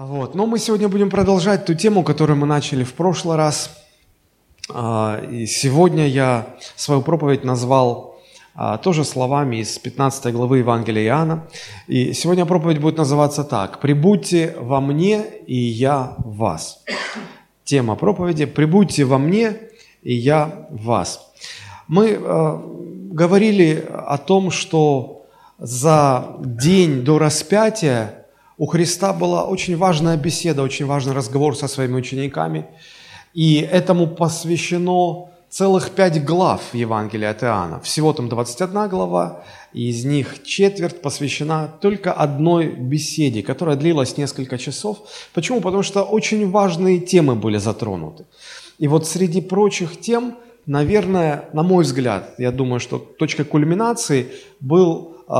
Вот. 0.00 0.36
Но 0.36 0.46
мы 0.46 0.60
сегодня 0.60 0.88
будем 0.88 1.10
продолжать 1.10 1.64
ту 1.64 1.74
тему, 1.74 2.04
которую 2.04 2.36
мы 2.36 2.46
начали 2.46 2.84
в 2.84 2.94
прошлый 2.94 3.36
раз. 3.36 3.84
А, 4.72 5.20
и 5.28 5.44
сегодня 5.46 6.06
я 6.06 6.54
свою 6.76 7.02
проповедь 7.02 7.42
назвал 7.42 8.16
а, 8.54 8.78
тоже 8.78 9.02
словами 9.04 9.56
из 9.56 9.76
15 9.76 10.32
главы 10.32 10.58
Евангелия 10.58 11.04
Иоанна. 11.06 11.48
И 11.88 12.12
сегодня 12.12 12.46
проповедь 12.46 12.80
будет 12.80 12.96
называться 12.96 13.42
так. 13.42 13.80
«Прибудьте 13.80 14.54
во 14.60 14.80
мне, 14.80 15.24
и 15.48 15.56
я 15.56 16.14
в 16.18 16.36
вас». 16.36 16.84
Тема 17.64 17.96
проповеди 17.96 18.44
«Прибудьте 18.44 19.04
во 19.04 19.18
мне, 19.18 19.56
и 20.04 20.14
я 20.14 20.68
в 20.70 20.84
вас». 20.84 21.28
Мы 21.88 22.16
а, 22.20 22.62
говорили 23.10 23.84
о 23.92 24.16
том, 24.16 24.52
что 24.52 25.26
за 25.58 26.36
день 26.38 27.02
до 27.02 27.18
распятия 27.18 28.18
у 28.58 28.66
Христа 28.66 29.12
была 29.12 29.44
очень 29.44 29.76
важная 29.76 30.16
беседа, 30.16 30.62
очень 30.62 30.86
важный 30.86 31.14
разговор 31.14 31.56
со 31.56 31.68
своими 31.68 31.94
учениками. 31.94 32.66
И 33.32 33.56
этому 33.60 34.08
посвящено 34.08 35.28
целых 35.48 35.90
пять 35.90 36.24
глав 36.24 36.60
Евангелия 36.72 37.30
от 37.30 37.42
Иоанна. 37.44 37.80
Всего 37.80 38.12
там 38.12 38.28
21 38.28 38.88
глава, 38.88 39.44
и 39.72 39.88
из 39.88 40.04
них 40.04 40.42
четверть 40.42 41.00
посвящена 41.00 41.68
только 41.80 42.12
одной 42.12 42.66
беседе, 42.66 43.42
которая 43.42 43.76
длилась 43.76 44.16
несколько 44.16 44.58
часов. 44.58 44.98
Почему? 45.32 45.60
Потому 45.60 45.84
что 45.84 46.02
очень 46.02 46.50
важные 46.50 46.98
темы 46.98 47.36
были 47.36 47.58
затронуты. 47.58 48.24
И 48.78 48.88
вот 48.88 49.06
среди 49.06 49.40
прочих 49.40 50.00
тем, 50.00 50.36
наверное, 50.66 51.48
на 51.52 51.62
мой 51.62 51.84
взгляд, 51.84 52.34
я 52.38 52.50
думаю, 52.50 52.80
что 52.80 52.98
точкой 52.98 53.44
кульминации 53.44 54.26
был 54.60 55.16
э, 55.28 55.32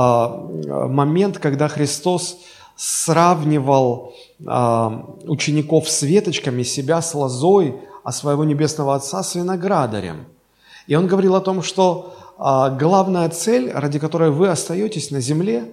момент, 0.89 1.39
когда 1.39 1.69
Христос 1.69 2.39
сравнивал 2.79 4.15
э, 4.39 4.91
учеников 5.25 5.89
с 5.89 6.03
веточками, 6.03 6.63
себя 6.63 7.03
с 7.03 7.13
лозой, 7.13 7.75
а 8.05 8.13
своего 8.13 8.45
небесного 8.45 8.95
Отца 8.95 9.25
с 9.25 9.35
виноградарем. 9.35 10.27
И 10.87 10.95
он 10.95 11.09
говорил 11.09 11.35
о 11.35 11.41
том, 11.41 11.63
что 11.63 12.15
э, 12.39 12.79
главная 12.79 13.29
цель, 13.31 13.73
ради 13.73 13.99
которой 13.99 14.31
вы 14.31 14.49
остаетесь 14.49 15.11
на 15.11 15.21
земле, 15.21 15.65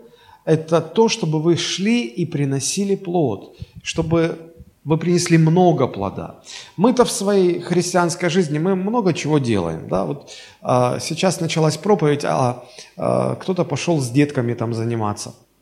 это 0.45 0.81
то, 0.81 1.08
чтобы 1.08 1.42
вы 1.42 1.58
шли 1.58 2.08
и 2.08 2.25
приносили 2.25 2.95
плод, 2.95 3.56
чтобы 3.84 4.38
вы 4.84 4.97
принесли 4.97 5.38
много 5.38 5.88
плода. 5.88 6.40
Мы-то 6.75 7.06
в 7.06 7.12
своей 7.12 7.59
христианской 7.59 8.30
жизни, 8.30 8.58
мы 8.58 8.75
много 8.75 9.14
чего 9.14 9.38
делаем. 9.38 9.88
Да? 9.88 10.06
Вот, 10.06 10.31
э, 10.64 10.97
сейчас 11.00 11.40
началась 11.40 11.78
проповедь, 11.78 12.25
а 12.25 12.64
э, 12.97 13.36
кто-то 13.40 13.64
пошел 13.64 14.00
с 14.02 14.09
детками 14.09 14.56
там 14.56 14.73
заниматься– 14.73 15.36
а, 15.45 15.53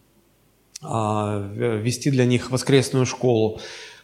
вести 0.83 2.11
для 2.11 2.25
них 2.25 2.51
воскресную 2.51 3.05
школу. 3.05 3.59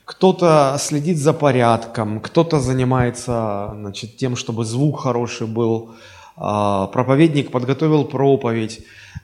Кто-то 0.05 0.75
следит 0.79 1.17
за 1.17 1.33
порядком, 1.33 2.19
кто-то 2.19 2.59
занимается 2.59 3.71
значит, 3.75 4.17
тем, 4.17 4.35
чтобы 4.35 4.65
звук 4.65 5.01
хороший 5.01 5.45
был, 5.45 5.91
а, 6.41 6.87
проповедник 6.87 7.51
подготовил 7.51 8.05
проповедь 8.05 8.79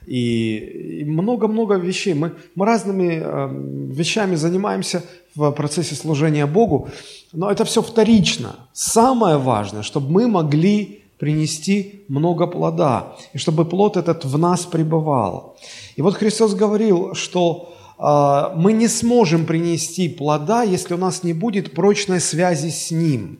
и 0.06 1.04
много-много 1.08 1.76
вещей. 1.76 2.14
Мы, 2.14 2.34
мы 2.56 2.66
разными 2.66 3.22
а, 3.24 3.48
вещами 3.48 4.36
занимаемся 4.36 5.02
в 5.34 5.50
процессе 5.52 5.96
служения 5.96 6.46
Богу, 6.46 6.90
но 7.32 7.50
это 7.50 7.64
все 7.64 7.82
вторично. 7.82 8.58
Самое 8.74 9.38
важное, 9.38 9.82
чтобы 9.82 10.12
мы 10.12 10.28
могли 10.28 11.04
принести 11.18 12.04
много 12.10 12.48
плода, 12.48 13.16
и 13.34 13.38
чтобы 13.38 13.64
плод 13.64 13.96
этот 13.96 14.26
в 14.26 14.38
нас 14.38 14.66
пребывал. 14.66 15.58
И 15.96 16.02
вот 16.02 16.16
Христос 16.16 16.54
говорил, 16.54 17.14
что 17.16 17.74
э, 17.98 18.58
мы 18.58 18.74
не 18.74 18.88
сможем 18.88 19.46
принести 19.46 20.10
плода, 20.10 20.64
если 20.64 20.94
у 20.94 20.98
нас 20.98 21.24
не 21.24 21.34
будет 21.34 21.74
прочной 21.74 22.20
связи 22.20 22.70
с 22.70 22.92
Ним. 22.92 23.40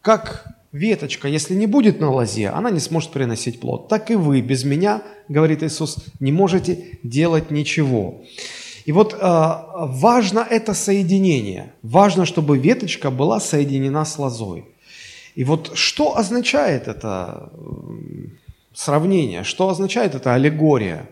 Как 0.00 0.46
веточка, 0.72 1.26
если 1.28 1.54
не 1.54 1.66
будет 1.66 2.00
на 2.00 2.10
лозе, 2.10 2.48
она 2.48 2.70
не 2.70 2.80
сможет 2.80 3.10
приносить 3.10 3.60
плод. 3.60 3.88
Так 3.88 4.10
и 4.10 4.14
вы 4.14 4.40
без 4.40 4.64
меня, 4.64 5.02
говорит 5.28 5.62
Иисус, 5.62 5.96
не 6.20 6.32
можете 6.32 6.98
делать 7.02 7.50
ничего. 7.50 8.22
И 8.84 8.92
вот 8.92 9.14
э, 9.14 9.16
важно 9.20 10.46
это 10.48 10.72
соединение. 10.72 11.72
Важно, 11.82 12.24
чтобы 12.24 12.58
веточка 12.58 13.10
была 13.10 13.40
соединена 13.40 14.04
с 14.04 14.16
лозой. 14.18 14.66
И 15.34 15.42
вот 15.42 15.72
что 15.74 16.16
означает 16.16 16.86
это 16.86 17.50
сравнение, 18.72 19.42
что 19.42 19.68
означает 19.68 20.14
эта 20.14 20.34
аллегория? 20.34 21.10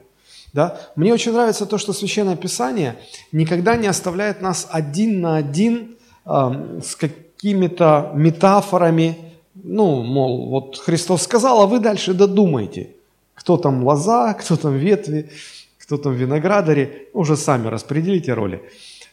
Да? 0.54 0.80
Мне 0.94 1.12
очень 1.12 1.32
нравится 1.32 1.66
то, 1.66 1.78
что 1.78 1.92
Священное 1.92 2.36
Писание 2.36 2.96
никогда 3.32 3.76
не 3.76 3.88
оставляет 3.88 4.40
нас 4.40 4.68
один 4.70 5.20
на 5.20 5.36
один 5.36 5.96
э, 6.24 6.80
с 6.82 6.94
какими-то 6.94 8.12
метафорами. 8.14 9.18
Ну, 9.54 10.02
мол, 10.04 10.48
вот 10.50 10.78
Христос 10.78 11.22
сказал, 11.22 11.60
а 11.60 11.66
вы 11.66 11.80
дальше 11.80 12.14
додумайте. 12.14 12.90
Кто 13.34 13.56
там 13.56 13.82
лоза, 13.84 14.32
кто 14.34 14.56
там 14.56 14.76
ветви, 14.76 15.28
кто 15.76 15.96
там 15.96 16.14
виноградари. 16.14 17.08
Уже 17.12 17.36
сами 17.36 17.66
распределите 17.66 18.32
роли. 18.32 18.62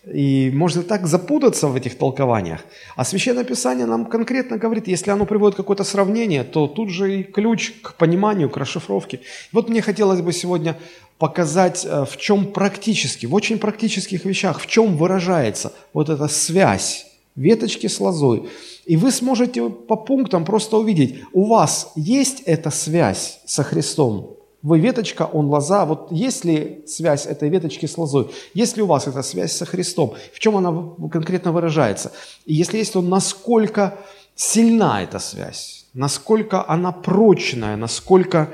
И 0.06 0.50
можно 0.51 0.81
так 0.81 1.06
запутаться 1.06 1.67
в 1.67 1.75
этих 1.75 1.95
толкованиях. 1.95 2.62
А 2.95 3.06
Священное 3.06 3.44
Писание 3.44 3.85
нам 3.85 4.06
конкретно 4.06 4.57
говорит, 4.57 4.88
если 4.88 5.12
оно 5.12 5.25
приводит 5.25 5.56
какое-то 5.56 5.84
сравнение, 5.84 6.44
то 6.44 6.67
тут 6.67 6.89
же 6.89 7.19
и 7.19 7.23
ключ 7.23 7.73
к 7.84 7.94
пониманию, 7.94 8.50
к 8.50 8.57
расшифровке. 8.57 9.19
Вот 9.51 9.69
мне 9.69 9.81
хотелось 9.81 10.22
бы 10.22 10.34
сегодня 10.34 10.75
показать, 11.19 11.85
э, 11.85 12.06
в 12.09 12.17
чем 12.17 12.47
практически, 12.51 13.28
в 13.28 13.35
очень 13.35 13.59
практических 13.59 14.25
вещах, 14.25 14.59
в 14.59 14.66
чем 14.66 14.97
выражается 14.97 15.72
вот 15.94 16.09
эта 16.09 16.28
связь 16.28 17.06
веточки 17.35 17.85
с 17.85 18.00
лозой. 18.00 18.50
И 18.85 18.97
вы 18.97 19.12
сможете 19.12 19.69
по 19.69 19.95
пунктам 19.95 20.45
просто 20.45 20.78
увидеть, 20.78 21.22
у 21.31 21.45
вас 21.45 21.91
есть 21.95 22.41
эта 22.47 22.72
связь 22.72 23.39
со 23.45 23.62
Христом, 23.62 24.35
вы 24.64 24.80
веточка, 24.80 25.24
он 25.24 25.48
лоза. 25.48 25.86
Вот 25.86 26.12
есть 26.12 26.46
ли 26.46 26.84
связь 26.88 27.26
этой 27.26 27.50
веточки 27.50 27.86
с 27.86 27.98
лозой? 27.98 28.30
Есть 28.54 28.78
ли 28.78 28.84
у 28.84 28.86
вас 28.86 29.08
эта 29.08 29.24
связь 29.24 29.54
со 29.54 29.66
Христом? 29.66 30.16
В 30.34 30.40
чем 30.40 30.56
она 30.56 30.72
конкретно 31.10 31.52
выражается? 31.52 32.12
И 32.46 32.54
если 32.54 32.78
есть, 32.78 32.94
то 32.94 33.02
насколько 33.02 33.98
сильна 34.36 35.02
эта 35.02 35.20
связь? 35.20 35.86
Насколько 35.94 36.68
она 36.68 36.92
прочная? 36.92 37.76
Насколько... 37.76 38.50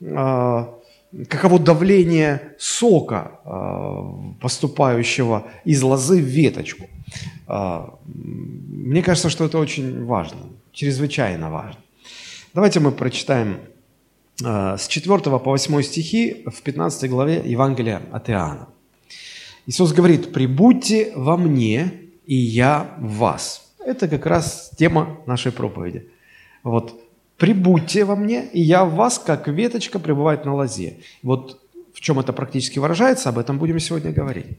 Э, 0.00 0.66
каково 1.28 1.58
давление 1.58 2.40
сока, 2.58 3.40
э, 3.44 4.40
поступающего 4.40 5.46
из 5.64 5.82
лозы 5.82 6.20
в 6.20 6.24
веточку? 6.24 6.88
Э, 7.48 7.86
мне 8.04 9.02
кажется, 9.02 9.30
что 9.30 9.44
это 9.44 9.58
очень 9.58 10.04
важно, 10.04 10.38
чрезвычайно 10.72 11.50
важно. 11.50 11.80
Давайте 12.52 12.80
мы 12.80 12.90
прочитаем 12.90 13.58
с 14.38 14.88
4 14.88 15.18
по 15.18 15.38
8 15.38 15.82
стихи 15.82 16.44
в 16.46 16.62
15 16.62 17.10
главе 17.10 17.42
Евангелия 17.44 18.02
от 18.12 18.30
Иоанна. 18.30 18.68
Иисус 19.66 19.92
говорит, 19.92 20.32
«Прибудьте 20.32 21.12
во 21.14 21.36
мне, 21.36 21.92
и 22.26 22.34
я 22.34 22.94
в 22.98 23.16
вас». 23.16 23.72
Это 23.78 24.08
как 24.08 24.26
раз 24.26 24.70
тема 24.76 25.18
нашей 25.26 25.52
проповеди. 25.52 26.08
Вот, 26.62 27.00
«Прибудьте 27.36 28.04
во 28.04 28.16
мне, 28.16 28.44
и 28.52 28.60
я 28.60 28.84
в 28.84 28.94
вас, 28.94 29.18
как 29.18 29.48
веточка 29.48 29.98
пребывает 29.98 30.44
на 30.44 30.54
лозе». 30.54 30.98
Вот 31.22 31.63
в 31.94 32.00
чем 32.00 32.18
это 32.18 32.32
практически 32.32 32.80
выражается, 32.80 33.28
об 33.28 33.38
этом 33.38 33.58
будем 33.58 33.78
сегодня 33.78 34.10
говорить. 34.10 34.58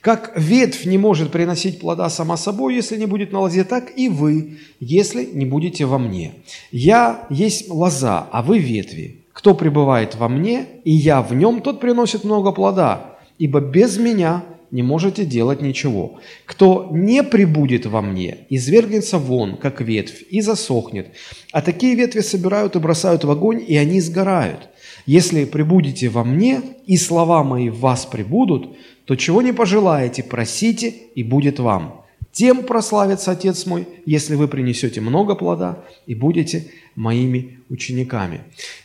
Как 0.00 0.32
ветвь 0.36 0.84
не 0.84 0.98
может 0.98 1.30
приносить 1.30 1.78
плода 1.78 2.10
сама 2.10 2.36
собой, 2.36 2.74
если 2.74 2.96
не 2.96 3.06
будет 3.06 3.32
на 3.32 3.40
лозе, 3.40 3.62
так 3.62 3.96
и 3.96 4.08
вы, 4.08 4.58
если 4.80 5.24
не 5.24 5.46
будете 5.46 5.84
во 5.84 5.98
мне. 5.98 6.34
Я 6.72 7.24
есть 7.30 7.70
лоза, 7.70 8.26
а 8.32 8.42
вы 8.42 8.58
ветви. 8.58 9.20
Кто 9.32 9.54
пребывает 9.54 10.16
во 10.16 10.28
мне, 10.28 10.66
и 10.84 10.90
я 10.90 11.22
в 11.22 11.32
нем, 11.34 11.62
тот 11.62 11.80
приносит 11.80 12.24
много 12.24 12.50
плода, 12.50 13.16
ибо 13.38 13.60
без 13.60 13.96
меня 13.96 14.44
не 14.72 14.82
можете 14.82 15.24
делать 15.24 15.62
ничего. 15.62 16.18
Кто 16.46 16.88
не 16.90 17.22
прибудет 17.22 17.86
во 17.86 18.02
мне, 18.02 18.38
извергнется 18.50 19.18
вон, 19.18 19.56
как 19.56 19.80
ветвь, 19.80 20.24
и 20.30 20.40
засохнет. 20.40 21.08
А 21.52 21.62
такие 21.62 21.94
ветви 21.94 22.20
собирают 22.20 22.74
и 22.74 22.80
бросают 22.80 23.22
в 23.22 23.30
огонь, 23.30 23.62
и 23.66 23.76
они 23.76 24.00
сгорают. 24.00 24.68
Если 25.06 25.44
прибудете 25.44 26.08
во 26.08 26.24
мне, 26.24 26.60
и 26.86 26.96
слова 26.96 27.42
мои 27.44 27.68
в 27.68 27.80
вас 27.80 28.06
прибудут, 28.06 28.76
то 29.04 29.16
чего 29.16 29.42
не 29.42 29.52
пожелаете, 29.52 30.22
просите, 30.22 30.88
и 30.88 31.22
будет 31.22 31.58
вам. 31.58 32.02
Тем 32.32 32.62
прославится 32.62 33.32
Отец 33.32 33.66
мой, 33.66 33.86
если 34.06 34.36
вы 34.36 34.48
принесете 34.48 35.02
много 35.02 35.34
плода 35.34 35.84
и 36.06 36.14
будете 36.14 36.70
моими 36.94 37.58
учениками. 37.68 38.40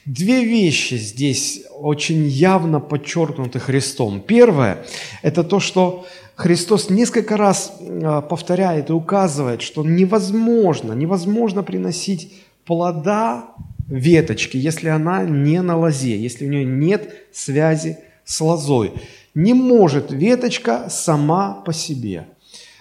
Две 0.05 0.43
вещи 0.43 0.95
здесь 0.95 1.63
очень 1.71 2.25
явно 2.27 2.81
подчеркнуты 2.81 3.59
Христом. 3.59 4.19
Первое– 4.19 4.85
это 5.21 5.45
то, 5.45 5.61
что 5.61 6.05
Христос 6.35 6.89
несколько 6.89 7.37
раз 7.37 7.73
а, 7.81 8.21
повторяет 8.21 8.89
и 8.89 8.93
указывает, 8.93 9.61
что 9.61 9.83
невозможно, 9.83 10.91
невозможно 10.91 11.63
приносить 11.63 12.33
плода 12.65 13.55
веточки, 13.87 14.57
если 14.57 14.89
она 14.89 15.23
не 15.23 15.61
на 15.61 15.77
лозе, 15.77 16.17
если 16.17 16.45
у 16.45 16.49
нее 16.49 16.65
нет 16.65 17.13
связи 17.31 17.97
с 18.25 18.41
лозой. 18.41 18.93
Не 19.33 19.53
может 19.53 20.11
веточка 20.11 20.87
сама 20.89 21.61
по 21.65 21.73
себе. 21.73 22.27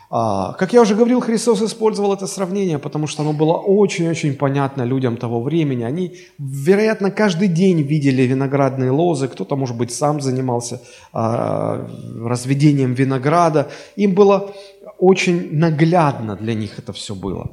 А, 0.09 0.53
как 0.53 0.73
я 0.73 0.83
уже 0.83 0.95
говорил, 0.95 1.21
Христос 1.21 1.63
использовал 1.63 2.15
это 2.15 2.27
сравнение, 2.27 2.79
потому 2.79 3.07
что 3.07 3.23
оно 3.23 3.33
было 3.33 3.55
очень-очень 3.55 4.35
понятно 4.35 4.83
людям 4.83 5.17
того 5.17 5.43
времени. 5.43 5.83
Они, 5.83 6.17
вероятно, 6.39 7.11
каждый 7.11 7.49
день 7.49 7.83
видели 7.83 8.23
виноградные 8.23 8.91
лозы, 8.91 9.27
кто-то, 9.29 9.57
может 9.57 9.77
быть, 9.77 9.93
сам 9.93 10.21
занимался 10.21 10.81
а, 11.13 11.89
разведением 12.25 12.95
винограда. 12.95 13.69
Им 13.97 14.15
было 14.15 14.55
очень 14.99 15.57
наглядно 15.57 16.37
для 16.37 16.55
них 16.55 16.79
это 16.79 16.93
все 16.93 17.15
было. 17.15 17.51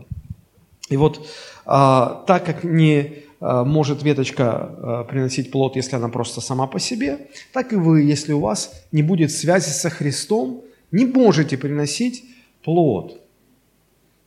И 0.90 0.98
вот 0.98 1.26
а, 1.66 2.24
так 2.28 2.46
как 2.46 2.64
не 2.64 3.23
может 3.66 4.04
веточка 4.04 5.06
приносить 5.10 5.52
плод, 5.52 5.76
если 5.76 5.98
она 5.98 6.08
просто 6.08 6.40
сама 6.40 6.66
по 6.66 6.80
себе, 6.80 7.28
так 7.52 7.74
и 7.74 7.76
вы, 7.76 8.04
если 8.04 8.32
у 8.32 8.40
вас 8.40 8.72
не 8.94 9.04
будет 9.04 9.32
связи 9.32 9.70
со 9.70 9.90
Христом, 9.90 10.62
не 10.92 11.06
можете 11.06 11.58
приносить 11.58 12.24
плод. 12.64 13.20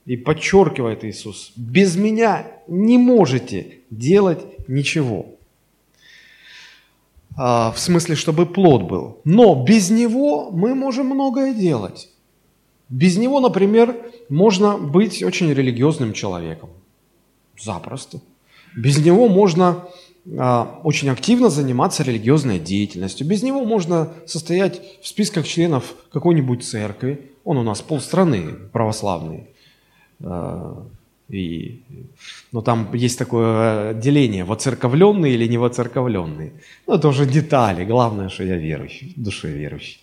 И 0.04 0.16
подчеркивает 0.16 1.04
Иисус, 1.04 1.52
без 1.56 1.96
меня 1.96 2.46
не 2.68 2.98
можете 2.98 3.78
делать 3.90 4.44
ничего. 4.68 5.26
А, 7.36 7.72
в 7.72 7.78
смысле, 7.78 8.14
чтобы 8.14 8.46
плод 8.46 8.82
был. 8.82 9.20
Но 9.24 9.64
без 9.64 9.90
него 9.90 10.50
мы 10.50 10.74
можем 10.74 11.06
многое 11.06 11.54
делать. 11.54 12.08
Без 12.88 13.16
него, 13.16 13.40
например, 13.40 13.96
можно 14.28 14.78
быть 14.78 15.22
очень 15.22 15.52
религиозным 15.52 16.12
человеком. 16.12 16.70
Запросто. 17.58 18.20
Без 18.76 18.98
него 19.04 19.28
можно 19.28 19.84
а, 20.38 20.80
очень 20.84 21.08
активно 21.08 21.50
заниматься 21.50 22.02
религиозной 22.02 22.58
деятельностью. 22.58 23.26
Без 23.26 23.42
него 23.42 23.64
можно 23.64 24.12
состоять 24.26 24.80
в 25.02 25.08
списках 25.08 25.46
членов 25.46 25.94
какой-нибудь 26.12 26.64
церкви. 26.64 27.30
Он 27.44 27.58
у 27.58 27.62
нас 27.62 27.80
полстраны 27.80 28.54
православный. 28.72 29.44
А, 30.22 30.86
и, 31.28 31.82
но 32.52 32.60
там 32.60 32.92
есть 32.94 33.18
такое 33.18 33.94
деление, 33.94 34.44
воцерковленный 34.44 35.32
или 35.32 35.46
не 35.48 35.58
воцерковленный. 35.58 36.52
Ну, 36.86 36.94
это 36.94 37.08
уже 37.08 37.26
детали. 37.26 37.84
Главное, 37.84 38.28
что 38.28 38.44
я 38.44 38.56
верующий, 38.56 39.14
в 39.16 39.22
душе 39.22 39.48
верующий. 39.48 40.00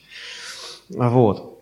Вот. 0.89 1.52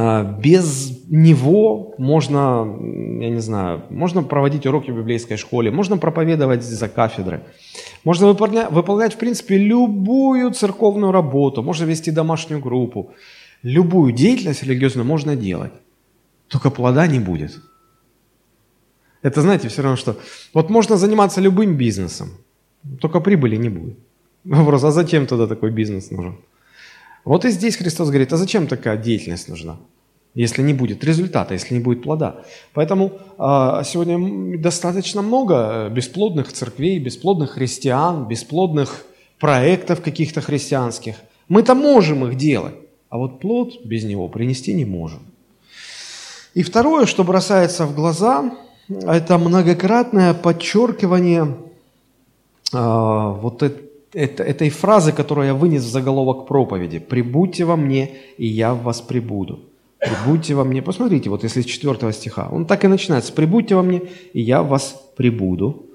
А, 0.00 0.22
без 0.22 0.92
него 1.08 1.96
можно, 1.98 2.78
я 3.20 3.30
не 3.30 3.40
знаю, 3.40 3.82
можно 3.90 4.22
проводить 4.22 4.64
уроки 4.64 4.92
в 4.92 4.96
библейской 4.96 5.36
школе, 5.36 5.72
можно 5.72 5.98
проповедовать 5.98 6.62
за 6.62 6.88
кафедры, 6.88 7.42
можно 8.04 8.28
выполнять, 8.28 8.70
выполнять, 8.70 9.14
в 9.14 9.16
принципе, 9.16 9.58
любую 9.58 10.52
церковную 10.52 11.10
работу, 11.10 11.64
можно 11.64 11.84
вести 11.84 12.12
домашнюю 12.12 12.60
группу, 12.62 13.10
любую 13.64 14.12
деятельность 14.12 14.62
религиозную 14.62 15.04
можно 15.04 15.34
делать, 15.34 15.72
только 16.46 16.70
плода 16.70 17.08
не 17.08 17.18
будет. 17.18 17.60
Это, 19.22 19.42
знаете, 19.42 19.66
все 19.66 19.82
равно, 19.82 19.96
что 19.96 20.16
вот 20.54 20.70
можно 20.70 20.96
заниматься 20.96 21.40
любым 21.40 21.76
бизнесом, 21.76 22.28
только 23.00 23.18
прибыли 23.18 23.56
не 23.56 23.68
будет. 23.68 23.98
Вопрос, 24.44 24.84
а 24.84 24.92
зачем 24.92 25.26
тогда 25.26 25.48
такой 25.48 25.72
бизнес 25.72 26.12
нужен? 26.12 26.36
Вот 27.28 27.44
и 27.44 27.50
здесь 27.50 27.76
Христос 27.76 28.08
говорит, 28.08 28.32
а 28.32 28.38
зачем 28.38 28.66
такая 28.66 28.96
деятельность 28.96 29.48
нужна? 29.48 29.76
если 30.34 30.62
не 30.62 30.74
будет 30.74 31.04
результата, 31.04 31.54
если 31.54 31.74
не 31.74 31.80
будет 31.80 32.02
плода. 32.02 32.44
Поэтому 32.72 33.10
э, 33.38 33.82
сегодня 33.84 34.58
достаточно 34.58 35.22
много 35.22 35.54
э, 35.54 35.88
бесплодных 35.90 36.52
церквей, 36.52 37.00
бесплодных 37.00 37.50
христиан, 37.52 38.28
бесплодных 38.28 39.04
проектов 39.40 40.00
каких-то 40.00 40.40
христианских. 40.40 41.16
Мы-то 41.48 41.74
можем 41.74 42.24
их 42.24 42.36
делать, 42.36 42.74
а 43.08 43.16
вот 43.18 43.40
плод 43.40 43.84
без 43.84 44.04
него 44.04 44.28
принести 44.28 44.74
не 44.74 44.84
можем. 44.84 45.20
И 46.54 46.62
второе, 46.62 47.06
что 47.06 47.24
бросается 47.24 47.84
в 47.84 47.94
глаза, 47.96 48.52
это 48.88 49.38
многократное 49.38 50.34
подчеркивание 50.34 51.56
э, 52.72 52.78
вот 53.42 53.62
это, 53.62 53.87
это, 54.18 54.42
этой 54.42 54.70
фразы, 54.70 55.12
которую 55.12 55.46
я 55.46 55.54
вынес 55.54 55.82
в 55.82 55.90
заголовок 55.90 56.46
проповеди. 56.46 56.98
«Прибудьте 56.98 57.64
во 57.64 57.76
мне, 57.76 58.10
и 58.36 58.46
я 58.46 58.74
в 58.74 58.82
вас 58.82 59.00
прибуду». 59.00 59.60
«Прибудьте 60.00 60.54
во 60.54 60.64
мне». 60.64 60.82
Посмотрите, 60.82 61.30
вот 61.30 61.44
если 61.44 61.62
с 61.62 61.64
4 61.64 62.12
стиха. 62.12 62.48
Он 62.50 62.66
так 62.66 62.84
и 62.84 62.88
начинается. 62.88 63.32
«Прибудьте 63.32 63.76
во 63.76 63.82
мне, 63.82 64.02
и 64.32 64.40
я 64.40 64.62
в 64.62 64.68
вас 64.68 65.00
прибуду». 65.16 65.86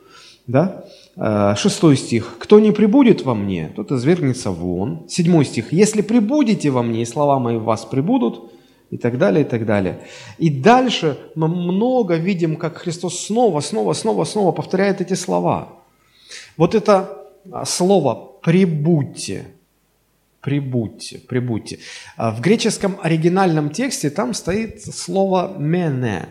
Да? 0.47 0.85
Э, 1.17 1.55
шестой 1.57 1.97
стих. 1.97 2.37
«Кто 2.39 2.59
не 2.59 2.71
прибудет 2.71 3.25
во 3.25 3.35
мне, 3.35 3.71
тот 3.75 3.91
извергнется 3.91 4.51
вон». 4.51 5.03
Седьмой 5.09 5.45
стих. 5.45 5.73
«Если 5.73 6.01
прибудете 6.01 6.69
во 6.69 6.81
мне, 6.81 7.01
и 7.01 7.05
слова 7.05 7.39
мои 7.39 7.57
в 7.57 7.63
вас 7.63 7.85
прибудут», 7.85 8.51
и 8.89 8.97
так 8.97 9.17
далее, 9.17 9.41
и 9.41 9.47
так 9.47 9.65
далее. 9.65 9.99
И 10.37 10.49
дальше 10.49 11.17
мы 11.35 11.47
много 11.47 12.15
видим, 12.15 12.55
как 12.55 12.77
Христос 12.77 13.25
снова, 13.25 13.59
снова, 13.59 13.93
снова, 13.93 14.23
снова 14.23 14.51
повторяет 14.51 15.01
эти 15.01 15.15
слова. 15.15 15.67
Вот 16.57 16.75
это 16.75 17.22
слово 17.65 18.33
«прибудьте», 18.41 19.45
прибудьте, 20.41 21.19
прибудьте. 21.19 21.79
А 22.17 22.31
в 22.31 22.41
греческом 22.41 22.97
оригинальном 23.01 23.69
тексте 23.69 24.09
там 24.09 24.33
стоит 24.33 24.83
слово 24.83 25.53
«мене», 25.57 26.27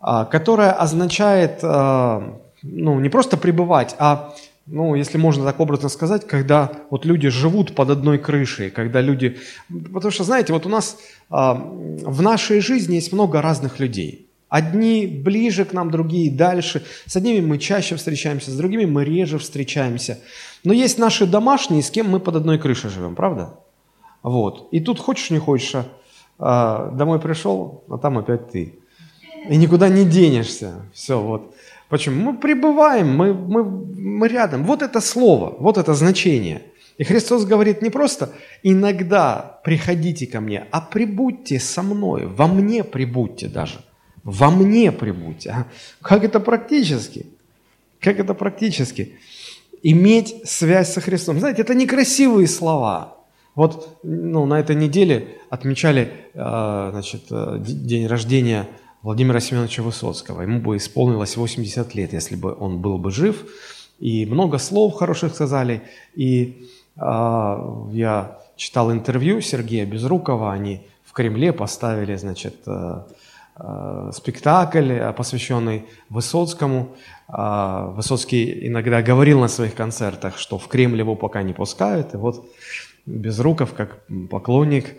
а, 0.00 0.26
которое 0.26 0.72
означает 0.72 1.60
а, 1.62 2.40
ну, 2.62 3.00
не 3.00 3.08
просто 3.08 3.36
пребывать, 3.36 3.96
а, 3.98 4.34
ну, 4.66 4.94
если 4.94 5.16
можно 5.16 5.44
так 5.44 5.58
образно 5.60 5.88
сказать, 5.88 6.26
когда 6.26 6.70
вот 6.90 7.06
люди 7.06 7.28
живут 7.30 7.74
под 7.74 7.88
одной 7.88 8.18
крышей, 8.18 8.70
когда 8.70 9.00
люди... 9.00 9.38
Потому 9.68 10.10
что, 10.10 10.24
знаете, 10.24 10.52
вот 10.52 10.66
у 10.66 10.68
нас 10.68 10.98
в 11.30 12.22
нашей 12.22 12.60
жизни 12.60 12.96
есть 12.96 13.12
много 13.12 13.40
разных 13.40 13.80
людей– 13.80 14.26
Одни 14.48 15.06
ближе 15.06 15.64
к 15.64 15.72
нам, 15.72 15.90
другие 15.90 16.30
дальше. 16.30 16.82
С 17.06 17.16
одними 17.16 17.44
мы 17.44 17.58
чаще 17.58 17.96
встречаемся, 17.96 18.50
с 18.50 18.56
другими 18.56 18.86
мы 18.86 19.04
реже 19.04 19.38
встречаемся. 19.38 20.18
Но 20.64 20.72
есть 20.72 20.98
наши 20.98 21.26
домашние, 21.26 21.82
с 21.82 21.90
кем 21.90 22.08
мы 22.08 22.18
под 22.18 22.36
одной 22.36 22.58
крышей 22.58 22.90
живем, 22.90 23.14
правда? 23.14 23.58
Вот. 24.22 24.68
И 24.72 24.80
тут 24.80 24.98
хочешь 24.98 25.30
не 25.30 25.38
хочешь, 25.38 25.74
а, 25.74 25.86
а 26.38 26.90
домой 26.90 27.20
пришел, 27.20 27.84
а 27.90 27.98
там 27.98 28.18
опять 28.18 28.50
ты. 28.50 28.78
И 29.48 29.56
никуда 29.56 29.88
не 29.88 30.04
денешься. 30.04 30.86
Все, 30.92 31.20
вот. 31.20 31.54
Почему? 31.88 32.32
Мы 32.32 32.38
пребываем, 32.38 33.14
мы, 33.14 33.34
мы, 33.34 33.64
мы 33.64 34.28
рядом. 34.28 34.64
Вот 34.64 34.82
это 34.82 35.00
слово, 35.00 35.54
вот 35.58 35.78
это 35.78 35.94
значение. 35.94 36.62
И 36.98 37.04
Христос 37.04 37.44
говорит 37.44 37.80
не 37.80 37.90
просто 37.90 38.30
«иногда 38.62 39.60
приходите 39.62 40.26
ко 40.26 40.40
мне», 40.40 40.66
а 40.72 40.80
«прибудьте 40.80 41.60
со 41.60 41.82
мной», 41.82 42.26
«во 42.26 42.48
мне 42.48 42.82
прибудьте 42.82 43.46
даже». 43.46 43.84
Во 44.28 44.50
мне 44.50 44.92
прибудьте. 44.92 45.50
А 45.50 45.66
как 46.02 46.22
это 46.22 46.38
практически? 46.38 47.24
Как 47.98 48.20
это 48.20 48.34
практически? 48.34 49.16
Иметь 49.82 50.42
связь 50.44 50.92
со 50.92 51.00
Христом. 51.00 51.38
Знаете, 51.38 51.62
это 51.62 51.74
некрасивые 51.74 52.46
слова. 52.46 53.16
Вот 53.54 53.98
ну, 54.02 54.44
на 54.44 54.60
этой 54.60 54.76
неделе 54.76 55.38
отмечали 55.48 56.12
э, 56.34 56.88
значит, 56.92 57.22
э, 57.30 57.56
день 57.60 58.06
рождения 58.06 58.68
Владимира 59.00 59.40
Семеновича 59.40 59.82
Высоцкого. 59.82 60.42
Ему 60.42 60.60
бы 60.60 60.76
исполнилось 60.76 61.38
80 61.38 61.94
лет, 61.94 62.12
если 62.12 62.36
бы 62.36 62.54
он 62.54 62.82
был 62.82 62.98
бы 62.98 63.10
жив. 63.10 63.46
И 63.98 64.26
много 64.26 64.58
слов 64.58 64.92
хороших 64.92 65.32
сказали. 65.34 65.80
И 66.14 66.68
э, 66.96 67.00
я 67.00 68.38
читал 68.56 68.92
интервью 68.92 69.40
Сергея 69.40 69.86
Безрукова. 69.86 70.52
Они 70.52 70.82
в 71.02 71.14
Кремле 71.14 71.54
поставили, 71.54 72.14
значит, 72.16 72.56
Э, 72.66 73.04
спектакль, 74.12 74.92
э, 74.92 75.12
посвященный 75.12 75.84
Высоцкому. 76.08 76.96
Э, 77.28 77.92
Высоцкий 77.96 78.66
иногда 78.68 79.02
говорил 79.02 79.40
на 79.40 79.48
своих 79.48 79.74
концертах, 79.74 80.38
что 80.38 80.58
в 80.58 80.68
Кремль 80.68 80.98
его 80.98 81.16
пока 81.16 81.42
не 81.42 81.52
пускают. 81.52 82.14
И 82.14 82.16
вот 82.16 82.46
Безруков, 83.06 83.74
как 83.74 83.98
поклонник 84.30 84.94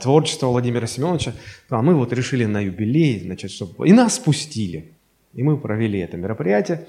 творчества 0.00 0.46
Владимира 0.46 0.86
Семеновича, 0.86 1.32
а 1.70 1.82
мы 1.82 1.94
вот 1.94 2.12
решили 2.12 2.44
на 2.44 2.60
юбилей, 2.60 3.20
значит, 3.20 3.50
чтобы... 3.50 3.88
И 3.88 3.92
нас 3.92 4.18
пустили. 4.18 4.92
И 5.34 5.42
мы 5.42 5.56
провели 5.58 5.98
это 5.98 6.16
мероприятие. 6.16 6.86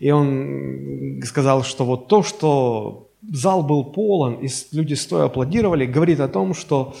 И 0.00 0.10
он 0.10 1.22
сказал, 1.24 1.62
что 1.62 1.84
вот 1.84 2.08
то, 2.08 2.22
что 2.22 3.08
зал 3.32 3.62
был 3.62 3.84
полон, 3.84 4.34
и 4.34 4.48
люди 4.72 4.94
стоя 4.94 5.24
аплодировали, 5.24 5.86
говорит 5.86 6.20
о 6.20 6.28
том, 6.28 6.54
что 6.54 6.96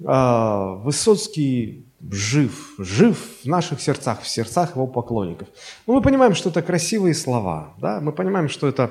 э, 0.00 0.82
Высоцкий 0.84 1.84
жив, 2.10 2.74
жив 2.78 3.16
в 3.44 3.46
наших 3.46 3.80
сердцах, 3.80 4.22
в 4.22 4.28
сердцах 4.28 4.76
его 4.76 4.86
поклонников. 4.86 5.48
Но 5.86 5.94
мы 5.94 6.02
понимаем, 6.02 6.34
что 6.34 6.50
это 6.50 6.62
красивые 6.62 7.14
слова, 7.14 7.74
да? 7.78 8.00
мы 8.00 8.12
понимаем, 8.12 8.48
что 8.48 8.68
это... 8.68 8.90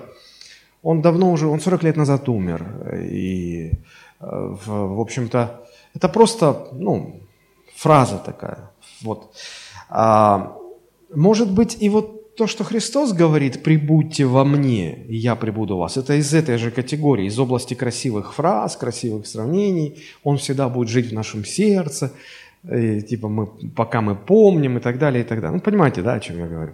Он 0.83 1.01
давно 1.01 1.31
уже, 1.31 1.47
он 1.47 1.59
40 1.59 1.83
лет 1.83 1.97
назад 1.97 2.27
умер, 2.27 2.65
и, 3.03 3.71
э, 4.19 4.25
в, 4.65 4.99
общем-то, 4.99 5.61
это 5.93 6.09
просто, 6.09 6.69
ну, 6.71 7.21
фраза 7.75 8.17
такая, 8.17 8.71
вот. 9.03 9.31
А, 9.89 10.57
может 11.13 11.51
быть, 11.51 11.77
и 11.83 11.89
вот 11.89 12.35
то, 12.35 12.47
что 12.47 12.63
Христос 12.63 13.13
говорит, 13.13 13.61
прибудьте 13.61 14.25
во 14.25 14.43
мне, 14.43 15.05
и 15.05 15.15
я 15.15 15.35
прибуду 15.35 15.75
в 15.75 15.79
вас, 15.79 15.97
это 15.97 16.15
из 16.15 16.33
этой 16.33 16.57
же 16.57 16.71
категории, 16.71 17.27
из 17.27 17.37
области 17.37 17.75
красивых 17.75 18.33
фраз, 18.33 18.75
красивых 18.75 19.27
сравнений. 19.27 20.01
Он 20.23 20.37
всегда 20.37 20.67
будет 20.67 20.89
жить 20.89 21.11
в 21.11 21.13
нашем 21.13 21.45
сердце, 21.45 22.11
и, 22.69 23.01
типа 23.01 23.27
мы, 23.27 23.47
пока 23.75 24.01
мы 24.01 24.15
помним 24.15 24.77
и 24.77 24.81
так 24.81 24.99
далее, 24.99 25.23
и 25.23 25.27
так 25.27 25.41
далее. 25.41 25.55
Ну, 25.55 25.61
понимаете, 25.61 26.01
да, 26.01 26.13
о 26.13 26.19
чем 26.19 26.37
я 26.37 26.47
говорю? 26.47 26.73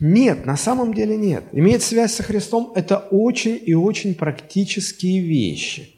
Нет, 0.00 0.46
на 0.46 0.56
самом 0.56 0.94
деле 0.94 1.16
нет. 1.16 1.44
Иметь 1.52 1.82
связь 1.82 2.14
со 2.14 2.22
Христом– 2.22 2.72
это 2.74 2.96
очень 3.10 3.60
и 3.64 3.74
очень 3.74 4.14
практические 4.14 5.20
вещи. 5.20 5.94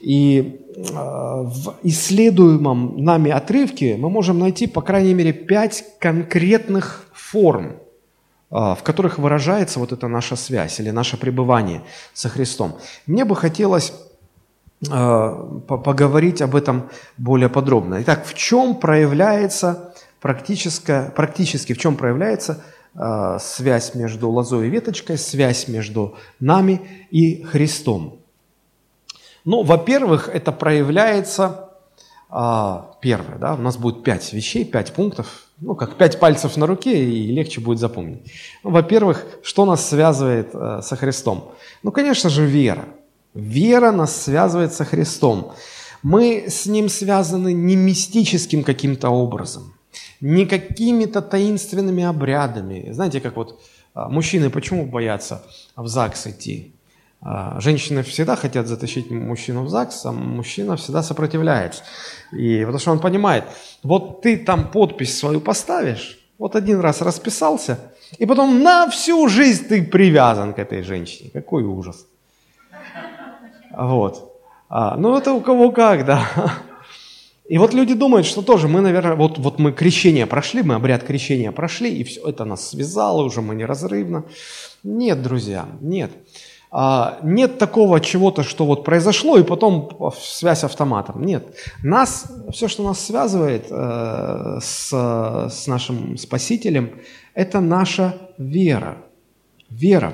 И 0.00 0.60
э, 0.76 0.82
в 0.82 1.74
исследуемом 1.82 3.02
нами 3.02 3.30
отрывке 3.30 3.96
мы 3.96 4.10
можем 4.10 4.38
найти, 4.38 4.66
по 4.66 4.82
крайней 4.82 5.14
мере, 5.14 5.32
пять 5.32 5.84
конкретных 5.98 7.08
форм, 7.12 7.66
э, 7.72 7.74
в 8.50 8.78
которых 8.84 9.18
выражается 9.18 9.80
вот 9.80 9.92
эта 9.92 10.06
наша 10.06 10.36
связь 10.36 10.78
или 10.78 10.90
наше 10.90 11.16
пребывание 11.16 11.82
со 12.12 12.28
Христом. 12.28 12.78
Мне 13.06 13.24
бы 13.24 13.34
хотелось 13.34 13.92
поговорить 14.80 16.40
об 16.42 16.54
этом 16.54 16.90
более 17.16 17.48
подробно. 17.48 18.00
Итак, 18.02 18.24
в 18.26 18.34
чем 18.34 18.76
проявляется 18.76 19.94
практически, 20.20 21.10
практически 21.16 21.72
в 21.72 21.78
чем 21.78 21.96
проявляется 21.96 22.62
связь 23.40 23.94
между 23.94 24.30
лозой 24.30 24.66
и 24.66 24.70
веточкой, 24.70 25.18
связь 25.18 25.68
между 25.68 26.16
нами 26.40 27.06
и 27.10 27.42
Христом? 27.42 28.20
Ну, 29.44 29.62
во-первых, 29.62 30.28
это 30.28 30.52
проявляется, 30.52 31.70
а, 32.28 32.96
первое, 33.00 33.38
да, 33.38 33.54
у 33.54 33.58
нас 33.58 33.76
будет 33.78 34.02
пять 34.02 34.32
вещей, 34.32 34.64
пять 34.64 34.92
пунктов, 34.92 35.44
ну, 35.60 35.74
как 35.74 35.96
пять 35.96 36.20
пальцев 36.20 36.56
на 36.56 36.66
руке, 36.66 37.04
и 37.04 37.32
легче 37.32 37.60
будет 37.60 37.78
запомнить. 37.78 38.30
Ну, 38.62 38.70
во-первых, 38.70 39.24
что 39.42 39.64
нас 39.64 39.88
связывает 39.88 40.52
со 40.52 40.96
Христом? 40.96 41.52
Ну, 41.82 41.90
конечно 41.92 42.28
же, 42.30 42.44
вера. 42.44 42.84
Вера 43.38 43.92
нас 43.92 44.24
связывает 44.24 44.72
со 44.72 44.84
Христом. 44.84 45.52
Мы 46.02 46.46
с 46.48 46.66
Ним 46.66 46.88
связаны 46.88 47.52
не 47.52 47.76
мистическим 47.76 48.64
каким-то 48.64 49.10
образом, 49.10 49.74
не 50.20 50.44
какими-то 50.44 51.22
таинственными 51.22 52.02
обрядами. 52.02 52.90
Знаете, 52.90 53.20
как 53.20 53.36
вот 53.36 53.60
а, 53.94 54.08
мужчины 54.08 54.50
почему 54.50 54.86
боятся 54.86 55.42
в 55.76 55.86
ЗАГС 55.86 56.26
идти? 56.26 56.74
А, 57.20 57.60
женщины 57.60 58.02
всегда 58.02 58.34
хотят 58.34 58.66
затащить 58.66 59.08
мужчину 59.08 59.62
в 59.62 59.68
ЗАГС, 59.68 60.06
а 60.06 60.12
мужчина 60.12 60.76
всегда 60.76 61.04
сопротивляется. 61.04 61.84
И 62.32 62.58
потому 62.62 62.78
что 62.80 62.90
он 62.90 62.98
понимает, 62.98 63.44
вот 63.84 64.20
ты 64.20 64.36
там 64.36 64.68
подпись 64.68 65.16
свою 65.16 65.40
поставишь, 65.40 66.18
вот 66.38 66.56
один 66.56 66.80
раз 66.80 67.02
расписался, 67.02 67.78
и 68.18 68.26
потом 68.26 68.64
на 68.64 68.90
всю 68.90 69.28
жизнь 69.28 69.68
ты 69.68 69.84
привязан 69.84 70.54
к 70.54 70.58
этой 70.58 70.82
женщине. 70.82 71.30
Какой 71.32 71.62
ужас. 71.62 72.04
Вот. 73.78 74.34
А, 74.68 74.96
ну, 74.96 75.16
это 75.16 75.32
у 75.32 75.40
кого 75.40 75.70
как, 75.70 76.04
да. 76.04 76.26
И 77.48 77.56
вот 77.56 77.72
люди 77.72 77.94
думают, 77.94 78.26
что 78.26 78.42
тоже 78.42 78.68
мы, 78.68 78.80
наверное, 78.80 79.14
вот, 79.14 79.38
вот 79.38 79.58
мы 79.58 79.72
крещение 79.72 80.26
прошли, 80.26 80.62
мы 80.62 80.74
обряд 80.74 81.04
крещения 81.04 81.52
прошли, 81.52 81.90
и 81.90 82.04
все 82.04 82.28
это 82.28 82.44
нас 82.44 82.68
связало, 82.68 83.22
уже 83.22 83.40
мы 83.40 83.54
неразрывно. 83.54 84.24
Нет, 84.82 85.22
друзья, 85.22 85.66
нет. 85.80 86.10
А, 86.70 87.18
нет 87.22 87.58
такого 87.58 88.00
чего-то, 88.00 88.42
что 88.42 88.66
вот 88.66 88.84
произошло, 88.84 89.38
и 89.38 89.44
потом 89.44 90.12
связь 90.20 90.64
автоматом. 90.64 91.24
Нет. 91.24 91.46
Нас, 91.82 92.30
все, 92.52 92.68
что 92.68 92.82
нас 92.82 93.00
связывает 93.00 93.66
э, 93.70 94.58
с, 94.60 94.90
с 95.50 95.66
нашим 95.66 96.18
Спасителем, 96.18 97.00
это 97.32 97.60
наша 97.60 98.18
вера. 98.36 98.98
Вера. 99.70 100.12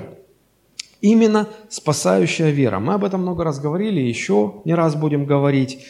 Именно 1.05 1.47
спасающая 1.69 2.49
вера. 2.49 2.79
Мы 2.79 2.95
об 2.95 3.03
этом 3.03 3.21
много 3.21 3.43
раз 3.43 3.59
говорили, 3.59 4.01
еще 4.01 4.55
не 4.65 4.73
раз 4.73 4.95
будем 4.95 5.25
говорить. 5.27 5.85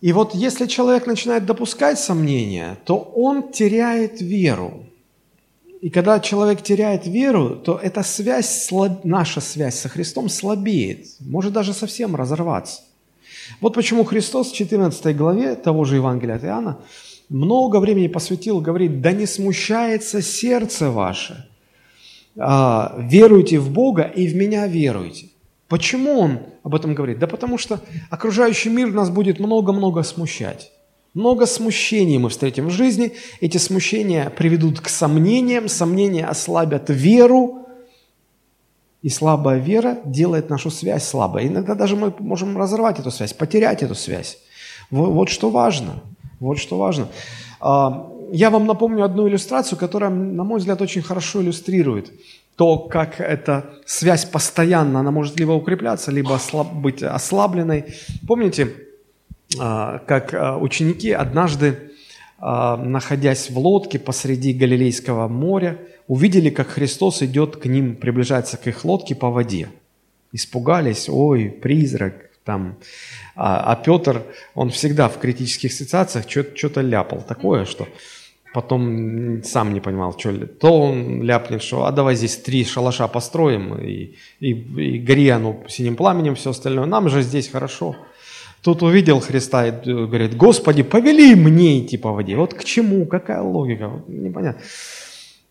И 0.00 0.14
вот 0.14 0.34
если 0.34 0.64
человек 0.64 1.06
начинает 1.06 1.44
допускать 1.44 1.98
сомнения, 1.98 2.78
то 2.86 2.96
он 2.96 3.52
теряет 3.52 4.22
веру. 4.22 4.86
И 5.82 5.90
когда 5.90 6.20
человек 6.20 6.62
теряет 6.62 7.06
веру, 7.06 7.50
то 7.56 7.78
эта 7.82 8.02
связь, 8.02 8.70
наша 9.04 9.42
связь 9.42 9.78
со 9.78 9.90
Христом 9.90 10.30
слабеет, 10.30 11.08
может 11.20 11.52
даже 11.52 11.74
совсем 11.74 12.16
разорваться. 12.16 12.80
Вот 13.60 13.74
почему 13.74 14.04
Христос 14.04 14.52
в 14.52 14.54
14 14.54 15.14
главе 15.14 15.54
того 15.54 15.84
же 15.84 15.96
Евангелия 15.96 16.36
от 16.36 16.44
Иоанна 16.44 16.78
много 17.28 17.78
времени 17.78 18.08
посвятил, 18.08 18.62
говорит, 18.62 19.02
да 19.02 19.12
не 19.12 19.26
смущается 19.26 20.22
сердце 20.22 20.90
ваше, 20.90 21.47
веруйте 22.38 23.58
в 23.58 23.70
Бога 23.70 24.02
и 24.02 24.28
в 24.28 24.36
меня 24.36 24.66
веруйте. 24.66 25.26
Почему 25.68 26.18
он 26.18 26.38
об 26.62 26.74
этом 26.74 26.94
говорит? 26.94 27.18
Да 27.18 27.26
потому 27.26 27.58
что 27.58 27.80
окружающий 28.10 28.70
мир 28.70 28.92
нас 28.92 29.10
будет 29.10 29.38
много-много 29.40 30.02
смущать. 30.02 30.72
Много 31.14 31.46
смущений 31.46 32.18
мы 32.18 32.28
встретим 32.28 32.68
в 32.68 32.70
жизни. 32.70 33.12
Эти 33.40 33.58
смущения 33.58 34.30
приведут 34.30 34.80
к 34.80 34.88
сомнениям, 34.88 35.68
сомнения 35.68 36.26
ослабят 36.26 36.84
веру, 36.88 37.66
и 39.02 39.08
слабая 39.08 39.58
вера 39.58 39.98
делает 40.04 40.50
нашу 40.50 40.70
связь 40.70 41.04
слабой. 41.04 41.46
Иногда 41.46 41.74
даже 41.74 41.96
мы 41.96 42.12
можем 42.18 42.56
разорвать 42.56 42.98
эту 42.98 43.10
связь, 43.10 43.32
потерять 43.32 43.82
эту 43.82 43.94
связь. 43.94 44.38
Вот, 44.90 45.10
вот 45.10 45.28
что 45.28 45.50
важно. 45.50 46.02
Вот 46.40 46.58
что 46.58 46.78
важно. 46.78 47.08
Я 48.30 48.50
вам 48.50 48.66
напомню 48.66 49.04
одну 49.04 49.28
иллюстрацию, 49.28 49.78
которая, 49.78 50.10
на 50.10 50.44
мой 50.44 50.58
взгляд, 50.58 50.80
очень 50.82 51.02
хорошо 51.02 51.42
иллюстрирует 51.42 52.12
то, 52.58 52.76
как 52.76 53.20
эта 53.20 53.70
связь 53.86 54.24
постоянно, 54.24 54.98
она 54.98 55.12
может 55.12 55.38
либо 55.38 55.52
укрепляться, 55.52 56.10
либо 56.10 56.34
ослаб, 56.34 56.72
быть 56.74 57.04
ослабленной. 57.04 57.84
Помните, 58.26 58.74
а, 59.60 60.00
как 60.00 60.34
а, 60.34 60.58
ученики 60.58 61.12
однажды, 61.12 61.92
а, 62.40 62.76
находясь 62.76 63.48
в 63.50 63.58
лодке 63.58 64.00
посреди 64.00 64.52
Галилейского 64.52 65.28
моря, 65.28 65.78
увидели, 66.08 66.50
как 66.50 66.66
Христос 66.66 67.22
идет 67.22 67.58
к 67.58 67.66
ним, 67.66 67.94
приближается 67.94 68.56
к 68.56 68.66
их 68.66 68.84
лодке 68.84 69.14
по 69.14 69.30
воде. 69.30 69.68
Испугались, 70.32 71.08
ой, 71.08 71.50
призрак, 71.50 72.28
там. 72.44 72.76
А, 73.36 73.72
а 73.72 73.76
Петр, 73.76 74.24
он 74.56 74.70
всегда 74.70 75.08
в 75.08 75.18
критических 75.18 75.72
ситуациях 75.72 76.24
что-то 76.28 76.80
ляпал 76.80 77.22
такое, 77.22 77.66
что 77.66 77.86
потом 78.54 79.42
сам 79.44 79.72
не 79.72 79.80
понимал, 79.80 80.18
что 80.18 80.30
ли. 80.30 80.46
То 80.46 80.82
он 80.82 81.22
ляпнет, 81.22 81.62
что 81.62 81.84
а 81.84 81.92
давай 81.92 82.14
здесь 82.16 82.36
три 82.36 82.64
шалаша 82.64 83.08
построим, 83.08 83.74
и, 83.74 84.14
и, 84.40 84.50
и 84.50 84.98
гори 84.98 85.28
оно 85.28 85.56
синим 85.68 85.96
пламенем, 85.96 86.34
все 86.34 86.50
остальное. 86.50 86.86
Нам 86.86 87.08
же 87.08 87.22
здесь 87.22 87.48
хорошо. 87.48 87.96
Тут 88.62 88.82
увидел 88.82 89.20
Христа 89.20 89.66
и 89.66 89.70
э, 89.70 90.06
говорит, 90.06 90.36
Господи, 90.36 90.82
повели 90.82 91.34
мне 91.34 91.80
идти 91.80 91.96
по 91.96 92.12
воде. 92.12 92.36
Вот 92.36 92.54
к 92.54 92.64
чему, 92.64 93.06
какая 93.06 93.40
логика, 93.42 94.02
непонятно. 94.08 94.62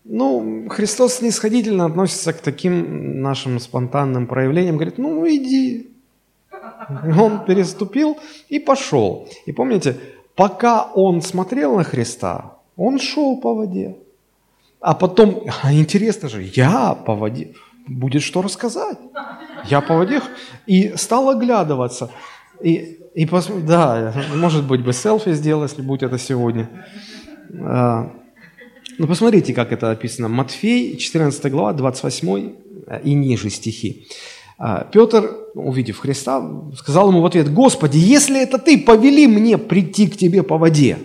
Ну, 0.04 0.68
Христос 0.70 1.14
снисходительно 1.14 1.84
относится 1.84 2.32
к 2.32 2.40
таким 2.40 3.20
нашим 3.20 3.60
спонтанным 3.60 4.26
проявлениям. 4.26 4.76
Говорит, 4.76 4.98
ну 4.98 5.26
иди. 5.26 5.90
Он 7.18 7.44
переступил 7.44 8.18
и 8.48 8.58
пошел. 8.58 9.28
И 9.46 9.52
помните, 9.52 9.96
пока 10.34 10.84
он 10.84 11.20
смотрел 11.22 11.76
на 11.76 11.84
Христа, 11.84 12.57
он 12.78 12.98
шел 12.98 13.36
по 13.36 13.54
воде. 13.54 13.96
А 14.80 14.94
потом, 14.94 15.44
а 15.62 15.74
интересно 15.74 16.28
же, 16.30 16.42
я 16.54 16.94
по 16.94 17.14
воде, 17.14 17.52
будет 17.86 18.22
что 18.22 18.40
рассказать. 18.40 18.98
Я 19.68 19.82
по 19.82 19.96
воде. 19.96 20.22
И 20.66 20.94
стал 20.96 21.28
оглядываться. 21.28 22.10
И 22.62 22.98
и 23.18 23.26
пос... 23.26 23.48
Да, 23.66 24.14
может 24.36 24.64
быть, 24.68 24.84
бы 24.84 24.92
селфи 24.92 25.32
сделал, 25.32 25.64
если 25.64 25.82
будет 25.82 26.04
это 26.04 26.18
сегодня. 26.18 26.68
А, 27.52 28.12
ну, 28.96 29.06
посмотрите, 29.08 29.52
как 29.54 29.72
это 29.72 29.90
описано. 29.90 30.28
Матфей, 30.28 30.96
14 30.96 31.50
глава, 31.50 31.72
28 31.72 32.52
э, 32.86 33.00
и 33.02 33.14
ниже 33.14 33.50
стихи. 33.50 34.06
А, 34.56 34.84
Петр, 34.84 35.36
увидев 35.54 35.98
Христа, 35.98 36.48
сказал 36.76 37.08
ему 37.08 37.22
в 37.22 37.26
ответ, 37.26 37.52
«Господи, 37.52 37.98
если 37.98 38.40
это 38.40 38.58
Ты, 38.58 38.78
повели 38.78 39.26
мне 39.26 39.58
прийти 39.58 40.06
к 40.06 40.16
Тебе 40.16 40.44
по 40.44 40.56
воде». 40.56 40.98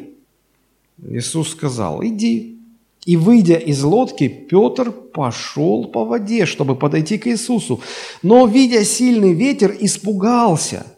Иисус 1.09 1.49
сказал, 1.49 2.03
«Иди». 2.03 2.59
И, 3.05 3.17
выйдя 3.17 3.55
из 3.55 3.83
лодки, 3.83 4.29
Петр 4.29 4.91
пошел 4.91 5.85
по 5.85 6.05
воде, 6.05 6.45
чтобы 6.45 6.75
подойти 6.75 7.17
к 7.17 7.27
Иисусу. 7.27 7.81
Но, 8.21 8.45
видя 8.45 8.85
сильный 8.85 9.33
ветер, 9.33 9.75
испугался– 9.79 10.87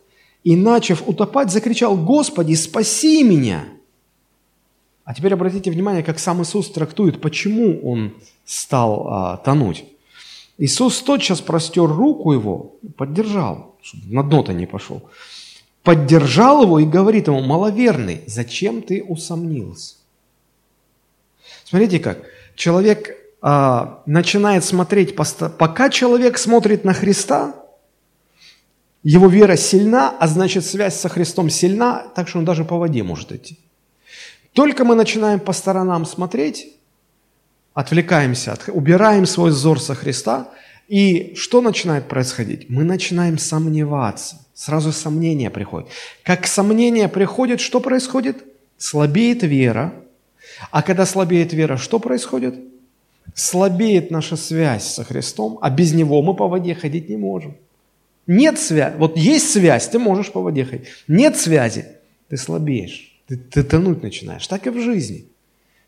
и, 0.45 0.55
начав 0.55 1.07
утопать, 1.07 1.51
закричал, 1.51 1.97
«Господи, 1.97 2.53
спаси 2.53 3.23
меня!» 3.23 3.65
А 5.03 5.13
теперь 5.13 5.33
обратите 5.33 5.71
внимание, 5.71 6.03
как 6.03 6.19
сам 6.19 6.41
Иисус 6.41 6.69
трактует, 6.69 7.19
почему 7.19 7.81
он 7.81 8.13
стал 8.45 9.07
а, 9.07 9.37
тонуть. 9.37 9.85
Иисус 10.59 11.01
тотчас 11.01 11.41
простер 11.41 11.85
руку 11.87 12.31
его, 12.31 12.75
поддержал, 12.95 13.75
чтобы 13.81 14.03
на 14.13 14.23
дно-то 14.23 14.53
не 14.53 14.67
пошел. 14.67 15.01
Поддержал 15.85 16.63
его 16.63 16.79
и 16.79 16.85
говорит 16.85 17.27
ему, 17.27 17.41
маловерный, 17.41 18.23
зачем 18.25 18.81
ты 18.81 19.03
усомнился? 19.03 19.97
Смотрите 21.63 21.99
как, 21.99 22.23
человек 22.55 23.15
а, 23.39 24.01
начинает 24.07 24.65
смотреть, 24.65 25.15
пока 25.15 25.89
человек 25.91 26.39
смотрит 26.39 26.85
на 26.85 26.93
Христа, 26.93 27.53
его 29.03 29.27
вера 29.27 29.55
сильна, 29.55 30.09
а 30.19 30.25
значит 30.25 30.65
связь 30.65 30.99
со 30.99 31.07
Христом 31.07 31.51
сильна, 31.51 32.07
так 32.15 32.27
что 32.27 32.39
он 32.39 32.45
даже 32.45 32.65
по 32.65 32.79
воде 32.79 33.03
может 33.03 33.31
идти. 33.31 33.59
Только 34.53 34.85
мы 34.85 34.95
начинаем 34.95 35.39
по 35.39 35.53
сторонам 35.53 36.07
смотреть, 36.07 36.73
отвлекаемся, 37.75 38.57
убираем 38.69 39.27
свой 39.27 39.51
взор 39.51 39.79
со 39.79 39.93
Христа, 39.93 40.49
и 40.87 41.33
что 41.35 41.61
начинает 41.61 42.07
происходить? 42.07 42.69
Мы 42.69 42.83
начинаем 42.83 43.37
сомневаться. 43.37 44.45
Сразу 44.53 44.91
сомнение 44.91 45.49
приходит. 45.49 45.89
Как 46.23 46.47
сомнение 46.47 47.09
приходит, 47.09 47.59
что 47.59 47.79
происходит? 47.79 48.43
Слабеет 48.77 49.43
вера. 49.43 49.93
А 50.71 50.81
когда 50.81 51.05
слабеет 51.05 51.53
вера, 51.53 51.77
что 51.77 51.99
происходит? 51.99 52.55
Слабеет 53.33 54.11
наша 54.11 54.37
связь 54.37 54.85
со 54.85 55.03
Христом, 55.03 55.57
а 55.61 55.69
без 55.69 55.93
Него 55.93 56.21
мы 56.21 56.35
по 56.35 56.47
воде 56.47 56.75
ходить 56.75 57.09
не 57.09 57.17
можем. 57.17 57.55
Нет 58.27 58.59
связи. 58.59 58.95
Вот 58.97 59.17
есть 59.17 59.51
связь, 59.51 59.87
ты 59.87 59.99
можешь 59.99 60.31
по 60.31 60.41
воде 60.41 60.65
ходить. 60.65 60.87
Нет 61.07 61.35
связи, 61.37 61.85
ты 62.29 62.37
слабеешь. 62.37 63.11
Ты, 63.27 63.37
ты 63.37 63.63
тонуть 63.63 64.03
начинаешь. 64.03 64.47
Так 64.47 64.67
и 64.67 64.69
в 64.69 64.79
жизни. 64.79 65.25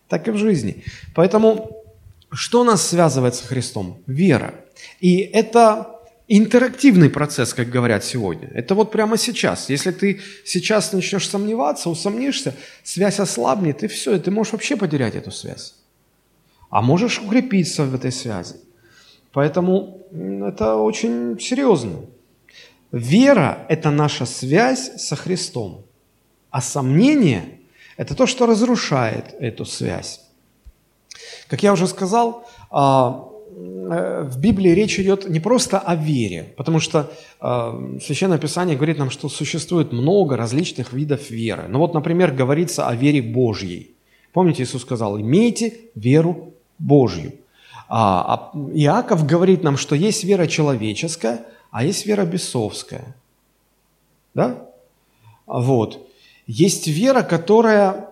Так 0.08 0.28
и 0.28 0.32
в 0.32 0.38
жизни. 0.38 0.84
Поэтому 1.14 1.84
что 2.38 2.64
нас 2.64 2.88
связывает 2.88 3.36
со 3.36 3.48
Христом? 3.48 4.02
Вера. 4.06 4.54
И 5.00 5.18
это 5.18 6.00
интерактивный 6.28 7.10
процесс, 7.10 7.54
как 7.54 7.70
говорят 7.70 8.04
сегодня. 8.04 8.48
Это 8.54 8.76
вот 8.76 8.92
прямо 8.92 9.18
сейчас. 9.18 9.70
Если 9.70 9.92
ты 9.92 10.22
сейчас 10.46 10.94
начнешь 10.94 11.28
сомневаться, 11.28 11.90
усомнишься, 11.90 12.54
связь 12.84 13.20
ослабнет, 13.20 13.84
и 13.84 13.88
все, 13.88 14.16
и 14.16 14.20
ты 14.20 14.30
можешь 14.30 14.54
вообще 14.54 14.76
потерять 14.78 15.16
эту 15.16 15.32
связь. 15.32 15.74
А 16.70 16.82
можешь 16.82 17.20
укрепиться 17.20 17.84
в 17.84 17.96
этой 17.96 18.12
связи. 18.12 18.56
Поэтому 19.32 20.06
это 20.12 20.76
очень 20.76 21.40
серьезно. 21.40 22.02
Вера– 22.92 23.66
это 23.70 23.90
наша 23.90 24.26
связь 24.26 24.92
со 24.98 25.16
Христом, 25.16 25.86
а 26.52 26.62
сомнение– 26.62 27.60
это 27.98 28.16
то, 28.16 28.28
что 28.28 28.46
разрушает 28.46 29.36
эту 29.40 29.66
связь. 29.66 30.27
Как 31.48 31.64
я 31.64 31.74
уже 31.74 31.88
сказал, 31.88 32.48
а, 32.70 33.28
э, 33.56 34.24
в 34.24 34.40
Библии 34.40 34.72
речь 34.72 35.00
идет 35.00 35.30
не 35.30 35.40
просто 35.40 35.80
о 35.80 35.96
вере, 35.96 36.54
потому 36.58 36.80
что 36.80 37.12
а, 37.40 37.80
Священное 38.02 38.38
Писание 38.38 38.76
говорит 38.76 38.98
нам, 38.98 39.10
что 39.10 39.30
существует 39.30 39.92
много 39.92 40.38
различных 40.38 40.94
видов 40.94 41.30
веры. 41.30 41.66
Ну 41.68 41.80
вот, 41.80 41.94
например, 41.94 42.32
говорится 42.32 42.88
о 42.88 42.96
вере 42.96 43.22
Божьей. 43.22 43.92
Помните, 44.34 44.64
Иисус 44.64 44.82
сказал, 44.82 45.20
имейте 45.20 45.74
веру 45.96 46.54
Божью. 46.78 47.34
А 47.90 48.52
Иаков 48.74 49.26
говорит 49.26 49.64
нам, 49.64 49.78
что 49.78 49.96
есть 49.96 50.24
вера 50.24 50.48
человеческая– 50.48 51.46
а 51.72 51.84
есть 51.84 52.06
вера 52.06 52.26
бесовская. 52.26 53.16
Да? 54.34 54.66
Вот. 55.46 56.08
Есть 56.46 56.88
вера, 56.88 57.24
которая 57.24 58.10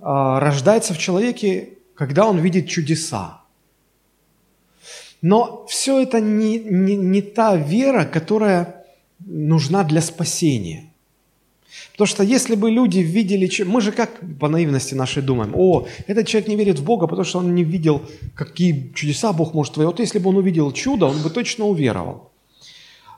а, 0.00 0.40
рождается 0.40 0.94
в 0.94 0.98
человеке, 0.98 1.73
когда 1.94 2.26
он 2.26 2.38
видит 2.38 2.68
чудеса. 2.68 3.40
Но 5.22 5.64
все 5.68 6.02
это 6.02 6.20
не, 6.20 6.58
не, 6.58 6.96
не 6.96 7.22
та 7.22 7.56
вера, 7.56 8.04
которая 8.04 8.84
нужна 9.20 9.84
для 9.84 10.02
спасения. 10.02 10.92
Потому 11.92 12.06
что 12.06 12.22
если 12.22 12.56
бы 12.56 12.70
люди 12.70 12.98
видели, 12.98 13.48
мы 13.64 13.80
же 13.80 13.92
как 13.92 14.20
по 14.38 14.48
наивности 14.48 14.94
нашей 14.94 15.22
думаем, 15.22 15.52
о, 15.54 15.86
этот 16.06 16.26
человек 16.26 16.48
не 16.48 16.56
верит 16.56 16.78
в 16.78 16.84
Бога, 16.84 17.06
потому 17.06 17.24
что 17.24 17.38
он 17.38 17.54
не 17.54 17.64
видел, 17.64 18.02
какие 18.34 18.92
чудеса 18.94 19.32
Бог 19.32 19.54
может 19.54 19.74
творить. 19.74 19.86
Вот 19.86 20.00
если 20.00 20.18
бы 20.18 20.30
он 20.30 20.36
увидел 20.36 20.72
чудо, 20.72 21.06
он 21.06 21.22
бы 21.22 21.30
точно 21.30 21.66
уверовал. 21.66 22.32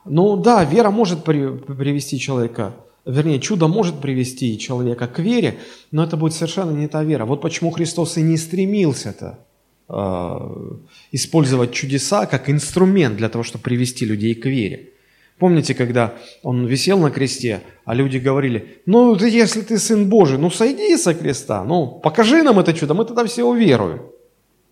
Ну 0.04 0.36
да, 0.36 0.64
вера 0.64 0.90
может 0.90 1.24
привести 1.24 2.18
человека, 2.18 2.76
вернее, 3.06 3.40
чудо 3.40 3.68
может 3.68 4.00
привести 4.00 4.58
человека 4.58 5.06
к 5.06 5.20
вере, 5.20 5.58
но 5.92 6.04
это 6.04 6.16
будет 6.16 6.34
совершенно 6.34 6.72
не 6.72 6.88
та 6.88 7.04
вера. 7.04 7.24
Вот 7.24 7.40
почему 7.40 7.70
Христос 7.70 8.18
и 8.18 8.22
не 8.22 8.36
стремился-то 8.36 9.38
э, 9.88 10.74
использовать 11.12 11.72
чудеса 11.72 12.26
как 12.26 12.50
инструмент 12.50 13.16
для 13.16 13.28
того, 13.28 13.44
чтобы 13.44 13.62
привести 13.62 14.04
людей 14.04 14.34
к 14.34 14.46
вере. 14.46 14.90
Помните, 15.38 15.74
когда 15.74 16.14
он 16.42 16.66
висел 16.66 16.98
на 16.98 17.10
кресте, 17.10 17.60
а 17.84 17.94
люди 17.94 18.16
говорили, 18.16 18.80
ну, 18.86 19.14
если 19.16 19.60
ты 19.60 19.78
сын 19.78 20.08
Божий, 20.08 20.38
ну, 20.38 20.50
сойди 20.50 20.96
со 20.96 21.14
креста, 21.14 21.62
ну, 21.64 22.00
покажи 22.02 22.42
нам 22.42 22.58
это 22.58 22.72
чудо, 22.72 22.94
мы 22.94 23.04
тогда 23.04 23.24
все 23.26 23.44
уверуем. 23.44 24.00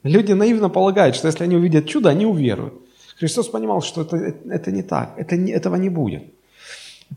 Люди 0.02 0.32
наивно 0.32 0.70
полагают, 0.70 1.16
что 1.16 1.28
если 1.28 1.44
они 1.44 1.56
увидят 1.56 1.86
чудо, 1.86 2.08
они 2.08 2.26
уверуют. 2.26 2.74
Христос 3.18 3.48
понимал, 3.48 3.82
что 3.82 4.02
это, 4.02 4.16
это 4.50 4.72
не 4.72 4.82
так, 4.82 5.14
это 5.18 5.36
не, 5.36 5.52
этого 5.52 5.76
не 5.76 5.90
будет. 5.90 6.22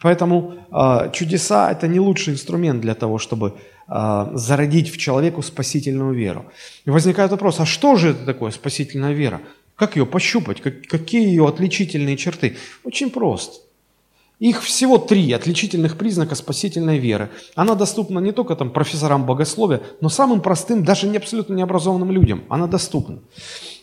Поэтому 0.01 0.55
э, 0.71 1.11
чудеса– 1.13 1.71
это 1.71 1.87
не 1.87 1.99
лучший 1.99 2.33
инструмент 2.33 2.81
для 2.81 2.93
того, 2.93 3.17
чтобы 3.17 3.53
э, 3.87 4.29
зародить 4.33 4.89
в 4.89 4.97
человеку 4.97 5.41
спасительную 5.41 6.13
веру. 6.13 6.45
И 6.85 6.89
возникает 6.89 7.31
вопрос, 7.31 7.59
а 7.59 7.65
что 7.65 7.95
же 7.95 8.09
это 8.09 8.25
такое 8.25 8.51
спасительная 8.51 9.13
вера? 9.13 9.41
Как 9.75 9.95
ее 9.95 10.05
пощупать? 10.05 10.61
Как, 10.61 10.83
какие 10.83 11.27
ее 11.27 11.47
отличительные 11.47 12.17
черты? 12.17 12.57
Очень 12.83 13.09
просто. 13.09 13.61
Их 14.39 14.61
всего 14.61 14.99
три 14.99 15.31
отличительных 15.31 15.97
признака 15.97 16.35
спасительной 16.35 16.99
веры. 16.99 17.29
Она 17.55 17.73
доступна 17.73 18.19
не 18.19 18.31
только 18.31 18.55
там, 18.55 18.69
профессорам 18.69 19.25
богословия, 19.25 19.81
но 20.01 20.09
самым 20.09 20.41
простым, 20.41 20.83
даже 20.83 21.07
не 21.07 21.17
абсолютно 21.17 21.55
необразованным 21.55 22.11
людям. 22.11 22.43
Она 22.49 22.67
доступна. 22.67 23.19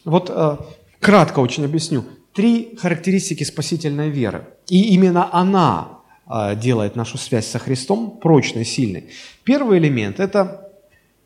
Вот 0.05 0.31
э, 0.33 0.57
Кратко 1.05 1.40
очень 1.40 1.67
объясню. 1.67 2.05
Три 2.35 2.77
характеристики 2.77 3.44
спасительной 3.44 4.11
веры. 4.11 4.49
И 4.68 4.94
именно 4.94 5.33
она 5.33 6.01
а, 6.27 6.55
делает 6.55 6.97
нашу 6.97 7.16
связь 7.16 7.47
со 7.47 7.59
Христом 7.59 8.18
прочной, 8.20 8.64
сильной. 8.64 9.11
Первый 9.44 9.79
элемент 9.79 10.18
это, 10.18 10.70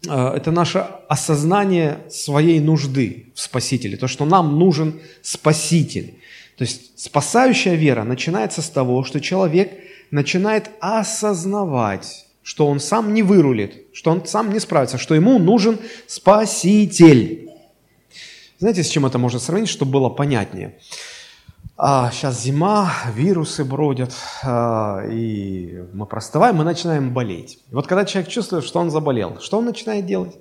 а,– 0.07 0.35
это 0.37 0.51
наше 0.51 0.85
осознание 1.09 1.99
своей 2.11 2.61
нужды 2.61 3.33
в 3.35 3.41
Спасителе, 3.41 3.97
то, 3.97 4.07
что 4.07 4.27
нам 4.27 4.59
нужен 4.59 5.01
Спаситель. 5.23 6.19
То 6.57 6.65
есть 6.65 6.99
спасающая 7.01 7.75
вера 7.75 8.03
начинается 8.03 8.61
с 8.61 8.69
того, 8.69 9.05
что 9.05 9.21
человек 9.21 9.73
начинает 10.11 10.71
осознавать, 10.81 12.27
что 12.43 12.67
он 12.67 12.81
сам 12.81 13.15
не 13.15 13.23
вырулит, 13.23 13.87
что 13.95 14.11
он 14.11 14.27
сам 14.27 14.53
не 14.53 14.59
справится, 14.59 14.99
что 14.99 15.15
ему 15.15 15.39
нужен 15.39 15.79
Спаситель. 16.07 17.48
Знаете, 18.59 18.83
с 18.83 18.89
чем 18.89 19.07
это 19.07 19.19
можно 19.19 19.39
сравнить, 19.39 19.69
чтобы 19.69 19.93
было 19.93 20.09
понятнее? 20.09 20.79
А, 21.77 22.11
сейчас 22.11 22.43
зима, 22.43 22.91
вирусы 23.15 23.65
бродят, 23.65 24.13
а, 24.43 25.05
и 25.09 25.85
мы 25.93 26.07
простываем, 26.07 26.57
мы 26.57 26.65
начинаем 26.65 27.15
болеть. 27.15 27.61
И 27.71 27.75
вот 27.75 27.87
когда 27.87 28.05
человек 28.05 28.29
чувствует, 28.29 28.65
что 28.65 28.81
он 28.81 28.91
заболел, 28.91 29.39
что 29.41 29.59
он 29.59 29.65
начинает 29.65 30.07
делать? 30.07 30.37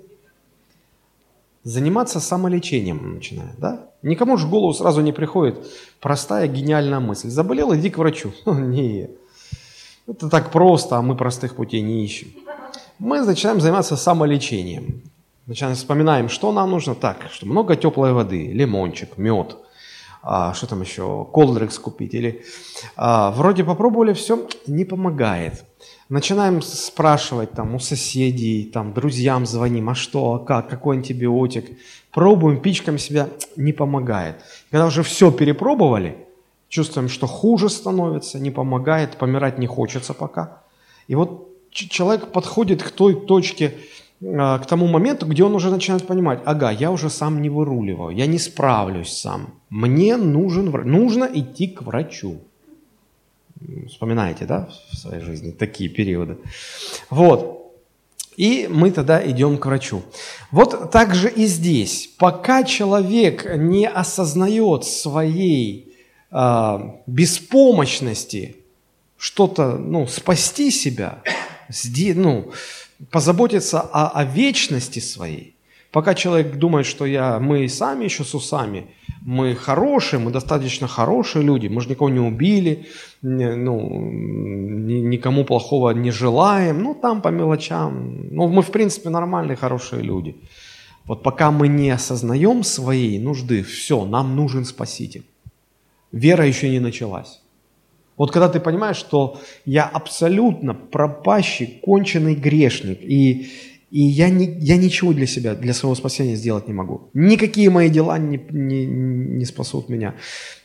Заниматься 1.63 2.19
самолечением 2.19 3.13
начинает, 3.15 3.59
да? 3.59 3.91
Никому 4.01 4.37
же 4.37 4.47
в 4.47 4.49
голову 4.49 4.73
сразу 4.73 5.01
не 5.01 5.11
приходит 5.11 5.67
простая 5.99 6.47
гениальная 6.47 6.99
мысль. 6.99 7.29
Заболел, 7.29 7.75
иди 7.75 7.91
к 7.91 7.99
врачу. 7.99 8.31
Не, 8.45 9.11
это 10.07 10.29
так 10.29 10.51
просто, 10.51 10.97
а 10.97 11.01
мы 11.01 11.15
простых 11.15 11.55
путей 11.55 11.81
не 11.81 12.03
ищем. 12.05 12.29
Мы 12.97 13.21
начинаем 13.21 13.59
заниматься 13.59 13.97
самолечением. 13.97 15.03
Начинаем, 15.47 15.77
вспоминаем, 15.77 16.27
что 16.27 16.51
нам 16.51 16.71
нужно. 16.71 16.93
Так, 16.93 17.29
что 17.31 17.45
много 17.45 17.77
теплой 17.77 18.11
воды, 18.11 18.51
лимончик, 18.51 19.17
мед, 19.17 19.55
а, 20.21 20.53
что 20.53 20.67
там 20.67 20.81
еще, 20.81 21.25
колдрекс 21.31 21.79
купить. 21.79 22.13
Или 22.13 22.43
а, 22.97 23.31
вроде 23.31 23.63
попробовали, 23.63 24.11
все, 24.11 24.45
не 24.67 24.83
помогает. 24.83 25.63
Начинаем 26.09 26.61
спрашивать 26.61 27.53
там 27.53 27.75
у 27.75 27.79
соседей, 27.79 28.69
там 28.73 28.91
друзьям 28.91 29.45
звоним, 29.45 29.89
а 29.89 29.95
что, 29.95 30.33
а 30.33 30.39
как, 30.39 30.69
какой 30.69 30.97
антибиотик. 30.97 31.77
Пробуем, 32.11 32.59
пичкам 32.59 32.97
себя, 32.97 33.29
не 33.55 33.71
помогает. 33.71 34.35
Когда 34.69 34.85
уже 34.85 35.01
все 35.01 35.31
перепробовали, 35.31 36.17
чувствуем, 36.67 37.07
что 37.07 37.25
хуже 37.25 37.69
становится, 37.69 38.37
не 38.37 38.51
помогает, 38.51 39.15
помирать 39.15 39.59
не 39.59 39.67
хочется 39.67 40.13
пока. 40.13 40.61
И 41.07 41.15
вот 41.15 41.47
человек 41.71 42.33
подходит 42.33 42.83
к 42.83 42.91
той 42.91 43.15
точке, 43.15 43.75
к 44.19 44.65
тому 44.67 44.87
моменту, 44.87 45.27
где 45.27 45.43
он 45.43 45.55
уже 45.55 45.69
начинает 45.69 46.07
понимать, 46.07 46.41
ага, 46.45 46.71
я 46.71 46.91
уже 46.91 47.09
сам 47.09 47.41
не 47.41 47.49
выруливаю, 47.49 48.15
я 48.15 48.25
не 48.25 48.39
справлюсь 48.39 49.13
сам, 49.13 49.53
мне 49.69 50.17
нужен, 50.17 50.71
нужно 50.71 51.29
идти 51.31 51.67
к 51.67 51.83
врачу. 51.83 52.39
Вспоминаете, 53.87 54.45
да, 54.45 54.69
в 54.91 54.97
своей 54.97 55.21
жизни 55.21 55.51
такие 55.51 55.89
периоды. 55.89 56.37
Вот. 57.09 57.57
И 58.35 58.67
мы 58.69 58.91
тогда 58.91 59.19
идем 59.27 59.57
к 59.57 59.65
врачу. 59.65 60.03
Вот 60.51 60.91
так 60.91 61.15
же 61.15 61.27
и 61.27 61.47
здесь. 61.47 62.07
Пока 62.19 62.63
человек 62.63 63.57
не 63.57 63.87
осознает 63.87 64.83
своей 64.83 65.95
э, 66.31 66.79
беспомощности 67.07 68.57
что-то, 69.17 69.77
ну, 69.77 70.05
спасти 70.05 70.69
себя, 70.69 71.23
ну, 72.15 72.51
позаботиться 73.11 73.81
о, 73.81 74.09
о 74.09 74.23
вечности 74.23 74.99
своей, 74.99 75.57
Пока 75.91 76.13
человек 76.13 76.57
думает, 76.57 76.85
что 76.85 77.05
я, 77.05 77.39
мы 77.39 77.67
сами 77.69 78.03
еще 78.03 78.23
с 78.23 78.35
усами, 78.35 78.87
мы 79.21 79.55
хорошие, 79.55 80.19
мы 80.19 80.31
достаточно 80.31 80.87
хорошие 80.87 81.43
люди, 81.43 81.67
мы 81.67 81.81
же 81.81 81.89
никого 81.89 82.09
не 82.09 82.19
убили, 82.19 82.87
ну, 83.21 84.11
никому 84.11 85.45
плохого 85.45 85.91
не 85.91 86.11
желаем, 86.11 86.83
ну, 86.83 86.93
там 86.93 87.21
по 87.21 87.29
мелочам. 87.29 88.27
Ну, 88.31 88.47
мы, 88.47 88.61
в 88.61 88.71
принципе, 88.71 89.09
нормальные, 89.09 89.55
хорошие 89.55 90.03
люди. 90.03 90.35
Вот 91.05 91.23
пока 91.23 91.51
мы 91.51 91.69
не 91.69 91.89
осознаем 91.89 92.63
своей 92.63 93.17
нужды, 93.17 93.63
все, 93.63 94.05
нам 94.05 94.35
нужен 94.35 94.65
Спаситель. 94.65 95.23
Вера 96.11 96.45
еще 96.45 96.69
не 96.69 96.79
началась. 96.79 97.41
Вот 98.17 98.31
когда 98.31 98.49
ты 98.49 98.59
понимаешь, 98.59 98.97
что 98.97 99.39
я 99.65 99.85
абсолютно 99.85 100.73
пропащий, 100.73 101.79
конченый 101.83 102.33
грешник, 102.33 102.99
и, 103.03 103.51
и 103.91 104.01
я, 104.01 104.29
не, 104.29 104.47
я 104.59 104.75
ничего 104.75 105.13
для 105.13 105.27
себя, 105.27 105.53
для 105.53 105.73
своего 105.75 105.93
спасения 105.93 106.35
сделать 106.35 106.67
не 106.67 106.73
могу. 106.73 107.09
Никакие 107.13 107.69
мои 107.69 107.89
дела 107.89 108.17
не, 108.17 108.41
не, 108.49 108.85
не 108.87 109.45
спасут 109.45 109.87
меня. 109.87 110.15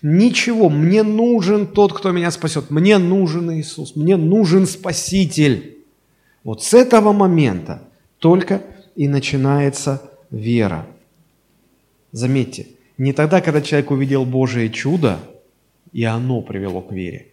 Ничего. 0.01 0.71
Мне 0.71 1.03
нужен 1.03 1.67
тот, 1.67 1.93
кто 1.93 2.11
меня 2.11 2.31
спасет. 2.31 2.71
Мне 2.71 2.97
нужен 2.97 3.53
Иисус. 3.53 3.97
Мне 3.97 4.17
нужен 4.17 4.67
Спаситель. 4.67 5.77
Вот 6.45 6.65
с 6.65 6.73
этого 6.73 7.13
момента 7.13 7.83
только 8.19 8.63
и 8.97 9.09
начинается 9.09 10.11
вера. 10.31 10.87
Заметьте, 12.13 12.67
не 12.97 13.13
тогда, 13.13 13.43
когда 13.43 13.61
человек 13.61 13.91
увидел 13.91 14.25
Божие 14.25 14.71
чудо, 14.71 15.19
и 15.93 16.05
оно 16.05 16.41
привело 16.41 16.81
к 16.81 16.93
вере. 16.93 17.27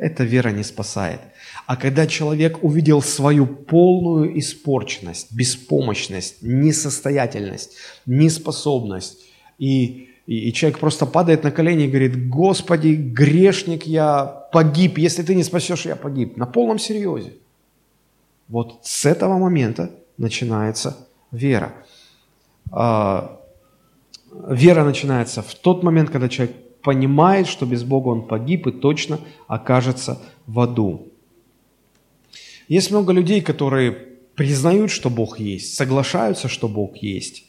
Эта 0.00 0.24
вера 0.24 0.48
не 0.48 0.64
спасает. 0.64 1.20
А 1.66 1.76
когда 1.76 2.06
человек 2.06 2.64
увидел 2.64 3.02
свою 3.02 3.46
полную 3.46 4.38
испорченность, 4.38 5.30
беспомощность, 5.30 6.36
несостоятельность, 6.40 7.76
неспособность, 8.06 9.18
и, 9.58 10.08
и, 10.26 10.48
и 10.48 10.52
человек 10.54 10.78
просто 10.78 11.04
падает 11.04 11.44
на 11.44 11.50
колени 11.50 11.84
и 11.84 11.88
говорит, 11.88 12.30
Господи, 12.30 12.94
грешник 12.94 13.86
я, 13.86 14.24
погиб, 14.24 14.96
если 14.96 15.22
ты 15.22 15.34
не 15.34 15.44
спасешь, 15.44 15.84
я 15.84 15.96
погиб. 15.96 16.38
На 16.38 16.46
полном 16.46 16.78
серьезе. 16.78 17.34
Вот 18.48 18.80
с 18.82 19.04
этого 19.04 19.36
момента 19.36 19.90
начинается 20.16 20.96
вера. 21.30 21.74
А, 22.72 23.38
вера 24.48 24.82
начинается 24.82 25.42
в 25.42 25.54
тот 25.54 25.82
момент, 25.82 26.08
когда 26.08 26.30
человек 26.30 26.56
понимает, 26.82 27.46
что 27.46 27.66
без 27.66 27.84
Бога 27.84 28.08
он 28.08 28.26
погиб 28.26 28.66
и 28.66 28.72
точно 28.72 29.18
окажется 29.46 30.20
в 30.46 30.60
аду. 30.60 31.08
Есть 32.68 32.90
много 32.90 33.12
людей, 33.12 33.40
которые 33.40 33.90
признают, 34.34 34.90
что 34.90 35.10
Бог 35.10 35.40
есть, 35.40 35.74
соглашаются, 35.74 36.48
что 36.48 36.68
Бог 36.68 36.96
есть, 36.96 37.44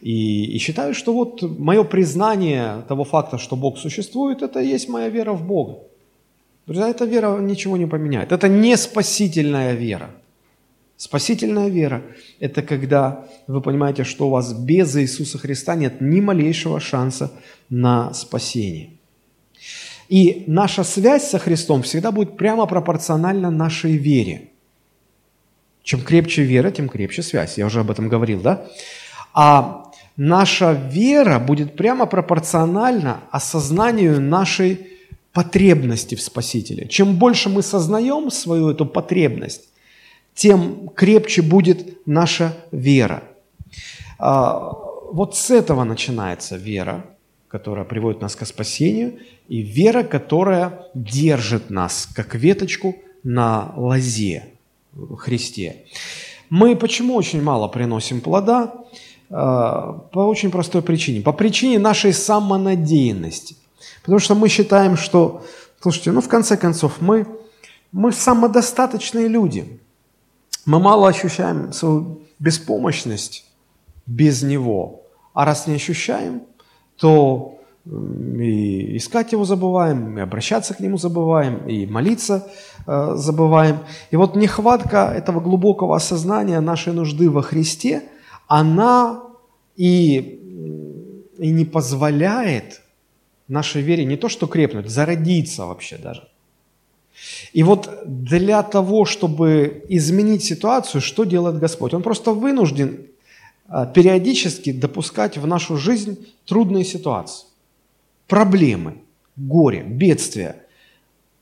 и, 0.00 0.44
и 0.44 0.58
считают, 0.58 0.96
что 0.96 1.12
вот 1.12 1.42
мое 1.42 1.84
признание 1.84 2.82
того 2.88 3.04
факта, 3.04 3.38
что 3.38 3.56
Бог 3.56 3.78
существует, 3.78 4.42
это 4.42 4.60
и 4.60 4.68
есть 4.68 4.88
моя 4.88 5.08
вера 5.08 5.32
в 5.32 5.46
Бога. 5.46 5.78
Друзья, 6.66 6.88
эта 6.88 7.04
вера 7.04 7.38
ничего 7.38 7.76
не 7.76 7.86
поменяет. 7.86 8.32
Это 8.32 8.48
не 8.48 8.76
спасительная 8.76 9.74
вера– 9.74 10.10
Спасительная 10.96 11.68
вера– 11.68 12.02
это 12.40 12.62
когда 12.62 13.26
вы 13.46 13.60
понимаете, 13.60 14.04
что 14.04 14.28
у 14.28 14.30
вас 14.30 14.54
без 14.54 14.96
Иисуса 14.96 15.38
Христа 15.38 15.74
нет 15.74 16.00
ни 16.00 16.20
малейшего 16.20 16.80
шанса 16.80 17.32
на 17.68 18.14
спасение. 18.14 18.90
И 20.08 20.44
наша 20.46 20.84
связь 20.84 21.28
со 21.28 21.38
Христом 21.38 21.82
всегда 21.82 22.12
будет 22.12 22.36
прямо 22.38 22.66
пропорциональна 22.66 23.50
нашей 23.50 23.96
вере. 23.96 24.48
Чем 25.82 26.00
крепче 26.00 26.42
вера, 26.42 26.70
тем 26.70 26.88
крепче 26.88 27.22
связь. 27.22 27.58
Я 27.58 27.66
уже 27.66 27.80
об 27.80 27.90
этом 27.90 28.08
говорил, 28.08 28.40
да? 28.40 28.66
А 29.34 29.92
наша 30.16 30.72
вера 30.72 31.38
будет 31.38 31.76
прямо 31.76 32.06
пропорциональна 32.06 33.20
осознанию 33.30 34.20
нашей 34.20 34.86
потребности 35.32 36.14
в 36.14 36.22
Спасителе. 36.22 36.88
Чем 36.88 37.16
больше 37.16 37.50
мы 37.50 37.62
сознаем 37.62 38.30
свою 38.30 38.70
эту 38.70 38.86
потребность, 38.86 39.68
тем 40.36 40.90
крепче 40.90 41.42
будет 41.42 42.06
наша 42.06 42.56
вера. 42.70 43.24
А, 44.18 44.72
вот 45.10 45.34
с 45.36 45.50
этого 45.50 45.82
начинается 45.82 46.56
вера, 46.56 47.04
которая 47.48 47.84
приводит 47.84 48.20
нас 48.20 48.36
к 48.36 48.44
спасению, 48.46 49.18
и 49.48 49.62
вера, 49.62 50.02
которая 50.02 50.86
держит 50.94 51.70
нас, 51.70 52.08
как 52.14 52.34
веточку 52.34 52.96
на 53.24 53.72
лозе 53.76 54.44
Христе. 55.18 55.84
Мы 56.50 56.76
почему 56.76 57.14
очень 57.14 57.42
мало 57.42 57.68
приносим 57.68 58.20
плода? 58.20 58.74
А, 59.30 59.92
по 60.12 60.20
очень 60.20 60.50
простой 60.50 60.82
причине. 60.82 61.22
По 61.22 61.32
причине 61.32 61.78
нашей 61.78 62.12
самонадеянности. 62.12 63.56
Потому 64.02 64.18
что 64.18 64.34
мы 64.34 64.48
считаем, 64.48 64.96
что, 64.98 65.44
слушайте, 65.80 66.12
ну 66.12 66.20
в 66.20 66.28
конце 66.28 66.58
концов, 66.58 67.00
мы, 67.00 67.26
мы 67.90 68.12
самодостаточные 68.12 69.28
люди. 69.28 69.80
Мы 70.66 70.80
мало 70.80 71.08
ощущаем 71.08 71.72
свою 71.72 72.22
беспомощность 72.40 73.46
без 74.06 74.42
Него. 74.42 75.02
А 75.32 75.44
раз 75.44 75.66
не 75.66 75.74
ощущаем, 75.74 76.42
то 76.98 77.52
и 77.86 78.96
искать 78.96 79.32
Его 79.32 79.44
забываем, 79.44 80.18
и 80.18 80.20
обращаться 80.20 80.74
к 80.74 80.80
Нему 80.80 80.98
забываем, 80.98 81.68
и 81.68 81.86
молиться 81.86 82.48
э, 82.86 83.12
забываем. 83.14 83.78
И 84.10 84.16
вот 84.16 84.34
нехватка 84.34 85.12
этого 85.16 85.40
глубокого 85.40 85.94
осознания 85.94 86.60
нашей 86.60 86.92
нужды 86.92 87.30
во 87.30 87.42
Христе, 87.42 88.02
она 88.48 89.22
и, 89.76 90.18
и 91.38 91.50
не 91.50 91.64
позволяет 91.64 92.82
нашей 93.46 93.82
вере 93.82 94.04
не 94.04 94.16
то 94.16 94.28
что 94.28 94.48
крепнуть, 94.48 94.90
зародиться 94.90 95.66
вообще 95.66 95.96
даже. 95.96 96.28
И 97.52 97.62
вот 97.62 97.88
для 98.06 98.62
того, 98.62 99.04
чтобы 99.04 99.84
изменить 99.88 100.44
ситуацию, 100.44 101.00
что 101.00 101.24
делает 101.24 101.58
Господь? 101.58 101.94
Он 101.94 102.02
просто 102.02 102.32
вынужден 102.32 103.06
а, 103.68 103.86
периодически 103.86 104.72
допускать 104.72 105.38
в 105.38 105.46
нашу 105.46 105.76
жизнь 105.76 106.26
трудные 106.44 106.84
ситуации, 106.84 107.46
проблемы, 108.28 108.98
горе, 109.36 109.82
бедствия. 109.82 110.56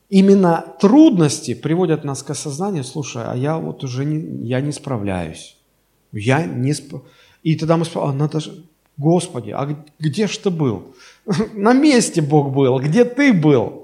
Именно 0.08 0.64
трудности 0.80 1.54
приводят 1.54 2.04
нас 2.04 2.22
к 2.22 2.30
осознанию, 2.30 2.84
слушай, 2.84 3.22
а 3.24 3.34
я 3.34 3.58
вот 3.58 3.84
уже 3.84 4.04
не, 4.04 4.46
я 4.46 4.60
не 4.60 4.72
справляюсь. 4.72 5.56
Я 6.12 6.44
не 6.46 6.72
сп... 6.72 7.02
И 7.42 7.56
тогда 7.56 7.76
мы 7.76 7.84
спрашиваем, 7.84 8.22
а 8.22 8.40
Господи, 8.96 9.50
а 9.50 9.76
где 9.98 10.26
ж 10.26 10.36
ты 10.38 10.50
был? 10.50 10.94
На 11.54 11.72
месте 11.72 12.22
Бог 12.22 12.54
был, 12.54 12.78
где 12.78 13.04
ты 13.04 13.32
был? 13.32 13.83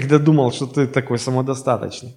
Когда 0.00 0.18
думал, 0.18 0.52
что 0.52 0.66
ты 0.66 0.86
такой 0.86 1.18
самодостаточный. 1.18 2.14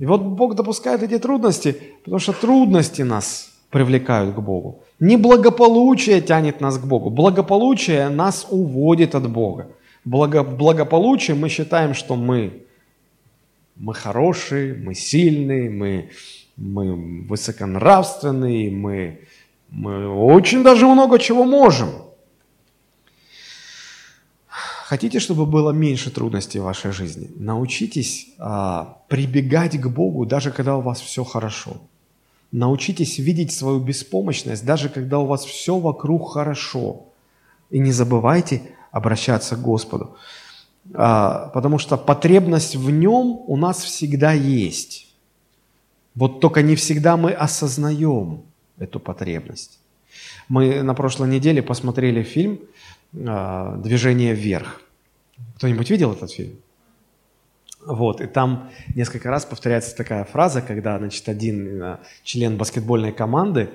И 0.00 0.06
вот 0.06 0.22
Бог 0.22 0.54
допускает 0.54 1.02
эти 1.02 1.18
трудности, 1.18 1.76
потому 2.04 2.18
что 2.18 2.32
трудности 2.32 3.02
нас 3.02 3.52
привлекают 3.70 4.34
к 4.34 4.38
Богу. 4.38 4.82
Неблагополучие 5.00 6.20
тянет 6.20 6.60
нас 6.60 6.78
к 6.78 6.84
Богу. 6.84 7.10
Благополучие 7.10 8.08
нас 8.08 8.46
уводит 8.50 9.14
от 9.14 9.30
Бога. 9.30 9.66
Благо, 10.04 10.42
благополучие 10.42 11.36
мы 11.36 11.48
считаем, 11.48 11.94
что 11.94 12.16
мы, 12.16 12.50
мы 13.76 13.94
хорошие, 13.94 14.74
мы 14.74 14.94
сильные, 14.94 15.70
мы, 15.70 16.10
мы 16.56 17.26
высоконравственные, 17.28 18.70
мы, 18.70 19.18
мы 19.70 20.08
очень 20.08 20.62
даже 20.62 20.86
много 20.86 21.18
чего 21.18 21.44
можем– 21.44 21.88
Хотите, 24.88 25.18
чтобы 25.18 25.46
было 25.46 25.72
меньше 25.72 26.10
трудностей 26.10 26.60
в 26.60 26.64
вашей 26.64 26.92
жизни? 26.92 27.30
Научитесь 27.36 28.26
а, 28.38 28.98
прибегать 29.08 29.80
к 29.80 29.86
Богу, 29.86 30.26
даже 30.26 30.50
когда 30.50 30.76
у 30.76 30.82
вас 30.82 31.00
все 31.00 31.24
хорошо. 31.24 31.78
Научитесь 32.52 33.18
видеть 33.18 33.50
свою 33.50 33.80
беспомощность, 33.80 34.66
даже 34.66 34.90
когда 34.90 35.20
у 35.20 35.24
вас 35.24 35.46
все 35.46 35.78
вокруг 35.78 36.32
хорошо. 36.32 37.06
И 37.70 37.78
не 37.78 37.92
забывайте 37.92 38.60
обращаться 38.90 39.56
к 39.56 39.62
Господу. 39.62 40.18
А, 40.92 41.50
потому 41.54 41.78
что 41.78 41.96
потребность 41.96 42.76
в 42.76 42.90
Нем 42.90 43.40
у 43.46 43.56
нас 43.56 43.82
всегда 43.82 44.34
есть. 44.34 45.06
Вот 46.14 46.40
только 46.40 46.60
не 46.60 46.76
всегда 46.76 47.16
мы 47.16 47.32
осознаем 47.32 48.42
эту 48.76 49.00
потребность. 49.00 49.78
Мы 50.48 50.82
на 50.82 50.92
прошлой 50.92 51.30
неделе 51.30 51.62
посмотрели 51.62 52.22
фильм 52.22 52.58
«Движение 53.14 54.34
вверх». 54.34 54.80
Кто-нибудь 55.56 55.88
видел 55.90 56.12
этот 56.12 56.32
фильм? 56.32 56.56
Вот, 57.86 58.20
и 58.20 58.26
там 58.26 58.70
несколько 58.94 59.30
раз 59.30 59.44
повторяется 59.44 59.94
такая 59.94 60.24
фраза, 60.24 60.62
когда, 60.62 60.98
значит, 60.98 61.28
один 61.28 61.82
э, 61.82 61.96
член 62.22 62.56
баскетбольной 62.56 63.12
команды, 63.12 63.68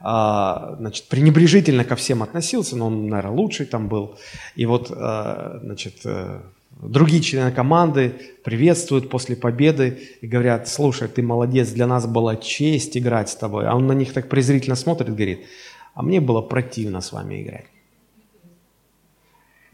а, 0.00 0.76
значит, 0.78 1.08
пренебрежительно 1.08 1.84
ко 1.84 1.96
всем 1.96 2.22
относился, 2.22 2.76
но 2.76 2.86
он, 2.86 3.08
наверное, 3.08 3.36
лучший 3.36 3.66
там 3.66 3.88
был. 3.88 4.16
И 4.54 4.66
вот, 4.66 4.92
а, 4.94 5.58
значит, 5.62 5.96
э, 6.04 6.42
другие 6.80 7.22
члены 7.22 7.50
команды 7.50 8.14
приветствуют 8.44 9.10
после 9.10 9.34
победы 9.34 9.98
и 10.20 10.26
говорят, 10.26 10.68
слушай, 10.68 11.08
ты 11.08 11.22
молодец, 11.22 11.70
для 11.70 11.86
нас 11.86 12.06
была 12.06 12.36
честь 12.36 12.96
играть 12.96 13.30
с 13.30 13.34
тобой. 13.36 13.66
А 13.66 13.74
он 13.74 13.86
на 13.86 13.92
них 13.92 14.12
так 14.12 14.28
презрительно 14.28 14.76
смотрит 14.76 15.08
и 15.08 15.12
говорит, 15.12 15.46
а 15.94 16.02
мне 16.02 16.20
было 16.20 16.40
противно 16.40 17.00
с 17.00 17.10
вами 17.10 17.42
играть. 17.42 17.66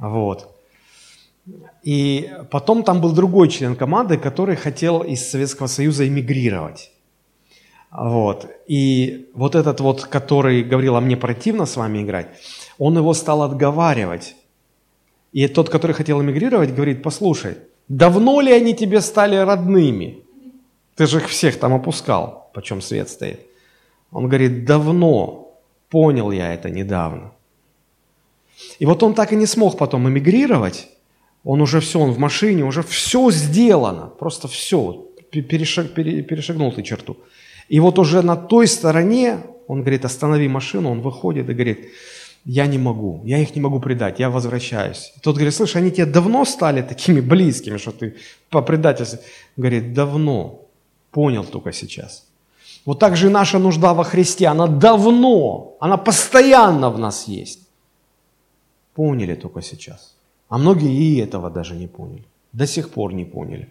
Вот. 0.00 0.56
И 1.82 2.30
потом 2.50 2.82
там 2.82 3.00
был 3.00 3.12
другой 3.12 3.48
член 3.48 3.76
команды, 3.76 4.18
который 4.18 4.56
хотел 4.56 5.02
из 5.02 5.30
Советского 5.30 5.68
Союза 5.68 6.08
эмигрировать. 6.08 6.90
Вот. 7.90 8.46
И 8.66 9.30
вот 9.34 9.54
этот 9.54 9.80
вот, 9.80 10.04
который 10.04 10.62
говорил, 10.62 10.96
а 10.96 11.00
мне 11.00 11.16
противно 11.16 11.66
с 11.66 11.76
вами 11.76 12.02
играть, 12.02 12.28
он 12.78 12.96
его 12.96 13.14
стал 13.14 13.42
отговаривать. 13.42 14.36
И 15.32 15.46
тот, 15.48 15.68
который 15.68 15.92
хотел 15.92 16.22
эмигрировать, 16.22 16.74
говорит, 16.74 17.02
послушай, 17.02 17.56
давно 17.88 18.40
ли 18.40 18.52
они 18.52 18.74
тебе 18.74 19.00
стали 19.00 19.36
родными? 19.36 20.24
Ты 20.96 21.06
же 21.06 21.18
их 21.18 21.28
всех 21.28 21.58
там 21.58 21.72
опускал, 21.72 22.50
почем 22.54 22.80
свет 22.80 23.08
стоит. 23.08 23.40
Он 24.12 24.28
говорит, 24.28 24.64
давно, 24.64 25.52
понял 25.88 26.30
я 26.30 26.52
это 26.54 26.70
недавно. 26.70 27.32
И 28.78 28.86
вот 28.86 29.02
он 29.02 29.14
так 29.14 29.32
и 29.32 29.36
не 29.36 29.46
смог 29.46 29.78
потом 29.78 30.08
эмигрировать, 30.08 30.88
он 31.44 31.60
уже 31.60 31.80
все, 31.80 31.98
он 31.98 32.12
в 32.12 32.18
машине, 32.18 32.64
уже 32.64 32.82
все 32.82 33.30
сделано, 33.30 34.06
просто 34.18 34.48
все, 34.48 35.06
перешаг, 35.30 35.94
перешагнул 35.94 36.72
ты 36.72 36.82
черту. 36.82 37.16
И 37.68 37.80
вот 37.80 37.98
уже 37.98 38.22
на 38.22 38.36
той 38.36 38.66
стороне, 38.66 39.38
он 39.68 39.80
говорит, 39.80 40.04
останови 40.04 40.48
машину, 40.48 40.90
он 40.90 41.00
выходит 41.00 41.48
и 41.48 41.54
говорит, 41.54 41.88
я 42.44 42.66
не 42.66 42.78
могу, 42.78 43.22
я 43.24 43.38
их 43.38 43.54
не 43.54 43.60
могу 43.60 43.80
предать, 43.80 44.18
я 44.18 44.28
возвращаюсь. 44.28 45.12
И 45.16 45.20
тот 45.20 45.36
говорит, 45.36 45.54
слышь, 45.54 45.76
они 45.76 45.90
тебе 45.90 46.06
давно 46.06 46.44
стали 46.44 46.82
такими 46.82 47.20
близкими, 47.20 47.78
что 47.78 47.92
ты 47.92 48.16
по 48.50 48.62
предательству? 48.62 49.18
Говорит, 49.56 49.94
давно, 49.94 50.66
понял 51.10 51.44
только 51.44 51.72
сейчас. 51.72 52.26
Вот 52.86 52.98
так 52.98 53.16
же 53.16 53.26
и 53.26 53.30
наша 53.30 53.58
нужда 53.58 53.94
во 53.94 54.04
Христе, 54.04 54.46
она 54.46 54.66
давно, 54.66 55.76
она 55.80 55.96
постоянно 55.96 56.90
в 56.90 56.98
нас 56.98 57.28
есть. 57.28 57.69
Поняли 58.94 59.34
только 59.34 59.62
сейчас. 59.62 60.16
А 60.48 60.58
многие 60.58 60.92
и 60.92 61.18
этого 61.18 61.50
даже 61.50 61.74
не 61.74 61.86
поняли. 61.86 62.24
До 62.52 62.66
сих 62.66 62.90
пор 62.90 63.12
не 63.12 63.24
поняли. 63.24 63.68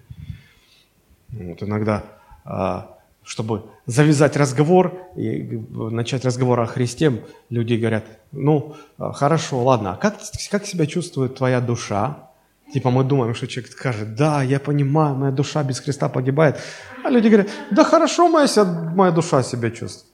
Вот 1.29 1.63
иногда 1.63 2.03
а, 2.45 2.99
чтобы 3.29 3.65
завязать 3.85 4.35
разговор 4.37 5.07
и 5.15 5.61
начать 5.69 6.25
разговор 6.25 6.59
о 6.61 6.65
Христе, 6.65 7.23
люди 7.51 7.75
говорят, 7.75 8.05
ну, 8.31 8.75
хорошо, 8.97 9.63
ладно, 9.63 9.93
а 9.93 9.97
как, 9.97 10.17
как 10.49 10.65
себя 10.65 10.87
чувствует 10.87 11.35
твоя 11.35 11.61
душа? 11.61 12.29
Типа 12.73 12.89
мы 12.89 13.03
думаем, 13.03 13.35
что 13.35 13.47
человек 13.47 13.71
скажет, 13.71 14.15
да, 14.15 14.41
я 14.41 14.59
понимаю, 14.59 15.15
моя 15.15 15.31
душа 15.31 15.63
без 15.63 15.79
Христа 15.79 16.09
погибает. 16.09 16.59
А 17.03 17.11
люди 17.11 17.27
говорят, 17.27 17.49
да 17.69 17.83
хорошо 17.83 18.29
моя, 18.29 18.47
моя 18.95 19.11
душа 19.11 19.43
себя 19.43 19.69
чувствует. 19.69 20.11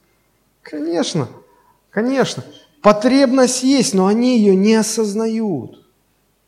Конечно, 0.60 1.28
конечно. 1.90 2.44
Потребность 2.86 3.64
есть, 3.64 3.94
но 3.94 4.06
они 4.06 4.38
ее 4.38 4.54
не 4.54 4.76
осознают. 4.76 5.84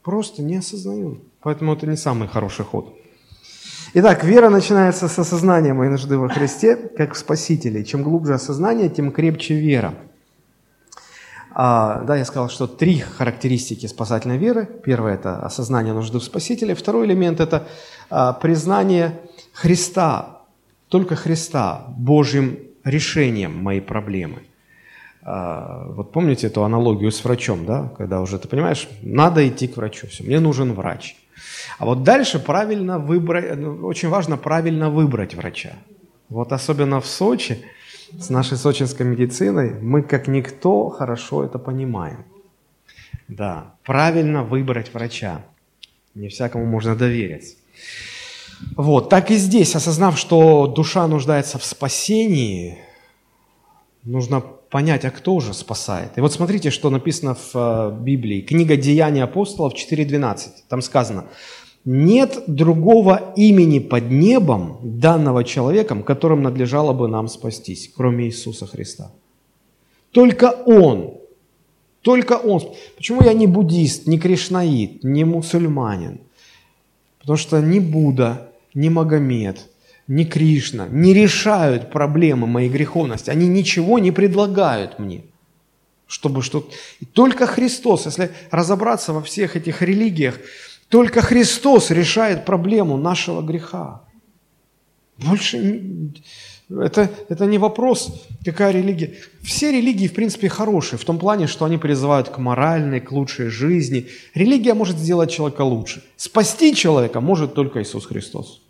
Просто 0.05 0.41
не 0.41 0.59
осознают. 0.59 1.19
Поэтому 1.41 1.73
это 1.73 1.85
не 1.89 1.97
самый 1.97 2.29
хороший 2.29 2.65
ход. 2.65 2.95
Итак, 3.95 4.23
вера 4.23 4.49
начинается 4.49 5.09
с 5.09 5.19
осознания 5.19 5.75
моей 5.75 5.91
нужды 5.91 6.17
во 6.17 6.29
Христе, 6.29 6.77
как 6.77 7.15
в 7.15 7.19
Спасителе. 7.19 7.83
Чем 7.83 8.05
глубже 8.05 8.35
осознание, 8.35 8.89
тем 8.89 9.11
крепче 9.11 9.55
вера. 9.59 9.95
А, 11.51 12.05
да, 12.05 12.15
я 12.15 12.25
сказал, 12.25 12.49
что 12.49 12.69
три 12.69 13.01
характеристики 13.01 13.87
спасательной 13.87 14.39
веры. 14.39 14.65
Первое– 14.85 15.15
это 15.15 15.41
осознание 15.41 15.93
нужды 15.93 16.21
в 16.21 16.23
Спасителе. 16.23 16.77
Второй 16.77 17.07
элемент– 17.07 17.41
это 17.41 17.67
а, 18.11 18.33
признание 18.33 19.19
Христа, 19.55 20.43
только 20.87 21.17
Христа, 21.17 21.87
Божьим 21.97 22.61
решением 22.85 23.61
моей 23.61 23.81
проблемы. 23.81 24.43
А, 25.31 25.87
вот 25.89 26.13
помните 26.13 26.47
эту 26.47 26.65
аналогию 26.65 27.11
с 27.11 27.25
врачом, 27.25 27.67
да? 27.67 27.93
Когда 27.99 28.21
уже 28.21 28.39
ты 28.39 28.49
понимаешь, 28.49 28.89
надо 29.03 29.47
идти 29.47 29.69
к 29.69 29.77
врачу, 29.77 30.07
все, 30.07 30.25
мне 30.25 30.41
нужен 30.41 30.73
врач– 30.73 31.17
а 31.79 31.85
вот 31.85 32.03
дальше 32.03 32.39
правильно 32.39 32.99
выбрать, 32.99 33.57
ну, 33.57 33.87
очень 33.87 34.09
важно 34.09 34.37
правильно 34.37 34.91
выбрать 34.91 35.35
врача. 35.35 35.75
Вот 36.29 36.53
особенно 36.53 37.01
в 37.01 37.07
Сочи, 37.07 37.65
с 38.19 38.31
нашей 38.31 38.57
сочинской 38.57 39.07
медициной, 39.07 39.75
мы 39.81 40.03
как 40.03 40.29
никто 40.29 40.89
хорошо 40.89 41.45
это 41.45 41.59
понимаем. 41.59 42.25
Да, 43.29 43.75
правильно 43.85 44.43
выбрать 44.43 44.93
врача. 44.93 45.45
Не 46.15 46.29
всякому 46.29 46.65
можно 46.67 46.97
довериться. 46.97 47.57
Вот, 48.77 49.09
так 49.09 49.31
и 49.31 49.37
здесь, 49.37 49.77
осознав, 49.77 50.19
что 50.19 50.67
душа 50.67 51.07
нуждается 51.07 51.59
в 51.59 51.65
спасении, 51.65 52.79
нужно 54.03 54.43
понять, 54.71 55.05
а 55.05 55.11
кто 55.11 55.41
же 55.41 55.55
спасает. 55.55 56.19
И 56.19 56.21
вот 56.21 56.33
смотрите, 56.33 56.71
что 56.71 56.91
написано 56.91 57.35
в 57.35 57.51
э, 57.55 57.99
Библии. 58.01 58.43
Книга 58.43 58.77
Деяний 58.77 59.23
апостолов 59.23 59.75
4.12. 59.75 60.39
Там 60.69 60.83
сказано, 60.83 61.25
нет 61.85 62.45
другого 62.47 63.33
имени 63.37 63.79
под 63.79 64.11
небом, 64.11 64.79
данного 64.83 65.45
человеком, 65.45 66.03
которым 66.03 66.43
надлежало 66.43 66.93
бы 66.93 67.09
нам 67.09 67.29
спастись, 67.29 67.91
кроме 67.97 68.27
Иисуса 68.27 68.67
Христа. 68.67 69.11
Только 70.13 70.51
Он. 70.67 71.15
Только 72.03 72.35
Он. 72.35 72.61
Почему 72.97 73.23
я 73.23 73.33
не 73.33 73.47
буддист, 73.47 74.07
не 74.07 74.19
кришнаит, 74.19 75.03
не 75.05 75.25
мусульманин? 75.25 76.21
Потому 77.21 77.37
что 77.39 77.61
ни 77.61 77.79
Будда, 77.79 78.51
ни 78.75 78.89
Магомед, 78.89 79.69
ни 80.09 80.25
Кришна 80.25 80.89
не 80.89 81.15
решают 81.15 81.91
проблемы 81.91 82.47
моей 82.47 82.71
греховности. 82.71 83.31
Они 83.31 83.47
ничего 83.47 83.99
не 83.99 84.11
предлагают 84.11 84.99
мне. 84.99 85.25
Чтобы 86.07 86.43
что... 86.43 86.69
И 87.01 87.05
только 87.05 87.47
Христос, 87.47 88.07
если 88.07 88.31
разобраться 88.51 89.13
во 89.13 89.21
всех 89.21 89.55
этих 89.55 89.83
религиях, 89.83 90.41
только 90.89 91.21
Христос 91.21 91.91
решает 91.91 92.47
проблему 92.47 92.97
нашего 92.97 93.43
греха. 93.43 94.03
Больше 95.19 96.13
это, 96.71 97.11
это 97.29 97.47
не 97.47 97.59
вопрос, 97.59 98.27
какая 98.45 98.73
религия. 98.73 99.15
Все 99.43 99.71
религии, 99.71 100.07
в 100.07 100.15
принципе, 100.15 100.49
хорошие, 100.49 100.99
в 100.99 101.05
том 101.05 101.19
плане, 101.19 101.47
что 101.47 101.65
они 101.65 101.77
призывают 101.77 102.29
к 102.31 102.39
моральной, 102.39 103.01
к 103.01 103.13
лучшей 103.13 103.49
жизни. 103.49 104.07
Религия 104.35 104.75
может 104.75 104.97
сделать 104.97 105.31
человека 105.31 105.63
лучше. 105.63 106.03
Спасти 106.17 106.75
человека 106.75 107.21
может 107.21 107.55
только 107.55 107.83
Иисус 107.83 108.07
Христос. 108.07 108.63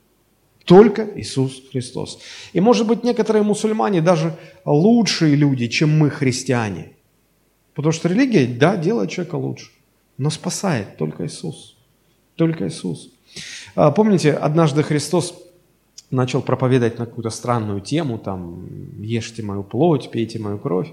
Только 0.69 1.09
Иисус 1.17 1.63
Христос. 1.73 2.19
И, 2.53 2.61
может 2.61 2.87
быть, 2.87 3.03
некоторые 3.03 3.43
мусульмане 3.43 4.03
даже 4.03 4.37
лучшие 4.67 5.35
люди, 5.35 5.67
чем 5.67 5.99
мы, 5.99 6.11
христиане. 6.11 6.91
Потому 7.75 7.93
что 7.93 8.09
религия, 8.11 8.47
да, 8.47 8.77
делает 8.77 9.09
человека 9.11 9.37
лучше. 9.37 9.71
Но 10.19 10.29
спасает 10.29 10.99
только 10.99 11.25
Иисус. 11.25 11.75
Только 12.37 12.69
Иисус. 12.69 13.09
А, 13.77 13.91
помните, 13.91 14.35
однажды 14.35 14.83
Христос 14.83 15.43
начал 16.11 16.43
проповедовать 16.43 16.99
на 16.99 17.07
какую-то 17.07 17.31
странную 17.31 17.81
тему, 17.81 18.19
там, 18.19 18.67
ешьте 18.99 19.43
мою 19.43 19.63
плоть, 19.63 20.11
пейте 20.11 20.39
мою 20.39 20.59
кровь. 20.59 20.89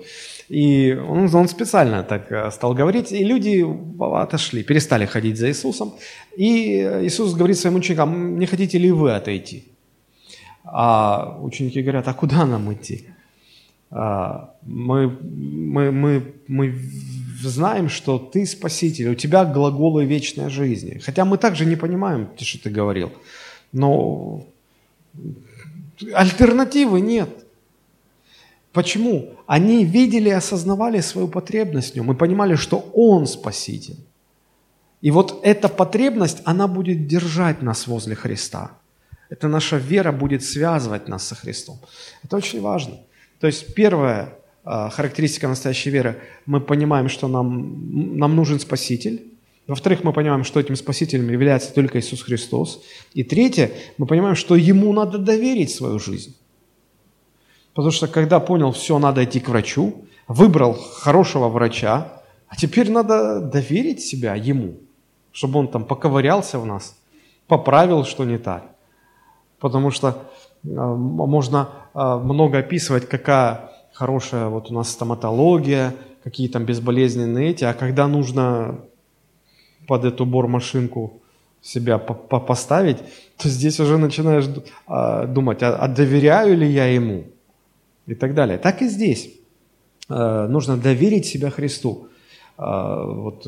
И 0.50 0.94
он, 0.94 1.34
он 1.34 1.48
специально 1.48 2.04
так 2.04 2.32
э, 2.32 2.52
стал 2.52 2.74
говорить, 2.74 3.12
и 3.12 3.24
люди 3.24 3.66
отошли, 4.00 4.64
перестали 4.64 5.06
ходить 5.06 5.38
за 5.38 5.48
Иисусом. 5.48 5.94
И 6.38 6.82
Иисус 7.04 7.34
говорит 7.34 7.58
своим 7.58 7.76
ученикам, 7.76 8.40
не 8.40 8.46
хотите 8.46 8.78
ли 8.78 8.92
вы 8.92 9.16
отойти? 9.16 9.64
А 10.64 11.38
ученики 11.42 11.82
говорят, 11.82 12.08
а 12.08 12.14
куда 12.14 12.46
нам 12.46 12.74
идти? 12.74 13.08
А, 13.92 14.54
мы, 14.64 15.08
мы, 15.08 15.92
мы, 15.92 16.34
мы 16.48 16.74
знаем, 17.42 17.90
что 17.90 18.18
ты 18.18 18.46
спаситель, 18.46 19.10
у 19.10 19.16
тебя 19.16 19.46
глаголы 19.46 20.06
вечной 20.06 20.50
жизни. 20.50 21.00
Хотя 21.06 21.24
мы 21.24 21.38
также 21.38 21.66
не 21.66 21.76
понимаем, 21.76 22.28
что 22.38 22.64
ты 22.64 22.70
говорил. 22.70 23.12
Но 23.72 24.48
альтернативы 26.14 27.02
нет. 27.02 27.30
Почему? 28.74 29.36
Они 29.48 29.86
видели 29.86 30.30
и 30.30 30.34
осознавали 30.34 31.02
свою 31.02 31.28
потребность 31.28 31.94
в 31.94 31.96
нем 31.96 32.12
и 32.12 32.16
понимали, 32.16 32.56
что 32.56 32.80
он 32.94 33.26
спаситель. 33.26 33.98
И 35.02 35.12
вот 35.12 35.40
эта 35.44 35.70
потребность, 35.70 36.42
она 36.46 36.68
будет 36.68 37.08
держать 37.08 37.62
нас 37.62 37.88
возле 37.88 38.16
Христа. 38.16 38.72
Это 39.30 39.48
наша 39.48 39.78
вера 39.78 40.12
будет 40.12 40.44
связывать 40.44 41.08
нас 41.08 41.28
со 41.28 41.36
Христом. 41.36 41.80
Это 42.24 42.38
очень 42.38 42.62
важно. 42.62 42.98
То 43.40 43.48
есть 43.48 43.74
первое, 43.76 44.30
а, 44.64 44.90
характеристика 44.90 45.48
настоящей 45.48 45.92
веры, 45.92 46.16
мы 46.46 46.60
понимаем, 46.60 47.08
что 47.10 47.28
нам, 47.28 48.18
нам 48.18 48.36
нужен 48.36 48.60
Спаситель. 48.60 49.35
Во-вторых, 49.68 50.04
мы 50.04 50.14
понимаем, 50.14 50.44
что 50.44 50.60
этим 50.60 50.76
Спасителем 50.76 51.30
является 51.30 51.74
только 51.74 52.00
Иисус 52.00 52.22
Христос. 52.22 52.84
И 53.14 53.24
третье, 53.24 53.72
мы 53.98 54.06
понимаем, 54.06 54.36
что 54.36 54.56
Ему 54.56 54.94
надо 54.94 55.18
доверить 55.18 55.72
свою 55.72 55.98
жизнь. 55.98 56.36
Потому 57.74 57.92
что 57.92 58.08
когда 58.08 58.40
понял, 58.40 58.72
все, 58.72 59.00
надо 59.00 59.24
идти 59.24 59.40
к 59.40 59.50
врачу, 59.50 60.06
выбрал 60.28 60.74
хорошего 60.74 61.50
врача, 61.50 62.22
а 62.48 62.56
теперь 62.56 62.92
надо 62.92 63.42
доверить 63.42 64.02
себя 64.02 64.36
Ему, 64.36 64.76
чтобы 65.32 65.60
он 65.60 65.68
там 65.68 65.84
поковырялся 65.84 66.60
в 66.60 66.66
нас, 66.66 66.96
поправил, 67.48 68.06
что 68.06 68.24
не 68.24 68.38
так. 68.38 68.64
Потому 69.60 69.90
что 69.90 70.30
э, 70.64 70.68
можно 70.68 71.70
э, 71.94 72.20
много 72.24 72.60
описывать, 72.60 73.10
какая 73.10 73.72
хорошая 73.94 74.48
вот 74.48 74.70
у 74.70 74.74
нас 74.76 74.90
стоматология, 74.92 75.96
какие 76.24 76.50
там 76.50 76.66
безболезненные 76.66 77.50
эти, 77.50 77.64
а 77.64 77.74
когда 77.74 78.08
нужно 78.08 78.80
под 79.88 80.06
эту 80.06 80.26
бормашинку 80.26 81.22
себя 81.62 81.98
по 81.98 82.40
поставить, 82.40 82.98
то 83.38 83.50
здесь 83.50 83.80
уже 83.80 83.98
начинаешь 83.98 84.46
а, 84.88 85.26
думать, 85.26 85.64
а, 85.64 85.76
а 85.76 85.88
доверяю 85.88 86.56
ли 86.56 86.68
я 86.68 86.86
ему 86.86 87.26
и 88.06 88.14
так 88.14 88.36
далее. 88.36 88.58
Так 88.58 88.82
и 88.82 88.88
здесь. 88.88 89.32
А, 90.08 90.48
нужно 90.48 90.78
доверить 90.78 91.26
себя 91.26 91.50
Христу. 91.50 92.08
А, 92.58 93.04
вот 93.04 93.48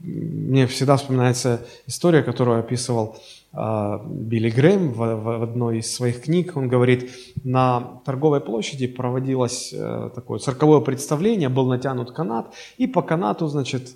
мне 0.00 0.66
всегда 0.66 0.96
вспоминается 0.96 1.66
история, 1.86 2.22
которую 2.22 2.58
описывал 2.58 3.16
а, 3.52 4.02
Билли 4.06 4.48
Грэм 4.48 4.92
в, 4.92 4.96
в 4.96 5.42
одной 5.42 5.78
из 5.78 5.94
своих 5.94 6.22
книг. 6.22 6.56
Он 6.56 6.68
говорит, 6.68 7.10
на 7.44 8.00
торговой 8.04 8.40
площади 8.40 8.86
проводилось 8.86 9.74
а, 9.76 10.10
такое 10.10 10.38
цирковое 10.38 10.80
представление, 10.80 11.48
был 11.48 11.66
натянут 11.66 12.12
канат, 12.12 12.54
и 12.78 12.86
по 12.86 13.02
канату, 13.02 13.46
значит, 13.48 13.90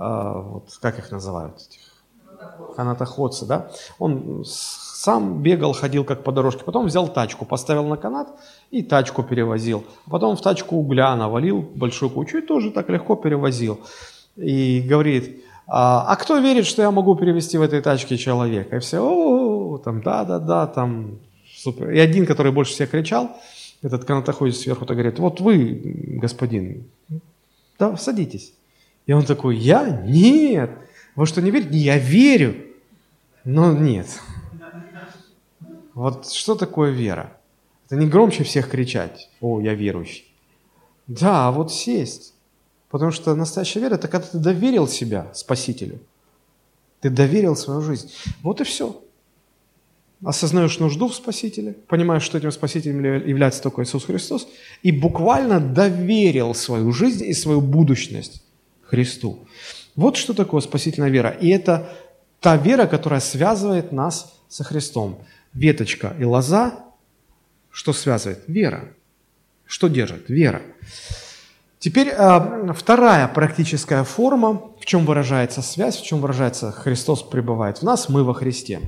вот 0.00 0.78
как 0.80 0.98
их 0.98 1.10
называют, 1.10 1.56
этих 1.56 1.80
канатоходцы, 2.74 3.46
да, 3.46 3.70
он 3.98 4.44
сам 4.46 5.42
бегал, 5.42 5.72
ходил 5.72 6.04
как 6.04 6.22
по 6.22 6.32
дорожке, 6.32 6.64
потом 6.64 6.86
взял 6.86 7.08
тачку, 7.08 7.44
поставил 7.44 7.86
на 7.86 7.96
канат 7.96 8.28
и 8.70 8.82
тачку 8.82 9.22
перевозил. 9.22 9.84
Потом 10.10 10.36
в 10.36 10.42
тачку 10.42 10.76
угля 10.76 11.14
навалил 11.16 11.60
большую 11.74 12.10
кучу 12.10 12.38
и 12.38 12.42
тоже 12.42 12.70
так 12.70 12.88
легко 12.88 13.16
перевозил. 13.16 13.80
И 14.36 14.84
говорит, 14.86 15.44
а, 15.66 16.04
а 16.06 16.16
кто 16.16 16.38
верит, 16.38 16.66
что 16.66 16.82
я 16.82 16.90
могу 16.90 17.14
перевести 17.14 17.58
в 17.58 17.62
этой 17.62 17.80
тачке 17.80 18.16
человека? 18.16 18.76
И 18.76 18.80
все, 18.80 19.00
о, 19.00 19.78
там, 19.78 20.02
да-да-да, 20.02 20.66
там, 20.66 21.18
супер. 21.56 21.90
И 21.90 21.98
один, 21.98 22.26
который 22.26 22.52
больше 22.52 22.72
всех 22.72 22.90
кричал, 22.90 23.30
этот 23.82 24.04
канатоходец 24.04 24.58
сверху-то 24.58 24.94
говорит, 24.94 25.18
вот 25.18 25.40
вы, 25.40 26.18
господин, 26.20 26.90
да, 27.78 27.96
садитесь. 27.96 28.52
И 29.06 29.12
он 29.12 29.24
такой, 29.24 29.56
я? 29.56 30.02
Нет. 30.04 30.70
Вы 31.16 31.26
что, 31.26 31.42
не 31.42 31.50
верите? 31.50 31.76
Я 31.76 31.98
верю. 31.98 32.54
Но 33.44 33.72
нет. 33.72 34.06
Вот 35.94 36.30
что 36.30 36.54
такое 36.54 36.90
вера? 36.90 37.36
Это 37.86 37.96
не 37.96 38.06
громче 38.06 38.44
всех 38.44 38.70
кричать, 38.70 39.28
о, 39.40 39.60
я 39.60 39.74
верующий. 39.74 40.32
Да, 41.06 41.48
а 41.48 41.50
вот 41.50 41.72
сесть. 41.72 42.34
Потому 42.88 43.10
что 43.10 43.34
настоящая 43.34 43.80
вера– 43.80 43.94
это 43.96 44.08
когда 44.08 44.26
ты 44.26 44.38
доверил 44.38 44.86
себя 44.86 45.30
Спасителю. 45.34 45.98
Ты 47.00 47.10
доверил 47.10 47.56
свою 47.56 47.80
жизнь. 47.80 48.12
Вот 48.42 48.60
и 48.60 48.64
все. 48.64 49.02
Осознаешь 50.22 50.78
нужду 50.78 51.08
в 51.08 51.14
Спасителе, 51.14 51.72
понимаешь, 51.88 52.22
что 52.22 52.36
этим 52.36 52.52
Спасителем 52.52 53.02
является 53.26 53.62
только 53.62 53.82
Иисус 53.82 54.04
Христос, 54.04 54.46
и 54.82 54.92
буквально 54.92 55.60
доверил 55.60 56.54
свою 56.54 56.92
жизнь 56.92 57.24
и 57.24 57.32
свою 57.32 57.62
будущность 57.62 58.42
Христу. 58.90 59.46
Вот 59.94 60.16
что 60.16 60.34
такое 60.34 60.60
спасительная 60.60 61.10
вера. 61.10 61.30
И 61.30 61.48
это 61.48 61.88
та 62.40 62.56
вера, 62.56 62.86
которая 62.86 63.20
связывает 63.20 63.92
нас 63.92 64.34
со 64.48 64.64
Христом. 64.64 65.20
Веточка 65.52 66.14
и 66.18 66.24
лоза, 66.24 66.84
что 67.70 67.92
связывает? 67.92 68.42
Вера. 68.48 68.88
Что 69.64 69.88
держит? 69.88 70.28
Вера. 70.28 70.62
Теперь 71.78 72.08
э, 72.08 72.72
вторая 72.74 73.28
практическая 73.28 74.02
форма, 74.02 74.60
в 74.80 74.84
чем 74.84 75.06
выражается 75.06 75.62
связь, 75.62 75.96
в 75.96 76.04
чем 76.04 76.20
выражается 76.20 76.72
Христос 76.72 77.22
пребывает 77.22 77.78
в 77.78 77.82
нас, 77.82 78.08
мы 78.08 78.24
во 78.24 78.34
Христе. 78.34 78.80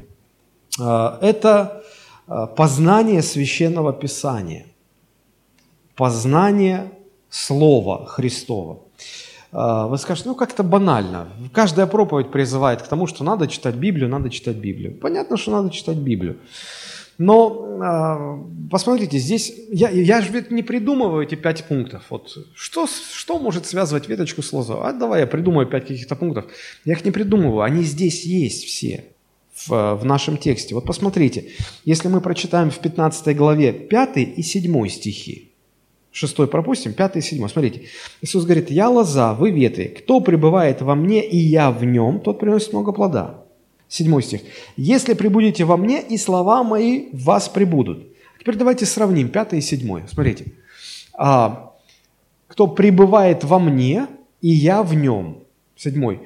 Э, 0.80 1.18
это 1.20 1.84
э, 2.26 2.46
познание 2.56 3.22
священного 3.22 3.92
Писания, 3.92 4.66
познание 5.94 6.92
Слова 7.30 8.04
Христова. 8.06 8.80
А, 9.52 9.86
вы 9.86 9.98
скажете, 9.98 10.28
ну 10.28 10.34
как-то 10.34 10.62
банально. 10.62 11.28
Каждая 11.52 11.86
проповедь 11.86 12.30
призывает 12.30 12.82
к 12.82 12.88
тому, 12.88 13.06
что 13.06 13.22
надо 13.22 13.46
читать 13.46 13.74
Библию, 13.74 14.08
надо 14.08 14.30
читать 14.30 14.56
Библию. 14.56 14.96
Понятно, 14.96 15.36
что 15.36 15.50
надо 15.50 15.70
читать 15.70 15.98
Библию. 15.98 16.38
Но 17.18 17.78
а, 17.82 18.38
посмотрите, 18.70 19.18
здесь 19.18 19.52
я, 19.70 19.90
я 19.90 20.22
же 20.22 20.32
ведь 20.32 20.50
не 20.50 20.62
придумываю 20.62 21.24
эти 21.24 21.34
пять 21.34 21.64
пунктов. 21.64 22.02
Вот 22.08 22.36
что, 22.54 22.86
что 22.86 23.38
может 23.38 23.66
связывать 23.66 24.08
веточку 24.08 24.40
с 24.40 24.52
лозой? 24.52 24.78
А 24.80 24.92
давай 24.92 25.20
я 25.20 25.26
придумаю 25.26 25.66
пять 25.66 25.86
каких-то 25.86 26.16
пунктов. 26.16 26.46
Я 26.84 26.94
их 26.94 27.04
не 27.04 27.10
придумываю, 27.10 27.60
они 27.60 27.82
здесь 27.82 28.24
есть 28.24 28.64
все 28.64 29.04
в, 29.54 29.96
в 29.96 30.04
нашем 30.06 30.38
тексте. 30.38 30.74
Вот 30.74 30.86
посмотрите, 30.86 31.50
если 31.84 32.08
мы 32.08 32.22
прочитаем 32.22 32.70
в 32.70 32.78
15 32.78 33.36
главе 33.36 33.72
5 33.72 34.16
и 34.16 34.42
7 34.42 34.88
стихи, 34.88 35.51
Шестой 36.12 36.46
пропустим, 36.46 36.92
пятый 36.92 37.18
и 37.18 37.22
седьмой. 37.22 37.48
Смотрите. 37.48 37.85
Иисус 38.20 38.44
говорит, 38.44 38.70
«Я 38.70 38.90
лоза, 38.90 39.33
вы 39.33 39.51
ветви. 39.51 39.85
Кто 39.85 40.20
пребывает 40.20 40.83
во 40.83 40.94
мне, 40.94 41.27
и 41.27 41.38
я 41.38 41.70
в 41.70 41.85
нем, 41.85 42.20
тот 42.20 42.38
приносит 42.38 42.75
много 42.75 42.92
плода». 42.92 43.44
Седьмой 43.88 44.22
стих. 44.22 44.42
«Если 44.77 45.14
прибудете 45.14 45.64
во 45.64 45.79
мне, 45.79 46.03
и 46.03 46.18
слова 46.18 46.62
мои 46.64 47.09
в 47.12 47.25
вас 47.25 47.48
прибудут». 47.48 48.09
Теперь 48.38 48.57
давайте 48.57 48.85
сравним 48.85 49.31
пятый 49.31 49.61
и 49.61 49.62
седьмой. 49.62 50.03
Смотрите. 50.07 50.53
А, 51.14 51.72
«Кто 52.46 52.66
пребывает 52.68 53.42
во 53.42 53.59
мне, 53.59 54.07
и 54.42 54.48
я 54.48 54.83
в 54.83 54.94
нем». 54.94 55.44
Седьмой. 55.77 56.20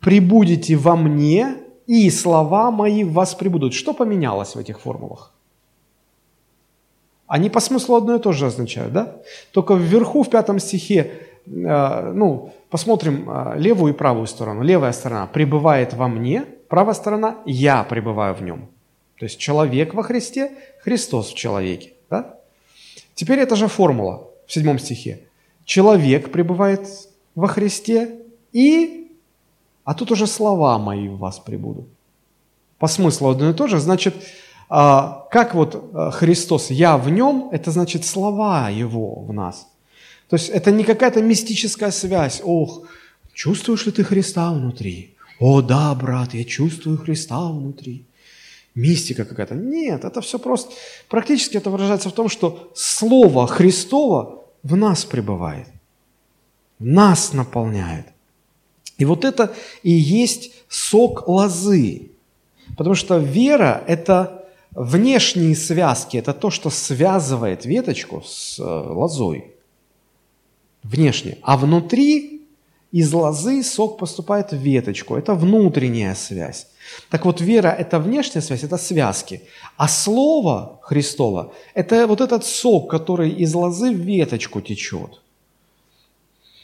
«Прибудете 0.00 0.76
во 0.76 0.96
мне, 0.96 1.56
и 1.86 2.08
слова 2.08 2.70
мои 2.70 3.04
в 3.04 3.12
вас 3.12 3.34
прибудут». 3.34 3.74
Что 3.74 3.92
поменялось 3.92 4.54
в 4.54 4.58
этих 4.58 4.80
формулах? 4.80 5.34
Они 7.28 7.50
по 7.50 7.60
смыслу 7.60 7.96
одно 7.96 8.16
и 8.16 8.18
то 8.18 8.32
же 8.32 8.46
означают, 8.46 8.92
да? 8.92 9.16
Только 9.52 9.74
вверху, 9.74 10.22
в 10.22 10.30
пятом 10.30 10.58
стихе, 10.58 11.12
э, 11.46 12.12
ну, 12.14 12.54
посмотрим 12.70 13.28
э, 13.28 13.58
левую 13.58 13.92
и 13.92 13.96
правую 13.96 14.26
сторону. 14.26 14.62
Левая 14.62 14.92
сторона 14.92 15.26
пребывает 15.26 15.92
во 15.92 16.08
мне, 16.08 16.46
правая 16.68 16.94
сторона 16.94 17.36
я 17.44 17.84
пребываю 17.84 18.34
в 18.34 18.42
нем. 18.42 18.70
То 19.18 19.26
есть 19.26 19.38
человек 19.38 19.92
во 19.92 20.02
Христе, 20.02 20.52
Христос 20.82 21.30
в 21.30 21.34
человеке. 21.34 21.92
Да? 22.08 22.36
Теперь 23.14 23.40
это 23.40 23.56
же 23.56 23.68
формула 23.68 24.28
в 24.46 24.52
седьмом 24.52 24.78
стихе. 24.78 25.20
Человек 25.64 26.32
пребывает 26.32 26.88
во 27.34 27.46
Христе 27.46 28.20
и... 28.52 29.12
А 29.84 29.94
тут 29.94 30.10
уже 30.12 30.26
слова 30.26 30.78
мои 30.78 31.08
в 31.08 31.18
вас 31.18 31.38
пребудут. 31.38 31.88
По 32.78 32.86
смыслу 32.86 33.30
одно 33.30 33.50
и 33.50 33.54
то 33.54 33.66
же. 33.66 33.78
Значит, 33.80 34.14
а, 34.68 35.26
как 35.30 35.54
вот 35.54 35.90
а, 35.94 36.10
Христос, 36.10 36.70
я 36.70 36.98
в 36.98 37.08
нем, 37.10 37.48
это 37.52 37.70
значит 37.70 38.04
слова 38.04 38.68
Его 38.68 39.20
в 39.20 39.32
нас. 39.32 39.66
То 40.28 40.36
есть 40.36 40.50
это 40.50 40.70
не 40.70 40.84
какая-то 40.84 41.22
мистическая 41.22 41.90
связь. 41.90 42.42
Ох, 42.44 42.86
чувствуешь 43.32 43.86
ли 43.86 43.92
ты 43.92 44.04
Христа 44.04 44.52
внутри? 44.52 45.16
О, 45.40 45.62
да, 45.62 45.94
брат, 45.94 46.34
я 46.34 46.44
чувствую 46.44 46.98
Христа 46.98 47.48
внутри. 47.48 48.04
Мистика 48.74 49.24
какая-то. 49.24 49.54
Нет, 49.54 50.04
это 50.04 50.20
все 50.20 50.38
просто. 50.38 50.72
Практически 51.08 51.56
это 51.56 51.70
выражается 51.70 52.10
в 52.10 52.12
том, 52.12 52.28
что 52.28 52.70
Слово 52.74 53.46
Христово 53.46 54.44
в 54.62 54.76
нас 54.76 55.04
пребывает. 55.04 55.66
Нас 56.78 57.32
наполняет. 57.32 58.06
И 58.98 59.04
вот 59.04 59.24
это 59.24 59.54
и 59.82 59.90
есть 59.90 60.52
сок 60.68 61.26
лозы. 61.26 62.10
Потому 62.76 62.94
что 62.94 63.18
вера– 63.18 63.82
это 63.86 64.37
Внешние 64.72 65.56
связки– 65.56 66.16
это 66.18 66.32
то, 66.32 66.50
что 66.50 66.70
связывает 66.70 67.64
веточку 67.64 68.22
с 68.24 68.58
э, 68.58 68.62
лозой. 68.62 69.54
Внешне. 70.82 71.38
А 71.42 71.56
внутри 71.56 72.46
из 72.92 73.12
лозы 73.12 73.62
сок 73.62 73.98
поступает 73.98 74.52
в 74.52 74.56
веточку. 74.56 75.16
Это 75.16 75.34
внутренняя 75.34 76.14
связь. 76.14 76.68
Так 77.10 77.24
вот, 77.24 77.40
вера– 77.40 77.68
это 77.78 77.98
внешняя 77.98 78.40
связь, 78.40 78.64
это 78.64 78.78
связки. 78.78 79.42
А 79.76 79.88
Слово 79.88 80.78
Христово– 80.82 81.52
это 81.74 82.06
вот 82.06 82.20
этот 82.20 82.44
сок, 82.44 82.90
который 82.90 83.30
из 83.30 83.54
лозы 83.54 83.90
в 83.90 83.98
веточку 83.98 84.60
течет. 84.60 85.22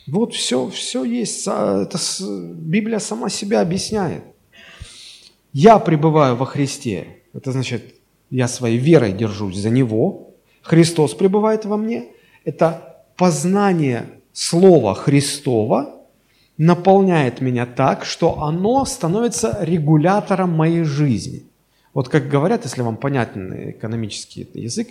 Вот 0.06 0.34
все, 0.34 0.68
все 0.68 1.04
есть. 1.04 1.46
Это 1.46 1.98
Библия 2.20 2.98
сама 2.98 3.30
себя 3.30 3.60
объясняет. 3.60 4.22
Я 5.52 5.78
пребываю 5.78 6.36
во 6.36 6.46
Христе. 6.46 7.23
Это 7.34 7.52
значит, 7.52 7.94
я 8.30 8.48
своей 8.48 8.78
верой 8.78 9.12
держусь 9.12 9.56
за 9.56 9.70
Него, 9.70 10.30
Христос 10.62 11.14
пребывает 11.14 11.64
во 11.66 11.76
мне, 11.76 12.06
это 12.44 13.04
познание 13.16 14.06
Слова 14.32 14.94
Христова 14.94 15.94
наполняет 16.56 17.40
меня 17.40 17.66
так, 17.66 18.04
что 18.04 18.42
оно 18.42 18.84
становится 18.84 19.58
регулятором 19.60 20.50
моей 20.50 20.84
жизни. 20.84 21.44
Вот 21.92 22.08
как 22.08 22.28
говорят, 22.28 22.64
если 22.64 22.82
вам 22.82 22.96
понятен 22.96 23.70
экономический 23.70 24.48
язык, 24.54 24.88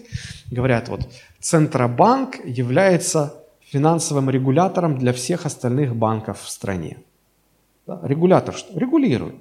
говорят, 0.51 0.89
вот 0.89 1.01
Центробанк 1.39 2.45
является 2.45 3.33
финансовым 3.61 4.29
регулятором 4.29 4.97
для 4.97 5.11
всех 5.11 5.45
остальных 5.45 5.95
банков 5.95 6.41
в 6.41 6.49
стране. 6.49 6.97
Регулятор 7.87 8.55
что? 8.55 8.77
Регулирует. 8.79 9.35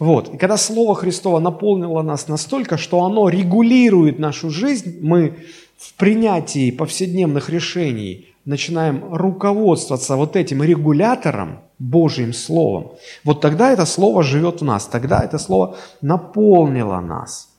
Вот. 0.00 0.34
И 0.34 0.38
когда 0.38 0.56
Слово 0.56 0.94
Христово 0.94 1.40
наполнило 1.40 2.02
нас 2.02 2.26
настолько, 2.26 2.78
что 2.78 3.04
оно 3.04 3.28
регулирует 3.28 4.18
нашу 4.18 4.48
жизнь, 4.48 4.98
мы 5.02 5.36
в 5.76 5.92
принятии 5.94 6.70
повседневных 6.70 7.50
решений 7.50 8.34
начинаем 8.46 9.14
руководствоваться 9.14 10.16
вот 10.16 10.36
этим 10.36 10.62
регулятором, 10.62 11.60
Божьим 11.78 12.32
Словом, 12.32 12.92
вот 13.24 13.40
тогда 13.40 13.72
это 13.72 13.86
Слово 13.86 14.22
живет 14.22 14.62
в 14.62 14.64
нас, 14.64 14.86
тогда 14.86 15.20
это 15.20 15.38
Слово 15.38 15.76
наполнило 16.00 17.00
нас. 17.00 17.50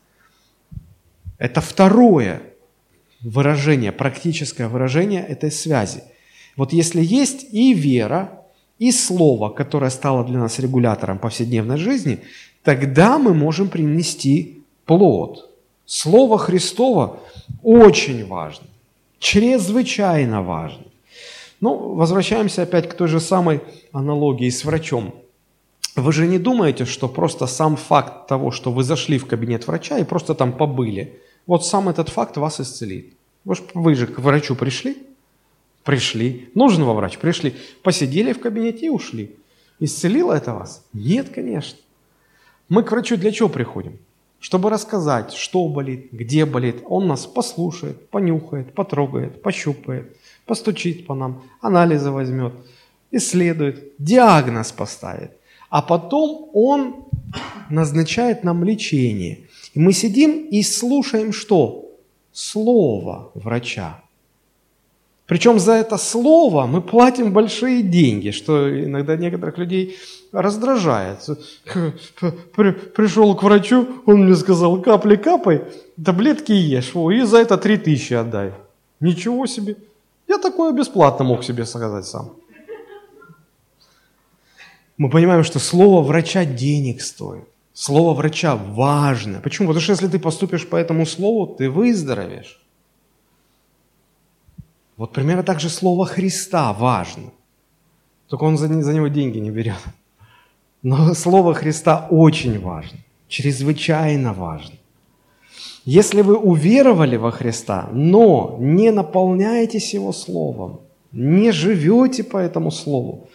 Это 1.38 1.62
второе 1.62 2.42
выражение, 3.22 3.92
практическое 3.92 4.68
выражение 4.68 5.24
этой 5.24 5.52
связи. 5.52 6.04
Вот 6.58 6.74
если 6.74 7.04
есть 7.04 7.48
и 7.52 7.74
вера, 7.74 8.41
и 8.82 8.92
слово, 8.92 9.50
которое 9.50 9.92
стало 9.92 10.24
для 10.24 10.40
нас 10.40 10.58
регулятором 10.60 11.20
повседневной 11.20 11.78
жизни, 11.78 12.18
тогда 12.64 13.20
мы 13.20 13.34
можем 13.34 13.68
принести 13.70 14.64
плод. 14.86 15.52
Слово 15.86 16.40
Христово 16.40 17.20
очень 17.62 18.26
важно, 18.26 18.66
чрезвычайно 19.20 20.42
важно. 20.42 20.86
Ну, 21.60 21.94
возвращаемся 21.94 22.64
опять 22.64 22.90
к 22.90 22.96
той 22.96 23.08
же 23.08 23.20
самой 23.20 23.62
аналогии 23.92 24.50
с 24.50 24.66
врачом. 24.66 25.14
Вы 25.96 26.12
же 26.12 26.26
не 26.26 26.40
думаете, 26.40 26.86
что 26.86 27.08
просто 27.08 27.46
сам 27.46 27.76
факт 27.76 28.28
того, 28.28 28.50
что 28.50 28.72
вы 28.72 28.84
зашли 28.84 29.20
в 29.20 29.28
кабинет 29.28 29.68
врача 29.68 30.00
и 30.00 30.04
просто 30.04 30.34
там 30.34 30.54
побыли, 30.54 31.22
вот 31.46 31.64
сам 31.64 31.88
этот 31.88 32.10
факт 32.10 32.38
вас 32.38 32.60
исцелит. 32.60 33.14
Вы 33.46 33.56
же, 33.56 33.62
вы 33.76 33.94
же 33.94 34.08
к 34.08 34.18
врачу 34.18 34.56
пришли, 34.56 34.98
Пришли. 35.84 36.50
Нужен 36.54 36.84
во 36.84 36.94
врач? 36.94 37.18
Пришли. 37.18 37.56
Посидели 37.84 38.34
в 38.34 38.40
кабинете 38.40 38.88
и 38.88 38.90
ушли. 38.90 39.36
Исцелило 39.80 40.34
это 40.34 40.54
вас? 40.54 40.86
Нет, 40.94 41.30
конечно. 41.30 41.80
Мы 42.70 42.84
к 42.84 42.92
врачу 42.92 43.18
для 43.18 43.32
чего 43.32 43.50
приходим? 43.50 43.98
Чтобы 44.40 44.70
рассказать, 44.70 45.34
что 45.34 45.68
болит, 45.68 46.10
где 46.12 46.46
болит. 46.46 46.78
Он 46.86 47.08
нас 47.08 47.26
послушает, 47.26 48.10
понюхает, 48.10 48.74
потрогает, 48.74 49.42
пощупает, 49.42 50.16
постучит 50.46 51.06
по 51.06 51.14
нам, 51.14 51.44
анализы 51.62 52.10
возьмет, 52.12 52.54
исследует, 53.12 53.94
диагноз 54.00 54.72
поставит. 54.72 55.32
А 55.70 55.82
потом 55.82 56.50
он 56.54 57.06
назначает 57.70 58.44
нам 58.44 58.64
лечение. 58.64 59.42
И 59.74 59.80
мы 59.80 59.94
сидим 59.94 60.48
и 60.48 60.64
слушаем 60.64 61.34
что? 61.34 61.90
Слово 62.32 63.32
врача. 63.34 64.02
Причем 65.32 65.60
за 65.60 65.72
это 65.72 65.98
слово 65.98 66.66
мы 66.66 66.82
платим 66.82 67.32
большие 67.32 67.84
деньги, 67.84 68.32
что 68.32 68.68
иногда 68.68 69.16
некоторых 69.16 69.58
людей 69.58 69.96
раздражает. 70.34 71.20
Пришел 72.96 73.34
к 73.38 73.44
врачу, 73.44 73.88
он 74.06 74.26
мне 74.26 74.36
сказал, 74.36 74.82
капли 74.82 75.16
капай, 75.16 75.62
таблетки 76.06 76.52
ешь, 76.52 76.94
и 76.94 77.22
за 77.22 77.38
это 77.38 77.58
три 77.58 77.78
тысячи 77.78 78.14
отдай. 78.14 78.52
Ничего 79.00 79.48
себе. 79.48 79.78
Я 80.28 80.38
такое 80.38 80.74
бесплатно 80.74 81.24
мог 81.24 81.46
себе 81.46 81.66
сказать 81.66 82.06
сам. 82.06 82.32
Мы 84.98 85.10
понимаем, 85.10 85.46
что 85.46 85.60
слово 85.60 86.02
врача 86.02 86.44
денег 86.44 87.02
стоит. 87.02 87.46
Слово 87.74 88.14
врача 88.14 88.58
важно. 88.58 89.40
Почему? 89.40 89.70
Потому 89.70 89.82
что 89.82 89.94
если 89.94 90.10
ты 90.10 90.20
поступишь 90.20 90.68
по 90.68 90.76
этому 90.76 91.06
слову, 91.06 91.56
ты 91.56 91.70
выздоровеешь. 91.70 92.61
Вот 95.02 95.14
примерно 95.14 95.42
так 95.42 95.60
же 95.60 95.70
слово 95.70 96.06
Христа 96.06 96.72
важно. 96.74 97.32
Только 98.28 98.44
он 98.44 98.56
за, 98.56 98.68
за 98.68 98.94
него 98.94 99.08
деньги 99.08 99.40
не 99.40 99.50
берет. 99.50 99.84
Но 100.84 101.16
слово 101.16 101.56
Христа 101.56 102.06
очень 102.12 102.60
важно, 102.60 103.00
чрезвычайно 103.28 104.32
важно. 104.34 104.76
Если 105.86 106.22
вы 106.22 106.38
уверовали 106.38 107.18
во 107.18 107.32
Христа, 107.32 107.90
но 107.92 108.58
не 108.60 108.92
наполняетесь 108.92 109.96
Его 109.96 110.14
Словом, 110.14 110.82
не 111.12 111.52
живете 111.52 112.24
по 112.24 112.38
этому 112.38 112.70
Слову, 112.70 113.28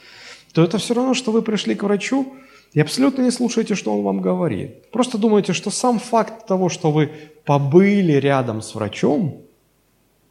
то 0.53 0.62
это 0.62 0.79
все 0.79 0.95
равно, 0.95 1.14
что 1.14 1.33
вы 1.33 1.43
пришли 1.43 1.75
к 1.75 1.83
врачу 1.83 2.33
и 2.75 2.81
абсолютно 2.81 3.23
не 3.23 3.33
слушаете, 3.33 3.75
что 3.75 3.93
он 3.93 4.05
вам 4.05 4.21
говорит. 4.21 4.89
Просто 4.93 5.19
думаете, 5.19 5.53
что 5.53 5.71
сам 5.71 5.99
факт 5.99 6.47
того, 6.47 6.69
что 6.69 6.93
вы 6.93 7.11
побыли 7.45 8.12
рядом 8.12 8.62
с 8.62 8.73
врачом, 8.77 9.45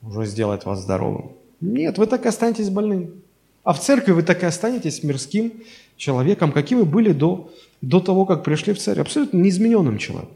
уже 0.08 0.26
сделает 0.26 0.66
вас 0.66 0.82
здоровым. 0.82 1.32
Нет, 1.62 1.98
вы 1.98 2.08
так 2.08 2.26
и 2.26 2.30
останетесь 2.30 2.70
больным. 2.70 3.22
А 3.64 3.74
в 3.74 3.80
церкви 3.80 4.12
вы 4.12 4.22
так 4.22 4.44
и 4.44 4.46
останетесь 4.46 5.04
мирским 5.04 5.54
человеком, 5.98 6.52
каким 6.52 6.80
вы 6.80 6.86
были 6.86 7.12
до, 7.12 7.50
до 7.82 8.00
того, 8.00 8.26
как 8.26 8.44
пришли 8.44 8.74
в 8.74 8.80
церковь. 8.80 9.08
Абсолютно 9.08 9.38
неизмененным 9.38 9.98
человеком. 9.98 10.36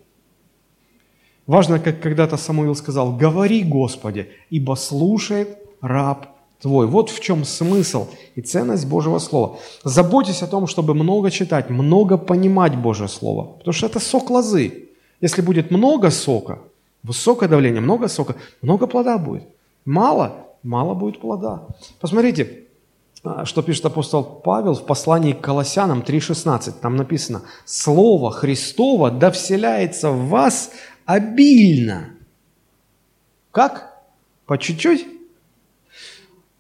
Важно, 1.46 1.80
как 1.80 2.02
когда-то 2.02 2.38
Самуил 2.38 2.76
сказал, 2.76 3.16
«Говори, 3.16 3.64
Господи, 3.64 4.30
ибо 4.50 4.76
слушает 4.76 5.58
раб 5.82 6.28
твой». 6.62 6.88
Вот 6.88 7.10
в 7.10 7.20
чем 7.20 7.44
смысл 7.44 8.08
и 8.36 8.42
ценность 8.42 8.88
Божьего 8.88 9.20
Слова. 9.20 9.60
Заботьтесь 9.84 10.44
о 10.44 10.48
том, 10.48 10.68
чтобы 10.68 10.94
много 10.94 11.32
читать, 11.32 11.70
много 11.70 12.18
понимать 12.18 12.76
Божье 12.76 13.08
Слово, 13.08 13.46
потому 13.58 13.74
что 13.74 13.88
это 13.88 14.00
сок 14.00 14.30
лозы. 14.30 14.90
Если 15.22 15.42
будет 15.42 15.72
много 15.72 16.12
сока, 16.12 16.60
высокое 17.04 17.50
давление, 17.50 17.82
много 17.82 18.08
сока, 18.08 18.36
много 18.62 18.88
плода 18.88 19.18
будет. 19.18 19.44
Мало, 19.86 20.48
мало 20.64 20.94
будет 20.94 21.20
плода. 21.20 21.68
Посмотрите, 22.00 22.66
а, 23.24 23.46
что 23.46 23.62
пишет 23.62 23.86
апостол 23.86 24.24
Павел 24.24 24.76
в 24.76 24.86
послании 24.86 25.34
к 25.34 25.42
Колоссянам 25.42 26.02
3,16. 26.02 26.74
Там 26.82 26.96
написано, 26.96 27.42
«Слово 27.66 28.32
Христово 28.32 29.12
да 29.12 29.32
вселяется 29.32 30.12
в 30.12 30.30
вас 30.30 30.72
обильно». 31.06 32.12
Как? 33.52 34.02
По 34.46 34.58
чуть-чуть? 34.58 35.06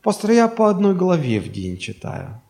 Пастор, 0.01 0.31
я 0.31 0.47
по 0.47 0.69
одной 0.69 0.95
главе 0.95 1.39
в 1.39 1.51
день 1.51 1.77
читаю. 1.77 2.41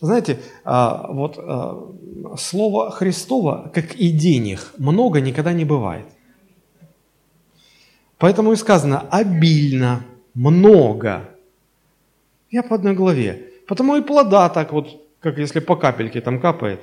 Знаете, 0.00 0.40
а, 0.64 1.10
вот 1.10 1.36
а, 1.38 2.36
слово 2.38 2.90
Христово, 2.90 3.70
как 3.72 3.94
и 3.94 4.10
денег, 4.10 4.74
много 4.76 5.20
никогда 5.20 5.52
не 5.52 5.64
бывает. 5.64 6.06
Поэтому 8.18 8.52
и 8.52 8.56
сказано 8.56 9.00
обильно, 9.10 10.04
много. 10.34 11.28
Я 12.50 12.62
по 12.62 12.74
одной 12.76 12.94
главе. 12.94 13.52
Потому 13.66 13.96
и 13.96 14.02
плода 14.02 14.48
так 14.48 14.72
вот, 14.72 15.02
как 15.20 15.38
если 15.38 15.60
по 15.60 15.76
капельке 15.76 16.20
там 16.20 16.40
капает, 16.40 16.80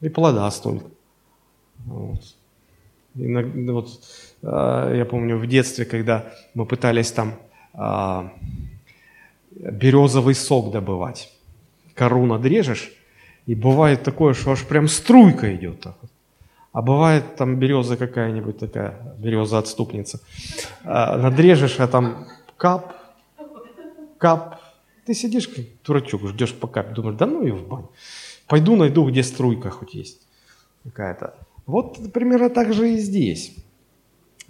и 0.00 0.08
плода 0.08 0.50
столько. 0.50 0.86
Вот. 1.86 2.20
Иногда, 3.14 3.72
вот, 3.72 3.88
э, 4.42 4.94
я 4.96 5.04
помню 5.04 5.36
в 5.36 5.46
детстве, 5.46 5.84
когда 5.84 6.32
мы 6.54 6.66
пытались 6.66 7.12
там 7.12 7.34
э, 7.74 8.28
березовый 9.50 10.34
сок 10.34 10.72
добывать. 10.72 11.32
Кору 11.94 12.26
надрежешь, 12.26 12.92
и 13.46 13.54
бывает 13.54 14.02
такое, 14.02 14.34
что 14.34 14.52
аж 14.52 14.64
прям 14.64 14.88
струйка 14.88 15.54
идет. 15.54 15.80
Так 15.80 15.96
вот. 16.00 16.10
А 16.72 16.80
бывает 16.80 17.36
там 17.36 17.58
береза 17.58 17.96
какая-нибудь 17.96 18.58
такая, 18.58 19.14
береза-отступница. 19.18 20.20
А, 20.84 21.18
надрежешь, 21.18 21.78
а 21.78 21.86
там 21.86 22.26
кап, 22.56 22.94
кап. 24.18 24.60
Ты 25.04 25.14
сидишь 25.14 25.48
как 25.48 25.64
дурачок, 25.84 26.26
ждешь 26.28 26.54
по 26.54 26.66
капе, 26.66 26.94
думаешь, 26.94 27.18
да 27.18 27.26
ну 27.26 27.46
и 27.46 27.50
в 27.50 27.68
бань. 27.68 27.86
Пойду 28.46 28.76
найду, 28.76 29.08
где 29.08 29.22
струйка 29.22 29.70
хоть 29.70 29.94
есть 29.94 30.22
какая-то. 30.84 31.34
Вот 31.66 32.12
примерно 32.12 32.48
так 32.48 32.72
же 32.72 32.94
и 32.94 32.98
здесь. 32.98 33.54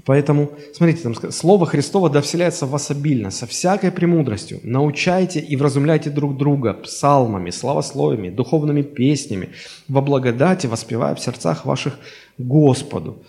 Поэтому, 0.04 0.50
смотрите, 0.74 1.02
там 1.02 1.14
Слово 1.32 1.66
Христово 1.66 2.10
да 2.10 2.20
вселяется 2.20 2.66
в 2.66 2.70
вас 2.70 2.90
обильно, 2.90 3.30
со 3.30 3.46
всякой 3.46 3.92
премудростью. 3.92 4.58
Научайте 4.64 5.38
и 5.38 5.56
вразумляйте 5.56 6.10
друг 6.10 6.36
друга 6.36 6.74
псалмами, 6.74 7.50
славословиями, 7.50 8.30
духовными 8.30 8.82
песнями, 8.82 9.50
во 9.88 10.00
благодати, 10.00 10.66
воспевая 10.66 11.14
в 11.14 11.20
сердцах 11.20 11.64
ваших 11.66 11.98
Господу. 12.38 13.22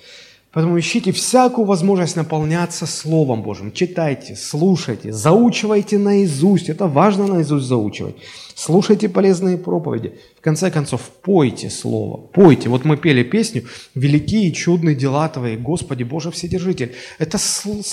Поэтому 0.53 0.77
ищите 0.79 1.11
всякую 1.11 1.65
возможность 1.65 2.15
наполняться 2.15 2.85
Словом 2.85 3.41
Божьим. 3.41 3.71
Читайте, 3.71 4.35
слушайте, 4.35 5.11
заучивайте 5.11 5.97
наизусть. 5.97 6.69
Это 6.69 6.85
важно 6.85 7.25
наизусть 7.25 7.65
заучивать. 7.65 8.17
Слушайте 8.53 9.09
полезные 9.09 9.57
проповеди. 9.57 10.13
В 10.37 10.41
конце 10.41 10.69
концов, 10.69 11.09
пойте 11.23 11.71
Слово. 11.71 12.17
Пойте. 12.17 12.69
Вот 12.69 12.85
мы 12.85 12.97
пели 12.97 13.23
песню 13.23 13.63
«Великие 13.95 14.49
и 14.49 14.53
чудные 14.53 14.95
дела 14.95 15.27
Твои, 15.27 15.57
Господи 15.57 16.03
Боже 16.03 16.29
Вседержитель». 16.29 16.93
Это, 17.17 17.39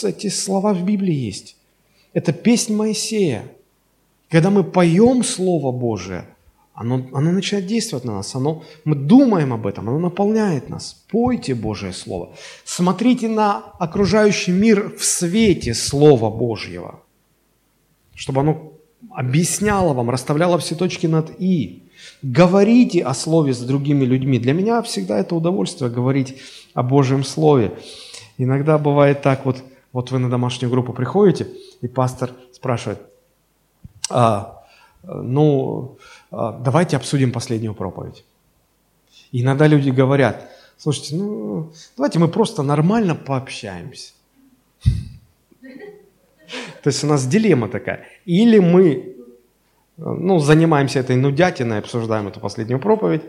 эти 0.02 0.28
слова 0.28 0.74
в 0.74 0.84
Библии 0.84 1.14
есть. 1.14 1.56
Это 2.12 2.34
песнь 2.34 2.74
Моисея. 2.76 3.44
Когда 4.28 4.50
мы 4.50 4.64
поем 4.64 5.24
Слово 5.24 5.72
Божие– 5.72 6.26
оно, 6.81 7.07
оно 7.12 7.31
начинает 7.31 7.66
действовать 7.66 8.07
на 8.07 8.14
нас, 8.14 8.35
оно, 8.35 8.62
мы 8.87 8.95
думаем 8.95 9.53
об 9.53 9.66
этом, 9.66 9.91
оно 9.91 9.99
наполняет 9.99 10.70
нас. 10.70 11.05
Пойте 11.11 11.55
Божье 11.55 11.93
Слово. 11.93 12.31
Смотрите 12.64 13.28
на 13.28 13.59
окружающий 13.78 14.53
мир 14.53 14.97
в 14.97 15.05
свете 15.05 15.74
Слова 15.74 16.31
Божьего, 16.31 17.01
чтобы 18.14 18.41
оно 18.41 18.72
объясняла 19.11 19.93
вам, 19.93 20.09
расставляла 20.09 20.57
все 20.57 20.74
точки 20.74 21.07
над 21.07 21.31
«и». 21.39 21.83
Говорите 22.22 23.03
о 23.05 23.12
Слове 23.12 23.53
с 23.53 23.61
другими 23.61 24.07
людьми. 24.07 24.39
Для 24.39 24.55
меня 24.55 24.81
всегда 24.81 25.18
это 25.18 25.35
удовольствие 25.35 25.91
говорить 25.91 26.39
о 26.72 26.83
Божьем 26.83 27.24
Слове. 27.24 27.72
Иногда 28.39 28.78
бывает 28.78 29.20
так, 29.20 29.45
вот, 29.45 29.62
вот 29.93 30.12
вы 30.12 30.18
на 30.18 30.31
домашнюю 30.31 30.70
группу 30.70 30.95
приходите, 30.95 31.47
и 31.83 31.89
пастор 31.89 32.31
спрашивает, 32.55 33.03
а, 34.09 34.61
ну, 35.05 35.99
давайте 36.31 36.97
обсудим 36.97 37.33
последнюю 37.33 37.74
проповедь. 37.74 38.24
Иногда 39.33 39.66
люди 39.66 39.91
говорят, 39.91 40.51
слушайте, 40.76 41.16
ну, 41.16 41.72
давайте 41.97 42.18
мы 42.18 42.28
просто 42.28 42.62
нормально 42.62 43.14
пообщаемся. 43.14 44.12
То 46.83 46.89
есть 46.89 47.05
у 47.05 47.07
нас 47.07 47.26
дилемма 47.26 47.68
такая. 47.68 48.07
Или 48.24 48.59
мы 48.59 49.16
ну, 49.97 50.39
занимаемся 50.39 50.99
этой 50.99 51.16
нудятиной, 51.16 51.78
обсуждаем 51.78 52.28
эту 52.28 52.41
последнюю 52.41 52.81
проповедь, 52.81 53.22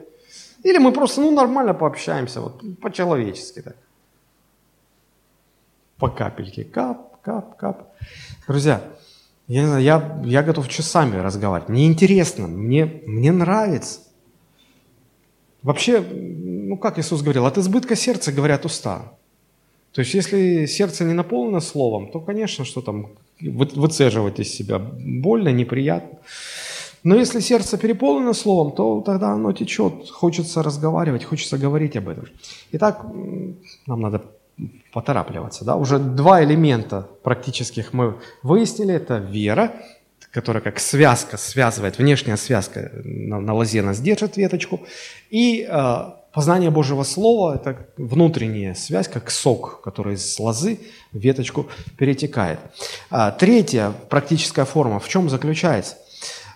или 0.64 0.78
мы 0.78 0.92
просто 0.92 1.22
ну, 1.22 1.32
нормально 1.32 1.74
пообщаемся, 1.74 2.42
вот 2.42 2.62
по-человечески 2.80 3.62
так. 3.62 3.76
По 5.98 6.10
капельке, 6.10 6.64
кап, 6.64 7.22
кап, 7.22 7.58
кап. 7.58 7.94
Друзья, 8.48 8.82
я, 9.52 9.62
не 9.62 9.68
знаю, 9.68 9.84
я, 9.84 10.22
я 10.24 10.44
готов 10.44 10.70
часами 10.70 11.18
разговаривать. 11.18 11.70
Мне 11.70 11.86
интересно, 11.86 12.48
мне, 12.48 13.02
мне 13.06 13.34
нравится. 13.34 14.00
Вообще, 15.62 16.00
ну 16.00 16.78
как 16.78 16.98
Иисус 16.98 17.22
говорил, 17.22 17.46
от 17.46 17.58
избытка 17.58 17.98
сердца 17.98 18.32
говорят 18.32 18.66
уста. 18.66 19.12
То 19.92 20.02
есть, 20.02 20.14
если 20.14 20.66
сердце 20.68 21.04
не 21.04 21.14
наполнено 21.14 21.60
словом, 21.60 22.12
то, 22.12 22.22
конечно, 22.22 22.64
что 22.64 22.82
там 22.82 23.10
выцеживать 23.42 24.40
из 24.40 24.54
себя 24.54 24.80
больно, 24.80 25.50
неприятно. 25.50 26.20
Но 27.04 27.16
если 27.16 27.42
сердце 27.42 27.78
переполнено 27.78 28.34
словом, 28.34 28.72
то 28.72 29.02
тогда 29.02 29.34
оно 29.34 29.52
течет, 29.52 30.10
хочется 30.10 30.64
разговаривать, 30.64 31.26
хочется 31.26 31.58
говорить 31.58 31.98
об 31.98 32.08
этом. 32.08 32.26
Итак, 32.72 33.06
нам 33.86 34.00
надо 34.00 34.22
поторапливаться. 34.94 35.66
Да? 35.66 35.76
Уже 35.76 36.00
два 36.00 36.44
элемента 36.44 37.08
практических 37.24 37.94
мы 37.94 38.20
выяснили. 38.44 38.94
Это 38.94 39.18
вера, 39.18 39.74
которая 40.32 40.62
как 40.62 40.80
связка 40.80 41.38
связывает, 41.38 41.98
внешняя 41.98 42.38
связка 42.38 42.92
на, 43.04 43.40
на 43.40 43.54
лозе 43.54 43.82
нас 43.82 44.00
держит 44.00 44.38
веточку. 44.38 44.82
И 45.30 45.68
э, 45.70 45.96
познание 46.34 46.70
Божьего 46.70 47.04
Слова– 47.04 47.56
это 47.56 47.88
внутренняя 47.98 48.74
связь, 48.74 49.08
как 49.08 49.30
сок, 49.32 49.82
который 49.82 50.16
из 50.16 50.40
лозы 50.40 50.80
в 51.12 51.18
веточку 51.18 51.68
перетекает. 51.98 52.60
А, 53.10 53.32
третья 53.32 53.94
практическая 54.10 54.66
форма 54.66 55.00
в 55.00 55.08
чем 55.08 55.30
заключается? 55.30 55.98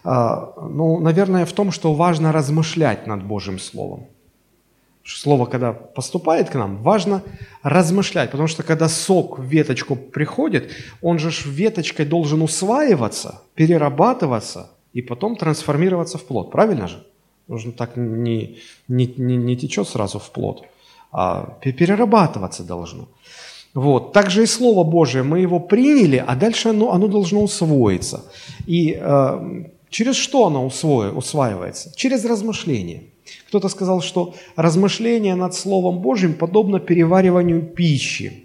А, 0.03 0.53
ну, 0.57 0.99
наверное, 0.99 1.45
в 1.45 1.53
том, 1.53 1.71
что 1.71 1.93
важно 1.93 2.31
размышлять 2.31 3.07
над 3.07 3.23
Божьим 3.23 3.59
Словом. 3.59 4.07
Слово, 5.07 5.45
когда 5.45 5.71
поступает 5.71 6.49
к 6.49 6.55
нам, 6.55 6.77
важно 6.77 7.21
размышлять, 7.61 8.31
потому 8.31 8.47
что 8.47 8.63
когда 8.63 8.89
сок 8.89 9.37
в 9.37 9.43
веточку 9.43 9.95
приходит, 9.95 10.71
он 11.01 11.19
же 11.19 11.29
веточкой 11.45 12.07
должен 12.07 12.41
усваиваться, 12.41 13.41
перерабатываться 13.53 14.71
и 14.93 15.03
потом 15.03 15.35
трансформироваться 15.35 16.17
в 16.17 16.23
плод. 16.23 16.51
Правильно 16.51 16.87
же? 16.87 17.05
Нужно 17.47 17.71
так 17.71 17.97
не, 17.97 18.57
не, 18.87 19.13
не, 19.17 19.37
не 19.37 19.55
течет 19.55 19.87
сразу 19.87 20.17
в 20.17 20.31
плод, 20.31 20.63
а 21.11 21.59
перерабатываться 21.61 22.63
должно. 22.63 23.07
Вот. 23.75 24.11
Также 24.11 24.41
и 24.41 24.47
Слово 24.47 24.83
Божие, 24.83 25.23
мы 25.23 25.39
его 25.39 25.59
приняли, 25.59 26.23
а 26.25 26.35
дальше 26.35 26.69
оно, 26.69 26.91
оно 26.91 27.07
должно 27.07 27.43
усвоиться. 27.43 28.23
И 28.65 28.97
э, 28.99 29.65
через 29.91 30.15
что 30.15 30.47
оно 30.47 30.65
усвои, 30.65 31.11
усваивается? 31.11 31.93
Через 31.95 32.25
размышление– 32.25 33.03
кто-то 33.55 33.69
сказал, 33.69 34.01
что 34.01 34.33
размышление 34.57 35.33
над 35.35 35.53
Словом 35.53 35.99
Божьим 35.99 36.33
подобно 36.33 36.81
перевариванию 36.81 37.61
пищи. 37.61 38.43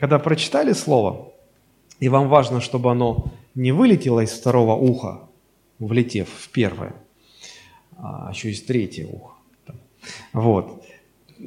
Когда 0.00 0.18
прочитали 0.18 0.72
Слово, 0.72 1.28
и 2.00 2.08
вам 2.08 2.28
важно, 2.28 2.60
чтобы 2.60 2.90
оно 2.90 3.26
не 3.54 3.70
вылетело 3.70 4.18
из 4.18 4.32
второго 4.32 4.74
уха, 4.74 5.20
влетев 5.78 6.28
в 6.28 6.48
первое, 6.48 6.94
а 7.96 8.30
еще 8.32 8.50
из 8.50 8.64
третье 8.64 9.06
ухо. 9.06 9.34
Вот. 10.32 10.82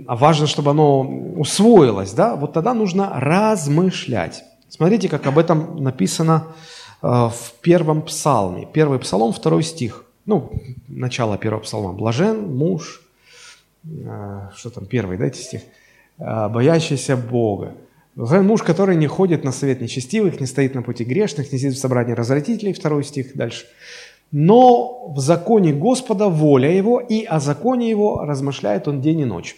А 0.07 0.15
важно, 0.15 0.47
чтобы 0.47 0.71
оно 0.71 1.01
усвоилось, 1.01 2.13
да? 2.13 2.37
Вот 2.37 2.53
тогда 2.53 2.73
нужно 2.73 3.11
размышлять. 3.19 4.45
Смотрите, 4.69 5.09
как 5.09 5.27
об 5.27 5.37
этом 5.37 5.83
написано 5.83 6.47
э, 7.01 7.07
в 7.07 7.53
первом 7.59 8.01
псалме. 8.01 8.65
Первый 8.71 8.99
псалом, 8.99 9.33
второй 9.33 9.63
стих 9.63 10.04
ну, 10.25 10.51
начало 10.87 11.37
первого 11.37 11.61
псалма. 11.61 11.93
Блажен 11.93 12.55
муж, 12.55 13.01
э, 13.83 14.49
что 14.55 14.69
там, 14.69 14.85
первый, 14.85 15.17
дайте 15.17 15.41
стих, 15.41 15.61
э, 16.17 16.49
боящийся 16.49 17.15
Бога. 17.15 17.73
Блажен 18.15 18.45
муж, 18.45 18.63
который 18.63 18.95
не 18.95 19.07
ходит 19.07 19.43
на 19.43 19.51
совет 19.51 19.81
нечестивых, 19.81 20.39
не 20.39 20.47
стоит 20.47 20.73
на 20.75 20.81
пути 20.81 21.03
грешных, 21.03 21.51
не 21.51 21.59
сидит 21.59 21.75
в 21.75 21.79
собрании 21.79 22.13
развратителей, 22.13 22.73
второй 22.73 23.03
стих 23.03 23.35
дальше. 23.35 23.65
Но 24.31 25.13
в 25.13 25.19
законе 25.19 25.73
Господа 25.73 26.29
воля 26.29 26.71
его, 26.71 26.99
и 26.99 27.23
о 27.23 27.39
законе 27.39 27.89
его 27.89 28.25
размышляет 28.25 28.87
он 28.87 29.01
день 29.01 29.19
и 29.19 29.25
ночь. 29.25 29.55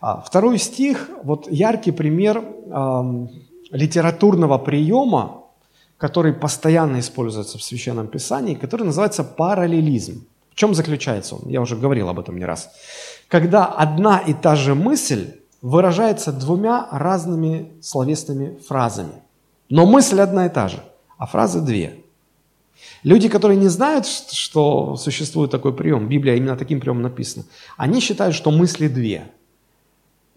А 0.00 0.20
второй 0.20 0.58
стих, 0.58 1.10
вот 1.24 1.50
яркий 1.50 1.90
пример 1.90 2.38
э, 2.38 3.26
литературного 3.72 4.58
приема, 4.58 5.45
который 5.98 6.32
постоянно 6.32 6.98
используется 6.98 7.58
в 7.58 7.62
Священном 7.62 8.08
Писании, 8.08 8.54
который 8.54 8.84
называется 8.84 9.24
параллелизм. 9.24 10.26
В 10.50 10.54
чем 10.54 10.74
заключается 10.74 11.36
он? 11.36 11.48
Я 11.48 11.60
уже 11.60 11.76
говорил 11.76 12.08
об 12.08 12.18
этом 12.18 12.38
не 12.38 12.44
раз. 12.44 12.70
Когда 13.28 13.66
одна 13.66 14.18
и 14.18 14.34
та 14.34 14.56
же 14.56 14.74
мысль 14.74 15.34
выражается 15.62 16.32
двумя 16.32 16.88
разными 16.90 17.72
словесными 17.80 18.56
фразами. 18.68 19.14
Но 19.68 19.84
мысль 19.86 20.20
одна 20.20 20.46
и 20.46 20.48
та 20.48 20.68
же, 20.68 20.82
а 21.18 21.26
фразы 21.26 21.60
две. 21.60 22.04
Люди, 23.02 23.28
которые 23.28 23.58
не 23.58 23.68
знают, 23.68 24.06
что 24.06 24.96
существует 24.96 25.50
такой 25.50 25.72
прием, 25.74 26.08
Библия 26.08 26.36
именно 26.36 26.56
таким 26.56 26.80
приемом 26.80 27.02
написана, 27.02 27.44
они 27.76 28.00
считают, 28.00 28.34
что 28.34 28.50
мысли 28.50 28.88
две. 28.88 29.30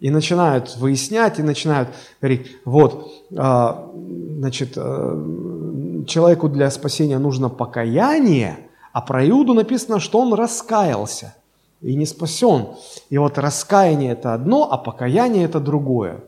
И 0.00 0.08
начинают 0.08 0.76
выяснять, 0.78 1.38
и 1.38 1.42
начинают 1.42 1.90
говорить, 2.22 2.56
вот, 2.64 3.12
а, 3.36 3.90
значит, 4.38 4.72
э, 4.76 6.02
человеку 6.06 6.48
для 6.48 6.70
спасения 6.70 7.18
нужно 7.18 7.50
покаяние, 7.50 8.70
а 8.92 9.02
про 9.02 9.28
Иуду 9.28 9.52
написано, 9.52 10.00
что 10.00 10.20
он 10.20 10.32
раскаялся 10.32 11.34
и 11.82 11.94
не 11.94 12.06
спасен. 12.06 12.68
И 13.10 13.18
вот 13.18 13.36
раскаяние– 13.36 14.12
это 14.12 14.32
одно, 14.32 14.72
а 14.72 14.78
покаяние– 14.78 15.44
это 15.46 15.60
другое. 15.60 16.24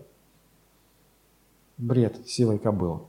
Бред 1.78 2.28
силой 2.28 2.58
кобылы. 2.58 3.00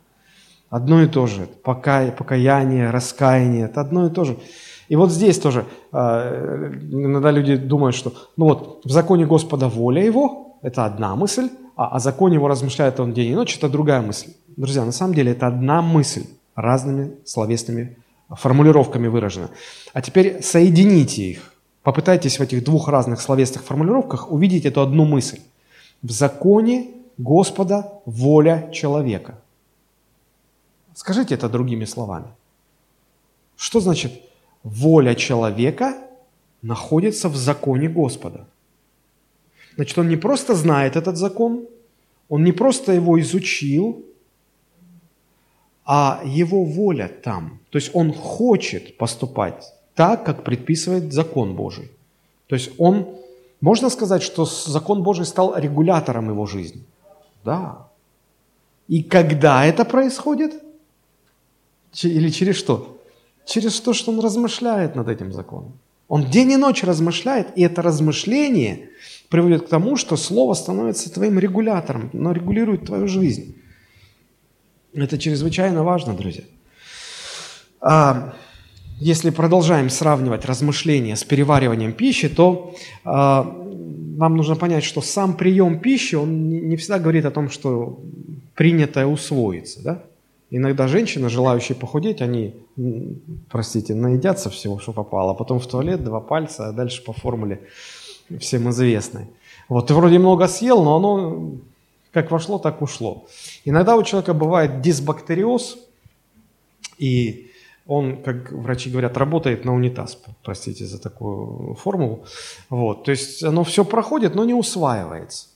Одно 0.69 1.01
и 1.01 1.07
то 1.07 1.27
же. 1.27 1.47
Пока, 1.63 2.09
покаяние, 2.11 2.89
раскаяние– 2.89 3.65
это 3.65 3.81
одно 3.81 4.07
и 4.07 4.09
то 4.09 4.23
же. 4.23 4.39
И 4.87 4.95
вот 4.95 5.11
здесь 5.11 5.39
тоже 5.39 5.65
э, 5.91 6.73
иногда 6.89 7.31
люди 7.31 7.57
думают, 7.57 7.95
что 7.95 8.13
ну 8.37 8.45
вот 8.45 8.85
в 8.85 8.89
законе 8.89 9.25
Господа 9.25 9.67
воля 9.67 10.01
его– 10.01 10.39
это 10.63 10.85
одна 10.85 11.15
мысль, 11.15 11.49
а 11.75 11.95
о 11.95 11.99
законе 11.99 12.35
его 12.35 12.47
размышляет 12.47 12.99
он 12.99 13.13
день 13.13 13.31
и 13.31 13.35
ночь– 13.35 13.57
это 13.57 13.69
другая 13.69 14.01
мысль. 14.01 14.33
Друзья, 14.57 14.85
на 14.85 14.91
самом 14.91 15.13
деле 15.13 15.33
это 15.33 15.45
одна 15.47 15.81
мысль, 15.81 16.25
разными 16.55 17.11
словесными 17.25 17.97
формулировками 18.29 19.07
выражена. 19.07 19.49
А 19.93 20.01
теперь 20.01 20.41
соедините 20.41 21.23
их. 21.23 21.53
Попытайтесь 21.83 22.39
в 22.39 22.41
этих 22.41 22.63
двух 22.63 22.87
разных 22.87 23.21
словесных 23.21 23.63
формулировках 23.63 24.31
увидеть 24.31 24.65
эту 24.65 24.81
одну 24.81 25.05
мысль. 25.05 25.39
В 26.01 26.11
законе 26.11 26.91
Господа 27.17 27.91
воля 28.05 28.69
человека. 28.71 29.35
Скажите 30.95 31.35
это 31.35 31.49
другими 31.49 31.85
словами. 31.85 32.27
Что 33.57 33.81
значит 33.81 34.13
воля 34.63 35.15
человека 35.15 35.97
находится 36.61 37.27
в 37.27 37.35
законе 37.35 37.89
Господа? 37.89 38.47
Значит, 39.75 39.97
он 39.97 40.07
не 40.07 40.17
просто 40.17 40.55
знает 40.55 40.95
этот 40.95 41.17
закон, 41.17 41.65
он 42.29 42.43
не 42.43 42.51
просто 42.51 42.93
его 42.93 43.19
изучил, 43.19 44.03
а 45.85 46.21
его 46.25 46.63
воля 46.63 47.09
там. 47.23 47.59
То 47.69 47.77
есть 47.77 47.91
он 47.93 48.13
хочет 48.13 48.97
поступать 48.97 49.73
так, 49.95 50.25
как 50.25 50.43
предписывает 50.43 51.11
закон 51.13 51.55
Божий. 51.55 51.91
То 52.47 52.55
есть 52.55 52.71
он, 52.77 53.07
можно 53.61 53.89
сказать, 53.89 54.23
что 54.23 54.45
закон 54.45 55.03
Божий 55.03 55.25
стал 55.25 55.57
регулятором 55.57 56.29
его 56.29 56.45
жизни. 56.45 56.83
Да. 57.43 57.87
И 58.87 59.03
когда 59.03 59.65
это 59.65 59.85
происходит? 59.85 60.53
Или 62.03 62.29
через 62.29 62.55
что? 62.55 62.97
Через 63.45 63.81
то, 63.81 63.93
что 63.93 64.11
он 64.11 64.19
размышляет 64.19 64.95
над 64.95 65.07
этим 65.07 65.33
законом. 65.33 65.73
Он 66.07 66.23
день 66.29 66.51
и 66.51 66.57
ночь 66.57 66.83
размышляет, 66.83 67.57
и 67.57 67.61
это 67.63 67.81
размышление 67.81 68.89
приводит 69.33 69.63
к 69.63 69.67
тому, 69.67 69.97
что 69.97 70.15
Слово 70.15 70.53
становится 70.53 71.11
твоим 71.11 71.39
регулятором, 71.39 72.11
оно 72.13 72.33
регулирует 72.33 72.85
твою 72.85 73.07
жизнь. 73.07 73.55
Это 74.93 75.17
чрезвычайно 75.17 75.83
важно, 75.83 76.13
друзья. 76.13 76.43
а, 77.81 78.35
если 78.99 79.31
продолжаем 79.31 79.89
сравнивать 79.89 80.45
размышления 80.45 81.15
с 81.15 81.23
перевариванием 81.23 81.93
пищи, 81.93 82.29
то 82.29 82.75
а, 83.03 83.43
нам 84.17 84.37
нужно 84.37 84.55
понять, 84.55 84.83
что 84.83 85.01
сам 85.01 85.35
прием 85.35 85.79
пищи, 85.79 86.13
он 86.13 86.49
не 86.69 86.75
всегда 86.75 86.99
говорит 86.99 87.25
о 87.25 87.31
том, 87.31 87.49
что 87.49 87.99
принятое 88.53 89.07
усвоится. 89.07 89.83
Да? 89.83 90.03
Иногда 90.51 90.87
женщины, 90.87 91.27
желающие 91.29 91.75
похудеть, 91.75 92.21
они, 92.21 92.53
простите, 93.49 93.95
наедятся 93.95 94.51
всего, 94.51 94.77
что 94.77 94.93
попало, 94.93 95.31
а 95.31 95.33
потом 95.33 95.59
в 95.59 95.65
туалет, 95.65 96.03
два 96.03 96.19
пальца, 96.19 96.67
а 96.67 96.71
дальше 96.71 97.03
по 97.03 97.13
формуле 97.13 97.61
всем 98.39 98.69
известной. 98.69 99.27
Вот 99.69 99.87
ты 99.87 99.93
вроде 99.93 100.19
много 100.19 100.47
съел, 100.47 100.83
но 100.83 100.95
оно 100.97 101.51
как 102.11 102.31
вошло, 102.31 102.59
так 102.59 102.81
ушло. 102.81 103.25
Иногда 103.65 103.95
у 103.95 104.03
человека 104.03 104.33
бывает 104.33 104.81
дисбактериоз, 104.81 105.77
и 106.99 107.51
он, 107.87 108.21
как 108.23 108.51
врачи 108.51 108.89
говорят, 108.89 109.17
работает 109.17 109.65
на 109.65 109.73
унитаз, 109.73 110.17
простите 110.43 110.85
за 110.85 111.01
такую 111.01 111.75
формулу. 111.75 112.23
Вот, 112.69 113.03
то 113.03 113.11
есть 113.11 113.43
оно 113.43 113.63
все 113.63 113.83
проходит, 113.83 114.35
но 114.35 114.45
не 114.45 114.53
усваивается. 114.53 115.47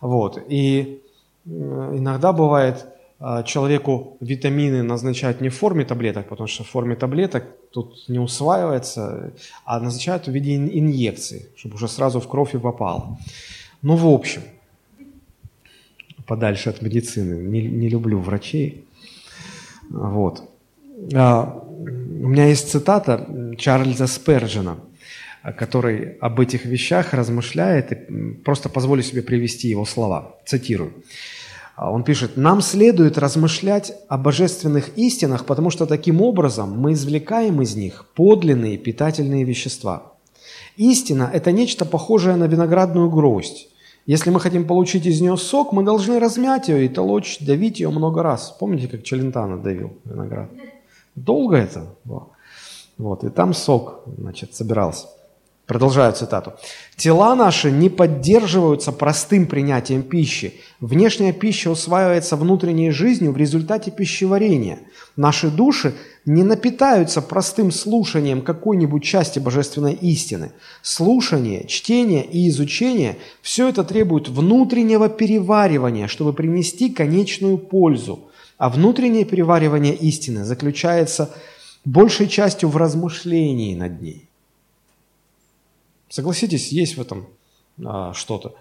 Вот, 0.00 0.38
и 0.48 1.02
иногда 1.44 2.32
бывает 2.32 2.86
человеку 3.46 4.16
витамины 4.20 4.82
назначают 4.82 5.40
не 5.40 5.48
в 5.48 5.54
форме 5.54 5.84
таблеток, 5.84 6.28
потому 6.28 6.46
что 6.46 6.64
в 6.64 6.68
форме 6.68 6.94
таблеток 6.94 7.44
тут 7.70 8.08
не 8.08 8.18
усваивается, 8.18 9.32
а 9.64 9.80
назначают 9.80 10.26
в 10.26 10.32
виде 10.32 10.56
инъекции, 10.56 11.46
чтобы 11.56 11.76
уже 11.76 11.88
сразу 11.88 12.20
в 12.20 12.28
кровь 12.28 12.54
и 12.54 12.58
попало. 12.58 13.18
Ну, 13.82 13.96
в 13.96 14.06
общем, 14.06 14.42
подальше 16.26 16.70
от 16.70 16.82
медицины. 16.82 17.34
Не, 17.34 17.62
не 17.62 17.88
люблю 17.88 18.18
врачей. 18.18 18.84
Вот. 19.90 20.42
А, 21.14 21.62
у 22.24 22.28
меня 22.28 22.46
есть 22.46 22.70
цитата 22.70 23.26
Чарльза 23.58 24.06
Спержина, 24.06 24.76
который 25.58 26.16
об 26.20 26.40
этих 26.40 26.64
вещах 26.64 27.14
размышляет, 27.14 27.92
и 27.92 27.96
просто 28.44 28.68
позволю 28.68 29.02
себе 29.02 29.22
привести 29.22 29.68
его 29.68 29.84
слова. 29.84 30.34
Цитирую. 30.46 30.92
А, 31.76 31.90
он 31.90 32.04
пишет, 32.04 32.36
«Нам 32.36 32.60
следует 32.60 33.18
размышлять 33.18 33.94
о 34.08 34.16
божественных 34.16 34.96
истинах, 34.96 35.44
потому 35.44 35.70
что 35.70 35.86
таким 35.86 36.20
образом 36.22 36.78
мы 36.78 36.92
извлекаем 36.92 37.60
из 37.62 37.74
них 37.74 38.06
подлинные 38.14 38.78
питательные 38.78 39.44
вещества. 39.44 40.12
Истина– 40.76 41.30
это 41.32 41.52
нечто 41.52 41.84
похожее 41.84 42.36
на 42.36 42.44
виноградную 42.44 43.10
гроздь. 43.10 43.68
Если 44.06 44.30
мы 44.30 44.38
хотим 44.38 44.66
получить 44.66 45.06
из 45.06 45.20
нее 45.20 45.36
сок, 45.36 45.72
мы 45.72 45.82
должны 45.82 46.18
размять 46.18 46.68
ее 46.68 46.84
и 46.84 46.88
толочь, 46.88 47.38
давить 47.40 47.80
ее 47.80 47.88
много 47.88 48.22
раз. 48.22 48.54
Помните, 48.60 48.86
как 48.86 49.02
Челентано 49.02 49.58
давил 49.58 49.94
виноград? 50.04 50.50
Долго 51.14 51.56
это. 51.56 51.86
Вот, 52.98 53.24
и 53.24 53.30
там 53.30 53.54
сок, 53.54 54.02
значит, 54.18 54.54
собирался. 54.54 55.06
Продолжаю 55.66 56.12
цитату. 56.12 56.52
«Тела 56.94 57.34
наши 57.34 57.70
не 57.70 57.88
поддерживаются 57.88 58.92
простым 58.92 59.46
принятием 59.46 60.02
пищи. 60.02 60.60
Внешняя 60.78 61.32
пища 61.32 61.70
усваивается 61.70 62.36
внутренней 62.36 62.90
жизнью 62.90 63.32
в 63.32 63.38
результате 63.38 63.90
пищеварения. 63.90 64.80
Наши 65.16 65.48
души 65.48 65.94
не 66.26 66.42
напитаются 66.42 67.22
простым 67.22 67.72
слушанием 67.72 68.42
какой-нибудь 68.42 69.02
части 69.04 69.38
божественной 69.38 69.94
истины. 69.94 70.52
Слушание, 70.82 71.66
чтение 71.66 72.26
и 72.26 72.46
изучение– 72.50 73.16
все 73.40 73.70
это 73.70 73.84
требует 73.84 74.28
внутреннего 74.28 75.08
переваривания, 75.08 76.08
чтобы 76.08 76.34
принести 76.34 76.90
конечную 76.90 77.56
пользу. 77.56 78.28
А 78.58 78.68
внутреннее 78.68 79.24
переваривание 79.24 79.94
истины 79.94 80.44
заключается 80.44 81.30
большей 81.86 82.28
частью 82.28 82.68
в 82.68 82.76
размышлении 82.76 83.74
над 83.74 84.02
ней. 84.02 84.28
Согласитесь, 86.14 86.68
есть 86.68 86.96
в 86.96 87.00
этом 87.00 87.26
а, 87.84 88.12
что-то. 88.12 88.54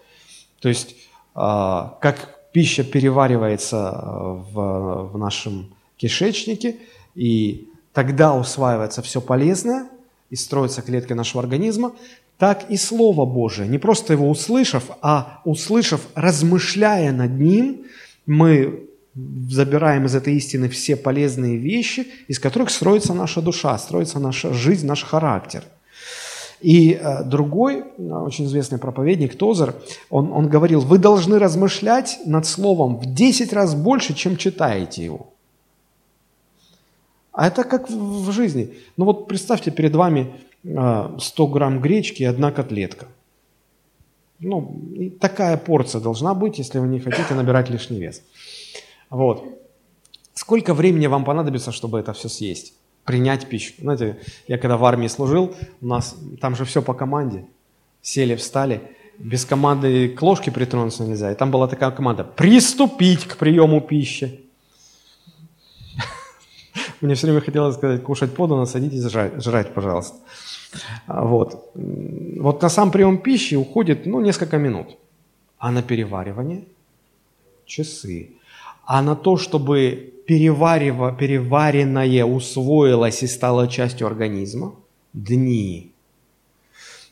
То 0.59 0.69
есть, 0.69 0.95
а, 1.35 1.99
как 2.01 2.49
пища 2.51 2.83
переваривается 2.83 3.91
а, 3.91 4.33
в, 4.33 5.11
в 5.13 5.17
нашем 5.19 5.71
кишечнике, 5.97 6.77
и 7.13 7.67
тогда 7.91 8.33
усваивается 8.33 9.03
все 9.03 9.21
полезное, 9.21 9.87
и 10.31 10.35
строятся 10.35 10.81
клетки 10.81 11.13
нашего 11.13 11.43
организма, 11.43 11.91
так 12.39 12.71
и 12.71 12.75
Слово 12.75 13.27
Божие. 13.27 13.67
Не 13.67 13.77
просто 13.77 14.13
его 14.13 14.27
услышав, 14.31 14.89
а 15.03 15.41
услышав, 15.45 16.07
размышляя 16.15 17.11
над 17.11 17.39
ним, 17.39 17.85
мы 18.25 18.89
забираем 19.13 20.05
из 20.05 20.15
этой 20.15 20.33
истины 20.37 20.69
все 20.69 20.95
полезные 20.95 21.57
вещи, 21.57 22.07
из 22.27 22.39
которых 22.39 22.71
строится 22.71 23.13
наша 23.13 23.43
душа, 23.43 23.77
строится 23.77 24.17
наша 24.17 24.55
жизнь, 24.55 24.87
наш 24.87 25.03
характер– 25.03 25.63
и 26.63 26.93
э, 26.93 27.23
другой, 27.25 27.83
э, 27.97 28.01
очень 28.01 28.45
известный 28.45 28.79
проповедник 28.79 29.37
Тозер, 29.37 29.75
он, 30.09 30.31
он 30.31 30.47
говорил, 30.47 30.79
вы 30.79 30.97
должны 30.97 31.37
размышлять 31.37 32.19
над 32.25 32.45
словом 32.45 32.97
в 32.97 33.13
10 33.13 33.53
раз 33.53 33.75
больше, 33.75 34.13
чем 34.13 34.37
читаете 34.37 35.03
его. 35.03 35.27
А 37.33 37.47
это 37.47 37.65
как 37.65 37.89
в 37.89 38.31
жизни. 38.31 38.73
Ну 38.95 39.05
вот 39.05 39.27
представьте 39.27 39.71
перед 39.71 39.93
вами 39.95 40.33
100 40.63 41.17
э, 41.19 41.51
грамм 41.51 41.81
гречки 41.81 42.23
и 42.23 42.25
одна 42.25 42.51
котлетка. 42.51 43.07
Ну, 44.39 44.81
такая 45.19 45.57
порция 45.57 46.01
должна 46.01 46.33
быть, 46.33 46.59
если 46.59 46.79
вы 46.79 46.87
не 46.87 46.99
хотите 46.99 47.33
набирать 47.33 47.69
лишний 47.69 47.99
вес. 47.99 48.21
Вот. 49.09 49.43
Сколько 50.33 50.73
времени 50.73 51.07
вам 51.07 51.25
понадобится, 51.25 51.71
чтобы 51.71 51.99
это 51.99 52.13
все 52.13 52.29
съесть? 52.29 52.73
Принять 53.05 53.47
пищу. 53.47 53.73
Знаете, 53.79 54.17
я 54.47 54.57
когда 54.57 54.77
в 54.77 54.85
армии 54.85 55.07
служил, 55.07 55.55
у 55.81 55.87
нас 55.87 56.15
там 56.39 56.55
же 56.55 56.65
все 56.65 56.81
по 56.81 56.93
команде. 56.93 57.45
Сели, 58.01 58.35
встали. 58.35 58.81
Без 59.17 59.45
команды 59.45 60.09
к 60.09 60.21
ложке 60.21 60.51
притронуться 60.51 61.03
нельзя. 61.03 61.31
И 61.31 61.35
там 61.35 61.51
была 61.51 61.67
такая 61.67 61.91
команда 61.91 62.23
«Приступить 62.23 63.25
к 63.25 63.37
приему 63.37 63.81
пищи». 63.81 64.41
Мне 67.01 67.15
все 67.15 67.27
время 67.27 67.41
хотелось 67.41 67.75
сказать, 67.75 68.03
кушать 68.03 68.33
подано, 68.33 68.65
садитесь 68.65 69.03
жрать, 69.03 69.73
пожалуйста. 69.73 70.17
А, 71.05 71.23
вот. 71.23 71.71
вот 71.75 72.61
на 72.61 72.69
сам 72.69 72.91
прием 72.91 73.19
пищи 73.19 73.55
уходит 73.55 74.05
ну, 74.05 74.19
несколько 74.21 74.57
минут. 74.57 74.97
А 75.59 75.71
на 75.71 75.83
переваривание– 75.83 76.63
часы. 77.65 78.31
А 78.85 79.01
на 79.01 79.15
то, 79.15 79.37
чтобы 79.37 80.13
переварив... 80.27 81.17
переваренное 81.17 82.25
усвоилось 82.25 83.23
и 83.23 83.27
стало 83.27 83.67
частью 83.67 84.07
организма? 84.07 84.75
Дни. 85.13 85.91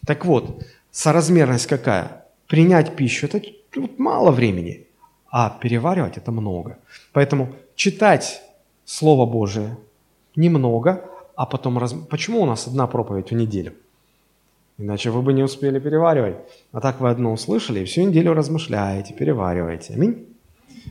Так 0.05 0.25
вот, 0.25 0.63
соразмерность 0.91 1.67
какая? 1.67 2.25
Принять 2.47 2.95
пищу– 2.95 3.25
это 3.31 3.41
тут 3.71 3.99
мало 3.99 4.31
времени, 4.31 4.87
а 5.29 5.49
переваривать– 5.49 6.17
это 6.17 6.31
много. 6.31 6.77
Поэтому 7.13 7.55
читать 7.75 8.41
Слово 8.85 9.25
Божие 9.25 9.77
немного, 10.35 11.05
а 11.35 11.45
потом... 11.45 11.77
Раз... 11.77 11.93
Почему 12.09 12.41
у 12.41 12.45
нас 12.45 12.67
одна 12.67 12.87
проповедь 12.87 13.31
в 13.31 13.35
неделю? 13.35 13.73
Иначе 14.77 15.11
вы 15.11 15.21
бы 15.21 15.33
не 15.33 15.43
успели 15.43 15.79
переваривать. 15.79 16.37
А 16.71 16.81
так 16.81 16.99
вы 16.99 17.09
одно 17.09 17.31
услышали 17.31 17.81
и 17.81 17.85
всю 17.85 18.01
неделю 18.01 18.33
размышляете, 18.33 19.13
перевариваете. 19.13 19.93
Аминь. 19.93 20.30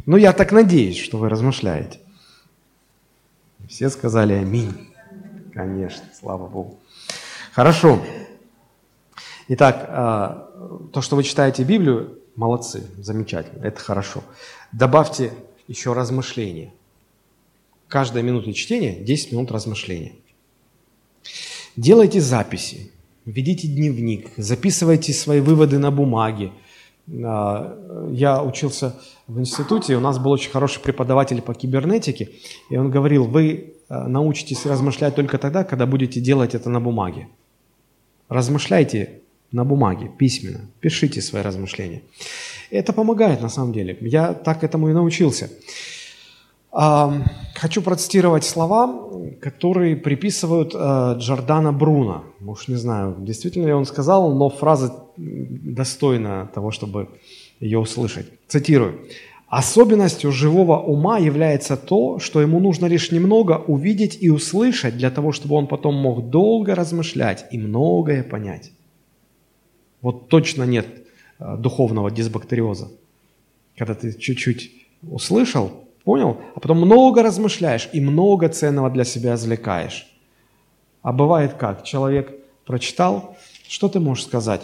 Ну, 0.07 0.17
я 0.17 0.33
так 0.33 0.53
надеюсь, 0.53 0.99
что 0.99 1.19
вы 1.19 1.29
размышляете. 1.29 1.99
Все 3.69 3.91
сказали 3.91 4.33
аминь. 4.33 4.91
Конечно, 5.53 6.03
слава 6.19 6.49
Богу. 6.49 6.79
Хорошо. 7.53 8.01
Итак, 9.49 9.87
а, 9.89 10.89
то, 10.93 11.03
что 11.03 11.17
вы 11.17 11.23
читаете 11.23 11.65
Библию, 11.65 12.19
молодцы, 12.37 12.87
замечательно, 12.99 13.65
это 13.65 13.81
хорошо. 13.81 14.23
Добавьте 14.73 15.33
еще 15.67 15.93
размышления. 15.93 16.73
Каждая 17.89 18.23
минута 18.23 18.53
чтения– 18.53 19.01
10 19.05 19.33
минут 19.33 19.51
размышления. 19.51 20.13
Делайте 21.77 22.21
записи, 22.21 22.93
ведите 23.25 23.67
дневник, 23.67 24.31
записывайте 24.37 25.13
свои 25.13 25.41
выводы 25.41 25.79
на 25.79 25.91
бумаге. 25.91 26.53
А, 27.25 28.09
я 28.13 28.43
учился 28.43 28.97
в 29.31 29.41
институте, 29.41 29.97
у 29.97 30.01
нас 30.01 30.19
был 30.19 30.33
очень 30.33 30.51
хороший 30.51 30.81
преподаватель 30.81 31.41
по 31.41 31.55
кибернетике, 31.55 32.31
и 32.69 32.77
он 32.77 32.91
говорил, 32.91 33.27
вы 33.27 33.75
э, 33.89 34.07
научитесь 34.07 34.67
размышлять 34.67 35.15
только 35.15 35.39
тогда, 35.39 35.65
когда 35.65 35.87
будете 35.87 36.21
делать 36.21 36.55
это 36.55 36.69
на 36.71 36.81
бумаге. 36.81 37.29
Размышляйте 38.29 39.21
на 39.53 39.65
бумаге, 39.65 40.11
письменно, 40.19 40.61
пишите 40.81 41.21
свои 41.21 41.43
размышления. 41.43 42.03
Это 42.71 42.93
помогает 42.93 43.41
на 43.43 43.49
самом 43.49 43.73
деле. 43.73 43.97
Я 44.01 44.35
так 44.35 44.65
этому 44.65 44.89
и 44.89 44.93
научился. 44.93 45.51
Хочу 46.73 47.83
процитировать 47.83 48.45
слова, 48.45 49.11
которые 49.41 49.97
приписывают 49.97 50.73
э, 50.73 51.15
Джордана 51.19 51.73
Бруно. 51.73 52.25
Уж 52.47 52.69
не 52.69 52.77
знаю, 52.77 53.17
действительно 53.19 53.67
ли 53.67 53.73
он 53.73 53.87
сказал, 53.87 54.33
но 54.33 54.49
фраза 54.51 54.95
достойна 55.17 56.49
того, 56.55 56.71
чтобы 56.71 57.09
ее 57.61 57.79
услышать. 57.79 58.27
Цитирую. 58.49 59.07
Особенностью 59.49 60.31
живого 60.31 60.79
ума 60.79 61.19
является 61.19 61.77
то, 61.77 62.21
что 62.21 62.41
ему 62.41 62.61
нужно 62.61 62.87
лишь 62.87 63.11
немного 63.11 63.59
увидеть 63.59 64.17
и 64.21 64.31
услышать 64.31 64.97
для 64.97 65.11
того, 65.11 65.33
чтобы 65.33 65.57
он 65.57 65.67
потом 65.67 65.97
мог 65.97 66.31
долго 66.31 66.75
размышлять 66.75 67.47
и 67.51 67.59
многое 67.59 68.23
понять. 68.23 68.71
Вот 70.03 70.29
точно 70.29 70.63
нет 70.63 70.87
э, 71.41 71.57
духовного 71.59 72.11
дисбактериоза. 72.11 72.93
Когда 73.77 73.95
ты 73.95 74.13
чуть-чуть 74.13 74.71
услышал, 75.03 75.71
понял, 76.05 76.37
а 76.55 76.61
потом 76.61 76.79
много 76.79 77.23
размышляешь 77.23 77.89
и 77.93 78.01
много 78.01 78.49
ценного 78.49 78.89
для 78.89 79.05
себя 79.05 79.35
извлекаешь. 79.35 80.07
А 81.03 81.13
бывает 81.13 81.55
как? 81.55 81.83
Человек 81.83 82.33
прочитал, 82.67 83.37
что 83.69 83.89
ты 83.89 83.99
можешь 83.99 84.25
сказать? 84.25 84.63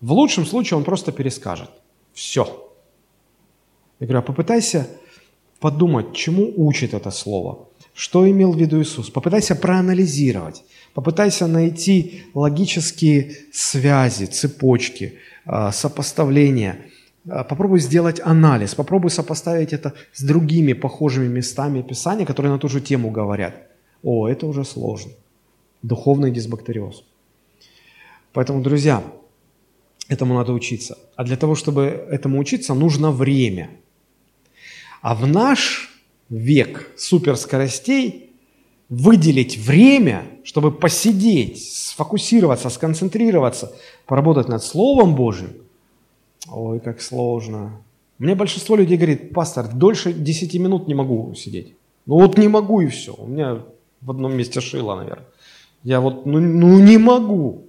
В 0.00 0.12
лучшем 0.12 0.44
случае 0.44 0.78
он 0.78 0.84
просто 0.84 1.12
перескажет. 1.12 1.70
Все. 2.12 2.70
Я 4.00 4.06
говорю, 4.06 4.20
а 4.20 4.22
попытайся 4.22 4.88
подумать, 5.60 6.14
чему 6.14 6.52
учит 6.56 6.94
это 6.94 7.10
слово, 7.10 7.68
что 7.94 8.28
имел 8.28 8.52
в 8.52 8.58
виду 8.58 8.80
Иисус. 8.80 9.10
Попытайся 9.10 9.56
проанализировать, 9.56 10.62
попытайся 10.94 11.46
найти 11.46 12.22
логические 12.34 13.32
связи, 13.52 14.26
цепочки, 14.26 15.18
а, 15.44 15.72
сопоставления. 15.72 16.86
А, 17.28 17.44
попробуй 17.44 17.80
сделать 17.80 18.20
анализ, 18.20 18.74
попробуй 18.74 19.10
сопоставить 19.10 19.72
это 19.72 19.94
с 20.12 20.22
другими 20.22 20.74
похожими 20.74 21.26
местами 21.26 21.82
Писания, 21.82 22.26
которые 22.26 22.52
на 22.52 22.58
ту 22.58 22.68
же 22.68 22.80
тему 22.80 23.10
говорят. 23.10 23.68
О, 24.02 24.28
это 24.28 24.46
уже 24.46 24.64
сложно. 24.64 25.12
Духовный 25.82 26.30
дисбактериоз. 26.30 27.04
Поэтому, 28.32 28.62
друзья, 28.62 29.02
этому 30.08 30.34
надо 30.34 30.52
учиться. 30.52 30.98
А 31.16 31.24
для 31.24 31.36
того, 31.36 31.54
чтобы 31.54 31.82
этому 32.10 32.38
учиться, 32.38 32.74
нужно 32.74 33.10
время– 33.10 33.70
а 35.00 35.14
в 35.14 35.26
наш 35.26 35.90
век 36.28 36.90
суперскоростей 36.96 38.30
выделить 38.88 39.56
время, 39.58 40.24
чтобы 40.44 40.72
посидеть, 40.72 41.62
сфокусироваться, 41.62 42.70
сконцентрироваться, 42.70 43.72
поработать 44.06 44.48
над 44.48 44.62
Словом 44.62 45.14
Божьим, 45.14 45.50
ой, 46.48 46.80
как 46.80 47.00
сложно. 47.00 47.80
Мне 48.18 48.34
большинство 48.34 48.76
людей 48.76 48.96
говорит, 48.96 49.32
пастор, 49.32 49.68
дольше 49.68 50.12
10 50.12 50.54
минут 50.54 50.88
не 50.88 50.94
могу 50.94 51.34
сидеть. 51.34 51.74
Ну 52.06 52.14
вот 52.14 52.38
не 52.38 52.48
могу 52.48 52.80
и 52.80 52.86
все. 52.86 53.14
У 53.16 53.26
меня 53.26 53.62
в 54.00 54.10
одном 54.10 54.36
месте 54.36 54.60
шило, 54.60 54.96
наверное. 54.96 55.26
Я 55.84 56.00
вот, 56.00 56.26
ну, 56.26 56.40
ну 56.40 56.80
не 56.80 56.98
могу. 56.98 57.66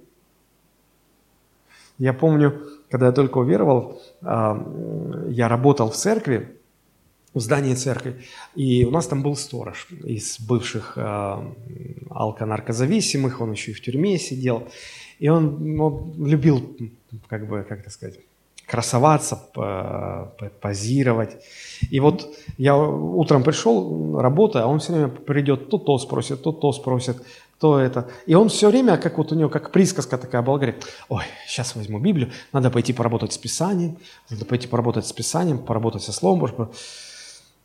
Я 2.00 2.14
помню, 2.14 2.66
когда 2.90 3.06
я 3.06 3.12
только 3.12 3.38
уверовал, 3.38 4.00
а, 4.22 4.56
я 5.28 5.48
работал 5.48 5.90
в 5.90 5.94
церкви, 5.94 6.56
в 7.34 7.40
здании 7.40 7.74
церкви. 7.74 8.22
И 8.54 8.86
у 8.86 8.90
нас 8.90 9.06
там 9.06 9.22
был 9.22 9.36
сторож 9.36 9.86
из 10.02 10.40
бывших 10.40 10.94
э, 10.96 11.00
алко-наркозависимых, 12.10 13.40
он 13.40 13.52
еще 13.52 13.70
и 13.70 13.74
в 13.74 13.82
тюрьме 13.82 14.18
сидел. 14.18 14.66
И 15.20 15.28
он, 15.28 15.78
он 15.78 16.26
любил, 16.26 16.76
как 17.28 17.46
бы, 17.46 17.64
как 17.68 17.80
это 17.80 17.90
сказать, 17.90 18.18
красоваться, 18.66 19.36
позировать. 20.60 21.36
И 21.90 22.00
вот 22.00 22.34
я 22.56 22.76
утром 22.76 23.44
пришел, 23.44 24.18
работая, 24.18 24.64
а 24.64 24.66
он 24.66 24.80
все 24.80 24.92
время 24.94 25.08
придет, 25.08 25.68
то 25.68 25.78
то 25.78 25.98
спросит, 25.98 26.42
то 26.42 26.50
то 26.50 26.72
спросит, 26.72 27.16
то 27.60 27.78
это. 27.78 28.08
И 28.24 28.34
он 28.34 28.48
все 28.48 28.70
время, 28.70 28.96
как 28.96 29.18
вот 29.18 29.32
у 29.32 29.34
него, 29.34 29.50
как 29.50 29.70
присказка 29.70 30.16
такая 30.16 30.40
была, 30.40 30.56
говорит, 30.56 30.82
ой, 31.10 31.24
сейчас 31.46 31.76
возьму 31.76 31.98
Библию, 31.98 32.30
надо 32.52 32.70
пойти 32.70 32.94
поработать 32.94 33.34
с 33.34 33.38
Писанием, 33.38 33.98
надо 34.30 34.46
пойти 34.46 34.66
поработать 34.66 35.06
с 35.06 35.12
Писанием, 35.12 35.58
поработать 35.58 36.02
со 36.02 36.12
Словом 36.12 36.40
Божьим. 36.40 36.70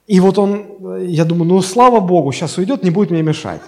И 0.05 0.19
вот 0.19 0.37
он, 0.37 1.05
я 1.05 1.23
думаю, 1.23 1.45
ну 1.45 1.61
слава 1.61 2.01
Богу, 2.01 2.33
сейчас 2.33 2.57
уйдет, 2.57 2.83
не 2.83 2.91
будет 2.91 3.09
мне 3.09 3.23
мешать. 3.23 3.61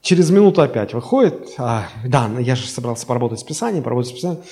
Через 0.00 0.30
минуту 0.30 0.62
опять 0.62 0.94
выходит, 0.94 1.54
а, 1.58 1.86
да, 2.04 2.28
я 2.40 2.56
же 2.56 2.66
собрался 2.66 3.06
поработать 3.06 3.38
с 3.38 3.44
Писанием, 3.44 3.84
поработать 3.84 4.10
с 4.10 4.14
Писанием. 4.14 4.42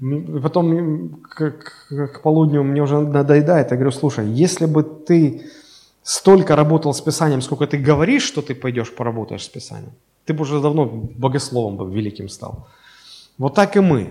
И 0.00 0.40
потом 0.40 1.20
к, 1.22 1.52
к, 1.52 2.08
к 2.08 2.22
полудню 2.22 2.64
мне 2.64 2.82
уже 2.82 2.98
надоедает, 2.98 3.70
я 3.70 3.76
говорю, 3.76 3.92
слушай, 3.92 4.26
если 4.26 4.66
бы 4.66 4.82
ты 4.82 5.46
столько 6.02 6.56
работал 6.56 6.92
с 6.92 7.00
Писанием, 7.00 7.40
сколько 7.40 7.68
ты 7.68 7.78
говоришь, 7.78 8.24
что 8.24 8.42
ты 8.42 8.56
пойдешь 8.56 8.92
поработаешь 8.92 9.44
с 9.44 9.48
Писанием, 9.48 9.92
ты 10.26 10.34
бы 10.34 10.42
уже 10.42 10.60
давно 10.60 10.84
богословом 10.84 11.76
бы 11.76 11.90
великим 11.90 12.28
стал. 12.28 12.66
Вот 13.38 13.54
так 13.54 13.76
и 13.76 13.80
мы. 13.80 14.08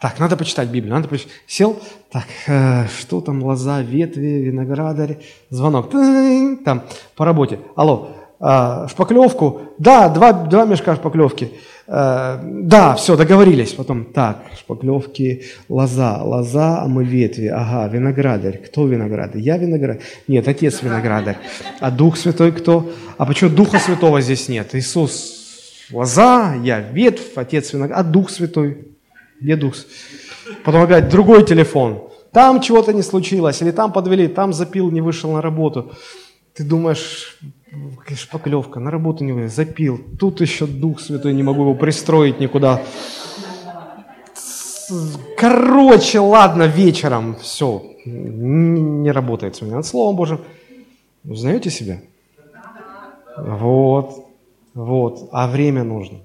Так, 0.00 0.18
надо 0.18 0.36
почитать 0.36 0.68
Библию, 0.68 0.94
надо 0.94 1.06
почитать. 1.06 1.32
Сел, 1.46 1.78
так, 2.10 2.26
э, 2.48 2.86
что 2.98 3.20
там, 3.20 3.42
лоза, 3.44 3.82
ветви, 3.82 4.40
виноградарь, 4.40 5.18
звонок, 5.50 5.90
там, 6.64 6.82
по 7.14 7.24
работе. 7.24 7.60
Алло, 7.76 8.08
э, 8.40 8.88
шпаклевку, 8.90 9.60
да, 9.78 10.08
два, 10.08 10.32
два 10.32 10.64
мешка 10.64 10.96
шпаклевки. 10.96 11.52
Э, 11.86 12.40
да, 12.42 12.94
все, 12.94 13.16
договорились. 13.16 13.74
Потом, 13.74 14.06
так, 14.06 14.38
шпаклевки, 14.58 15.44
лоза, 15.68 16.20
лоза, 16.22 16.82
а 16.82 16.88
мы 16.88 17.04
ветви, 17.04 17.46
ага, 17.46 17.86
виноградарь. 17.86 18.58
Кто 18.58 18.86
виноградарь? 18.86 19.40
Я 19.40 19.56
виноградарь? 19.56 20.02
Нет, 20.26 20.48
Отец 20.48 20.82
виноградарь. 20.82 21.36
А 21.78 21.90
Дух 21.92 22.16
Святой 22.16 22.50
кто? 22.50 22.90
А 23.18 23.26
почему 23.26 23.50
Духа 23.50 23.78
Святого 23.78 24.20
здесь 24.20 24.48
нет? 24.48 24.74
Иисус 24.74 25.41
лоза, 25.92 26.54
я 26.54 26.80
ветвь, 26.80 27.36
Отец 27.36 27.72
виноградарь, 27.72 28.06
а 28.06 28.08
Дух 28.08 28.30
Святой? 28.30 28.88
Где 29.40 29.56
Дух? 29.56 29.74
Потом 30.64 30.82
опять 30.82 31.08
другой 31.08 31.44
телефон. 31.44 32.08
Там 32.32 32.60
чего-то 32.60 32.92
не 32.92 33.02
случилось, 33.02 33.60
или 33.62 33.70
там 33.70 33.92
подвели, 33.92 34.28
там 34.28 34.52
запил, 34.52 34.90
не 34.90 35.00
вышел 35.00 35.32
на 35.32 35.42
работу. 35.42 35.92
Ты 36.54 36.64
думаешь, 36.64 37.38
шпаклевка, 38.14 38.80
на 38.80 38.90
работу 38.90 39.24
не 39.24 39.32
вышел, 39.32 39.64
запил. 39.64 40.00
Тут 40.18 40.40
еще 40.40 40.66
Дух 40.66 41.00
Святой, 41.00 41.34
не 41.34 41.42
могу 41.42 41.62
его 41.62 41.74
пристроить 41.74 42.40
никуда. 42.40 42.80
Короче, 45.36 46.20
ладно, 46.20 46.64
вечером, 46.64 47.36
все, 47.36 47.82
не 48.04 49.10
работает 49.10 49.58
у 49.60 49.64
меня 49.64 49.76
над 49.76 49.86
Словом 49.86 50.16
Божьим. 50.16 50.40
Узнаете 51.24 51.70
себя? 51.70 52.00
Вот, 53.36 54.26
вот, 54.74 55.28
а 55.32 55.48
время 55.48 55.84
нужно. 55.84 56.20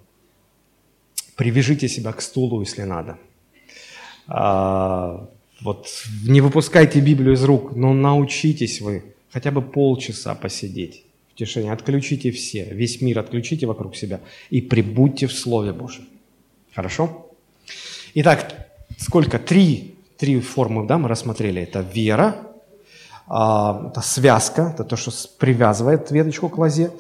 Привяжите 1.35 1.87
себя 1.87 2.13
к 2.13 2.21
стулу, 2.21 2.61
если 2.61 2.83
надо. 2.83 3.17
А, 4.27 5.27
вот 5.61 5.87
не 6.27 6.41
выпускайте 6.41 6.99
Библию 6.99 7.33
из 7.33 7.43
рук, 7.43 7.75
но 7.75 7.93
научитесь 7.93 8.81
вы 8.81 9.03
хотя 9.31 9.51
бы 9.51 9.61
полчаса 9.61 10.35
посидеть 10.35 11.03
в 11.31 11.35
тишине. 11.35 11.71
Отключите 11.71 12.31
все, 12.31 12.65
весь 12.65 13.01
мир 13.01 13.19
отключите 13.19 13.67
вокруг 13.67 13.95
себя 13.95 14.21
и 14.49 14.61
прибудьте 14.61 15.27
в 15.27 15.33
Слове 15.33 15.73
Божьем. 15.73 16.07
Хорошо? 16.73 17.27
Итак, 18.13 18.67
сколько? 18.97 19.39
Три, 19.39 19.95
три 20.17 20.39
формы 20.39 20.87
да, 20.87 20.97
мы 20.97 21.09
рассмотрели. 21.09 21.61
Это 21.61 21.81
вера, 21.81 22.47
а, 23.27 23.89
это 23.91 24.01
связка, 24.01 24.71
это 24.73 24.83
то, 24.83 24.95
что 24.95 25.11
привязывает 25.37 26.11
веточку 26.11 26.49
к 26.49 26.57
лозе. 26.57 26.91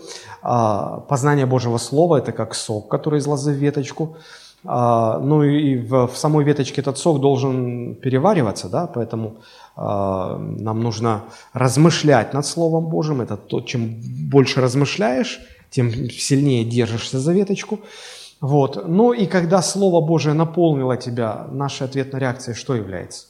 А, 0.41 0.99
познание 1.09 1.45
Божьего 1.45 1.77
Слова– 1.77 2.17
это 2.17 2.31
как 2.31 2.55
сок, 2.55 2.89
который 2.89 3.19
из 3.19 3.27
лозы 3.27 3.51
в 3.51 3.55
веточку. 3.55 4.17
А, 4.65 5.19
ну 5.19 5.43
и 5.43 5.77
в, 5.77 6.11
самой 6.15 6.43
веточке 6.43 6.81
этот 6.81 6.97
сок 6.97 7.19
должен 7.21 7.95
перевариваться, 7.95 8.69
да, 8.69 8.87
поэтому 8.87 9.37
нам 9.75 10.81
нужно 10.81 11.21
размышлять 11.53 12.33
над 12.33 12.47
Словом 12.47 12.87
Божьим. 12.87 13.21
Это 13.21 13.37
то, 13.37 13.61
чем 13.61 14.01
больше 14.27 14.59
размышляешь, 14.59 15.39
тем 15.69 15.91
сильнее 16.09 16.65
держишься 16.65 17.19
за 17.19 17.31
веточку. 17.31 17.79
Вот. 18.41 18.87
Ну 18.87 19.13
и 19.13 19.25
когда 19.25 19.61
Слово 19.61 20.05
Божие 20.05 20.33
наполнило 20.33 20.97
тебя, 20.97 21.47
наша 21.51 21.85
ответная 21.85 22.21
реакция 22.21 22.55
что 22.55 22.75
является? 22.75 23.27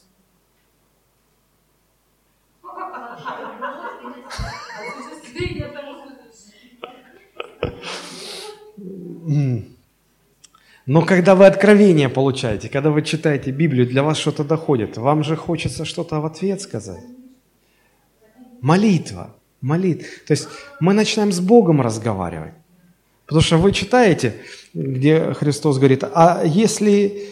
Но 10.86 11.02
когда 11.02 11.36
вы 11.36 11.46
откровение 11.46 12.08
получаете, 12.08 12.70
когда 12.70 12.90
вы 12.92 13.02
читаете 13.02 13.52
Библию, 13.52 13.86
для 13.86 14.04
вас 14.04 14.18
что-то 14.18 14.46
доходит, 14.46 14.98
вам 14.98 15.24
же 15.24 15.36
хочется 15.36 15.84
что-то 15.84 16.22
в 16.22 16.26
ответ 16.26 16.62
сказать. 16.62 17.04
Молитва, 18.62 19.36
молитва. 19.62 20.08
То 20.26 20.32
есть 20.32 20.48
мы 20.80 20.94
начинаем 20.94 21.32
с 21.32 21.42
Богом 21.42 21.82
разговаривать. 21.82 22.54
Потому 23.26 23.42
что 23.42 23.58
вы 23.58 23.74
читаете, 23.74 24.36
где 24.74 25.34
Христос 25.34 25.78
говорит, 25.78 26.04
а 26.04 26.44
если 26.46 27.26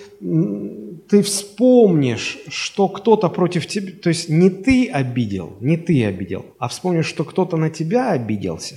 ты 1.07 1.21
вспомнишь, 1.21 2.37
что 2.49 2.89
кто-то 2.89 3.29
против 3.29 3.67
тебя, 3.67 3.93
то 4.01 4.09
есть 4.09 4.27
не 4.27 4.49
ты 4.49 4.89
обидел, 4.89 5.55
не 5.61 5.77
ты 5.77 6.05
обидел, 6.05 6.45
а 6.59 6.67
вспомнишь, 6.67 7.05
что 7.05 7.23
кто-то 7.23 7.55
на 7.55 7.69
тебя 7.69 8.11
обиделся, 8.11 8.75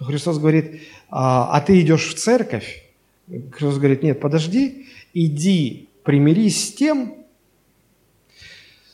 то 0.00 0.06
Христос 0.06 0.38
говорит, 0.38 0.80
а, 1.10 1.54
а 1.54 1.60
ты 1.60 1.78
идешь 1.82 2.08
в 2.08 2.14
церковь, 2.14 2.84
Христос 3.28 3.76
говорит, 3.76 4.02
нет, 4.02 4.18
подожди, 4.18 4.86
иди 5.12 5.90
примирись 6.02 6.68
с 6.68 6.72
тем, 6.72 7.14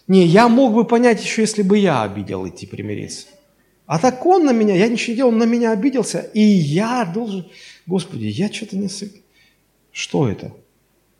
Не, 0.08 0.26
я 0.26 0.48
мог 0.48 0.74
бы 0.74 0.84
понять 0.84 1.22
еще, 1.22 1.42
если 1.42 1.62
бы 1.62 1.78
я 1.78 2.02
обидел 2.02 2.46
идти 2.46 2.66
примириться. 2.66 3.28
А 3.86 3.98
так 4.00 4.26
он 4.26 4.44
на 4.44 4.52
меня, 4.52 4.74
я 4.74 4.88
ничего 4.88 5.12
не 5.12 5.16
делал, 5.16 5.32
он 5.32 5.38
на 5.38 5.44
меня 5.44 5.70
обиделся, 5.70 6.18
и 6.34 6.40
я 6.40 7.04
должен... 7.04 7.46
Господи, 7.86 8.26
я 8.26 8.52
что-то 8.52 8.76
не... 8.76 8.88
Что 9.92 10.28
это? 10.28 10.52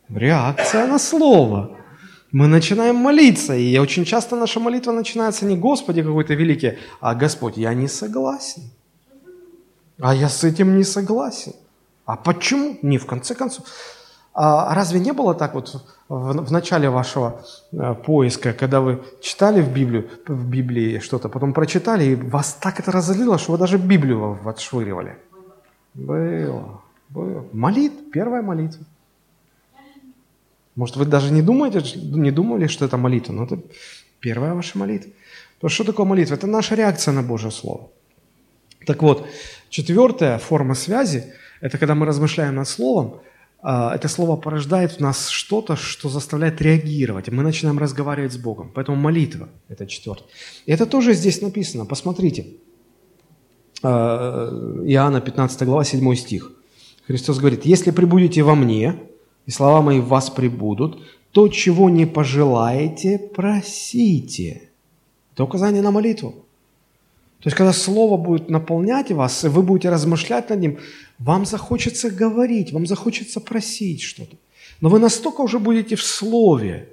Реакция 0.09 0.87
на 0.89 0.99
слово. 0.99 1.79
Мы 2.33 2.49
начинаем 2.49 2.97
молиться, 2.97 3.57
и 3.57 3.79
очень 3.79 4.05
часто 4.05 4.35
наша 4.35 4.59
молитва 4.59 4.91
начинается 4.91 5.47
не 5.47 5.57
«Господи 5.57 6.03
какой-то 6.03 6.35
великий», 6.35 6.73
а 7.01 7.15
«Господь, 7.15 7.57
я 7.57 7.73
не 7.73 7.87
согласен». 7.87 8.63
А 10.01 10.15
я 10.15 10.29
с 10.29 10.45
этим 10.45 10.77
не 10.77 10.85
согласен. 10.85 11.53
А 12.05 12.17
почему? 12.17 12.79
Не, 12.83 12.99
в 12.99 13.07
конце 13.07 13.35
концов. 13.35 13.67
А 14.39 14.75
разве 14.75 15.01
не 15.01 15.13
было 15.13 15.35
так 15.35 15.55
вот 15.55 15.83
в, 16.09 16.45
в 16.45 16.53
начале 16.53 16.91
вашего 16.91 17.43
э, 17.73 17.95
поиска, 17.95 18.53
когда 18.53 18.83
вы 18.83 19.03
читали 19.23 19.63
в, 19.63 19.73
Библию, 19.73 20.11
в 20.29 20.47
Библии 20.47 20.99
что-то, 20.99 21.31
потом 21.31 21.55
прочитали, 21.55 22.05
и 22.05 22.15
вас 22.15 22.59
так 22.61 22.79
это 22.79 22.93
разозлило, 22.93 23.39
что 23.39 23.53
вы 23.53 23.59
даже 23.59 23.79
Библию 23.79 24.39
отшвыривали? 24.45 25.17
Было. 25.95 26.83
было. 27.09 27.47
Молит, 27.53 28.11
первая 28.13 28.43
молитва. 28.43 28.85
Может, 30.75 30.97
вы 30.97 31.07
даже 31.07 31.33
не 31.33 31.41
думаете, 31.41 31.99
не 31.99 32.31
думали, 32.31 32.67
что 32.67 32.85
это 32.85 32.99
молитва, 32.99 33.33
но 33.33 33.45
это 33.45 33.59
первая 34.21 34.53
ваша 34.53 34.77
молитва. 34.77 35.11
То 35.61 35.71
что 35.71 35.85
такое 35.85 36.05
молитва? 36.05 36.35
Это 36.35 36.47
наша 36.47 36.75
реакция 36.75 37.15
на 37.15 37.23
Божье 37.23 37.51
Слово. 37.51 37.89
Так 38.87 39.03
вот, 39.03 39.27
четвертая 39.69 40.39
форма 40.39 40.75
связи– 40.75 41.33
это 41.61 41.79
когда 41.79 41.95
мы 41.95 42.07
размышляем 42.07 42.55
над 42.55 42.69
Словом, 42.69 43.21
а, 43.69 43.95
это 43.95 44.07
слово 44.09 44.37
порождает 44.37 44.93
в 44.93 45.01
нас 45.01 45.29
что-то, 45.29 45.75
что 45.75 46.09
заставляет 46.09 46.63
реагировать. 46.63 47.29
Мы 47.31 47.43
начинаем 47.43 47.79
разговаривать 47.79 48.33
с 48.33 48.37
Богом. 48.37 48.71
Поэтому 48.73 48.97
молитва– 48.97 49.49
это 49.69 49.87
четвертое. 49.87 50.27
И 50.67 50.73
это 50.73 50.87
тоже 50.87 51.15
здесь 51.15 51.43
написано. 51.43 51.85
Посмотрите. 51.85 52.47
А, 53.83 54.49
Иоанна 54.85 55.21
15 55.21 55.63
глава, 55.65 55.83
7 55.83 56.15
стих. 56.15 56.53
Христос 57.09 57.39
говорит, 57.39 57.67
«Если 57.67 57.91
прибудете 57.91 58.43
во 58.43 58.55
мне, 58.55 59.01
и 59.47 59.51
слова 59.51 59.83
мои 59.83 59.99
в 60.01 60.07
вас 60.07 60.31
прибудут, 60.31 61.03
то, 61.33 61.49
чего 61.49 61.91
не 61.91 62.07
пожелаете, 62.07 63.19
просите». 63.19 64.71
Это 65.33 65.43
указание 65.43 65.83
на 65.83 65.91
молитву. 65.91 66.46
То 67.41 67.49
есть, 67.49 67.57
когда 67.57 67.73
Слово 67.73 68.17
будет 68.17 68.51
наполнять 68.51 69.13
вас, 69.13 69.45
и 69.45 69.49
вы 69.49 69.63
будете 69.63 69.91
размышлять 69.91 70.51
над 70.51 70.61
ним, 70.61 70.79
вам 71.19 71.47
захочется 71.47 72.11
говорить, 72.11 72.73
вам 72.73 72.87
захочется 72.87 73.41
просить 73.41 74.03
что-то. 74.03 74.37
Но 74.81 74.89
вы 74.89 74.99
настолько 74.99 75.43
уже 75.43 75.59
будете 75.59 75.97
в 75.97 76.03
Слове, 76.03 76.89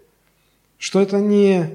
что 0.78 1.02
это 1.02 1.20
не, 1.20 1.70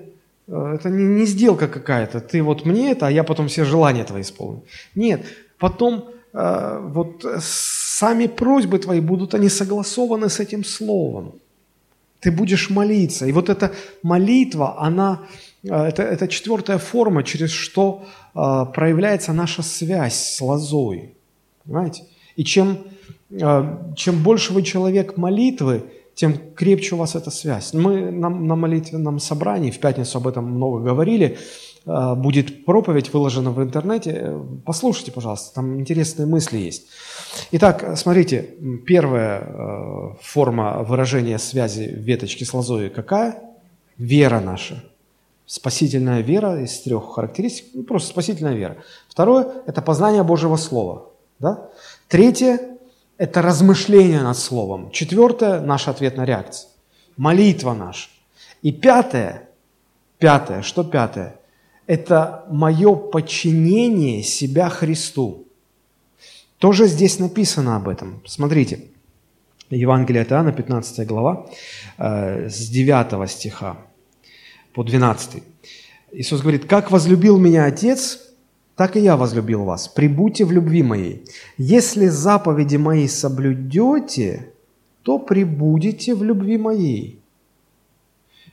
э, 0.47 0.75
это 0.75 0.91
не, 0.91 1.05
не 1.05 1.27
сделка 1.27 1.69
какая-то. 1.69 2.21
Ты 2.21 2.43
вот 2.43 2.65
мне 2.65 2.93
это, 2.93 3.07
а 3.07 3.11
я 3.11 3.25
потом 3.25 3.49
все 3.49 3.65
желания 3.65 4.05
твои 4.05 4.23
исполню. 4.23 4.63
Нет, 4.95 5.23
потом 5.59 6.11
э, 6.33 6.81
вот 6.83 7.25
сами 7.41 8.27
просьбы 8.27 8.79
твои 8.79 9.01
будут 9.01 9.35
они 9.35 9.49
согласованы 9.49 10.29
с 10.29 10.41
этим 10.41 10.65
Словом. 10.65 11.33
Ты 12.21 12.33
будешь 12.33 12.71
молиться. 12.71 13.27
И 13.27 13.33
вот 13.33 13.49
эта 13.49 13.73
молитва, 14.03 14.81
она, 14.81 15.23
э, 15.63 15.69
это, 15.69 16.03
это 16.03 16.29
четвертая 16.29 16.79
форма, 16.79 17.23
через 17.23 17.51
что 17.51 18.05
э, 18.35 18.39
проявляется 18.75 19.33
наша 19.33 19.63
связь 19.63 20.15
с 20.15 20.41
лозой. 20.41 21.15
Понимаете? 21.65 22.05
И 22.37 22.45
чем, 22.45 22.79
э, 23.31 23.77
чем 23.97 24.23
больше 24.23 24.53
вы 24.53 24.63
человек 24.63 25.17
молитвы, 25.17 25.85
тем 26.15 26.35
крепче 26.57 26.97
у 26.97 26.99
вас 26.99 27.15
эта 27.15 27.31
связь. 27.31 27.73
Мы 27.73 28.11
на, 28.11 28.29
на 28.29 28.57
молитвенном 28.57 29.21
собрании, 29.21 29.71
в 29.71 29.79
пятницу 29.79 30.19
об 30.19 30.27
этом 30.27 30.47
много 30.47 30.81
говорили, 30.81 31.39
будет 31.89 32.67
проповедь 32.67 33.13
выложена 33.15 33.51
в 33.51 33.63
интернете. 33.63 34.35
Послушайте, 34.67 35.11
пожалуйста, 35.11 35.55
там 35.55 35.81
интересные 35.81 36.27
мысли 36.27 36.59
есть. 36.59 36.87
Итак, 37.53 37.97
смотрите, 37.97 38.51
первая 38.87 39.41
э, 39.41 40.15
форма 40.21 40.83
выражения 40.83 41.39
связи 41.39 41.85
веточки 41.85 42.45
с 42.45 42.53
лозой 42.53 42.91
какая? 42.91 43.43
Вера 43.97 44.41
наша. 44.41 44.85
Спасительная 45.47 46.21
вера 46.21 46.63
из 46.63 46.79
трех 46.81 47.15
характеристик, 47.15 47.69
ну, 47.73 47.85
просто 47.85 48.11
спасительная 48.11 48.55
вера. 48.55 48.77
Второе– 49.09 49.47
это 49.67 49.81
познание 49.81 50.23
Божьего 50.23 50.57
Слова. 50.57 51.07
Да? 51.39 51.71
Третье– 52.09 52.61
это 53.17 53.41
размышление 53.41 54.21
над 54.21 54.37
Словом. 54.37 54.91
Четвертое– 54.91 55.61
наша 55.63 55.91
ответная 55.91 56.27
реакция. 56.27 56.69
Молитва 57.17 57.73
наша. 57.73 58.11
И 58.61 58.73
пятое, 58.73 59.49
пятое, 60.19 60.61
что 60.61 60.85
пятое? 60.85 61.37
Это 61.89 62.45
мое 62.51 62.95
подчинение 62.95 64.23
себя 64.23 64.69
Христу. 64.69 65.47
Тоже 66.59 66.87
здесь 66.87 67.19
написано 67.19 67.77
об 67.77 67.89
этом. 67.89 68.21
Смотрите, 68.27 68.81
Евангелие 69.71 70.23
от 70.23 70.31
Иоанна, 70.31 70.53
15 70.53 71.07
глава, 71.07 71.47
э, 71.97 72.51
с 72.51 72.69
9 72.69 73.27
стиха 73.27 73.79
по 74.75 74.85
12. 74.85 75.43
Иисус 76.13 76.43
говорит, 76.43 76.67
«Как 76.67 76.91
возлюбил 76.91 77.39
меня 77.39 77.65
Отец, 77.65 78.21
так 78.77 78.97
и 78.97 79.01
я 79.01 79.17
возлюбил 79.17 79.65
вас. 79.65 79.89
Прибудьте 79.89 80.45
в 80.45 80.53
любви 80.53 80.83
моей. 80.83 81.25
Если 81.57 82.09
заповеди 82.09 82.77
мои 82.77 83.09
соблюдете, 83.09 84.53
то 85.03 85.19
прибудете 85.19 86.15
в 86.15 86.23
любви 86.23 86.59
моей. 86.59 87.18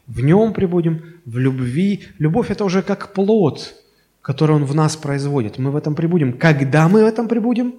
В 0.07 0.21
нем 0.21 0.53
прибудем, 0.53 1.03
в 1.25 1.37
любви. 1.37 2.03
Любовь– 2.19 2.49
это 2.51 2.63
уже 2.65 2.81
как 2.81 3.13
плод, 3.13 3.75
который 4.21 4.55
он 4.55 4.65
в 4.65 4.75
нас 4.75 4.95
производит. 4.95 5.57
Мы 5.57 5.71
в 5.71 5.75
этом 5.75 5.95
прибудем. 5.95 6.37
Когда 6.37 6.87
мы 6.87 7.03
в 7.03 7.07
этом 7.07 7.27
прибудем? 7.27 7.75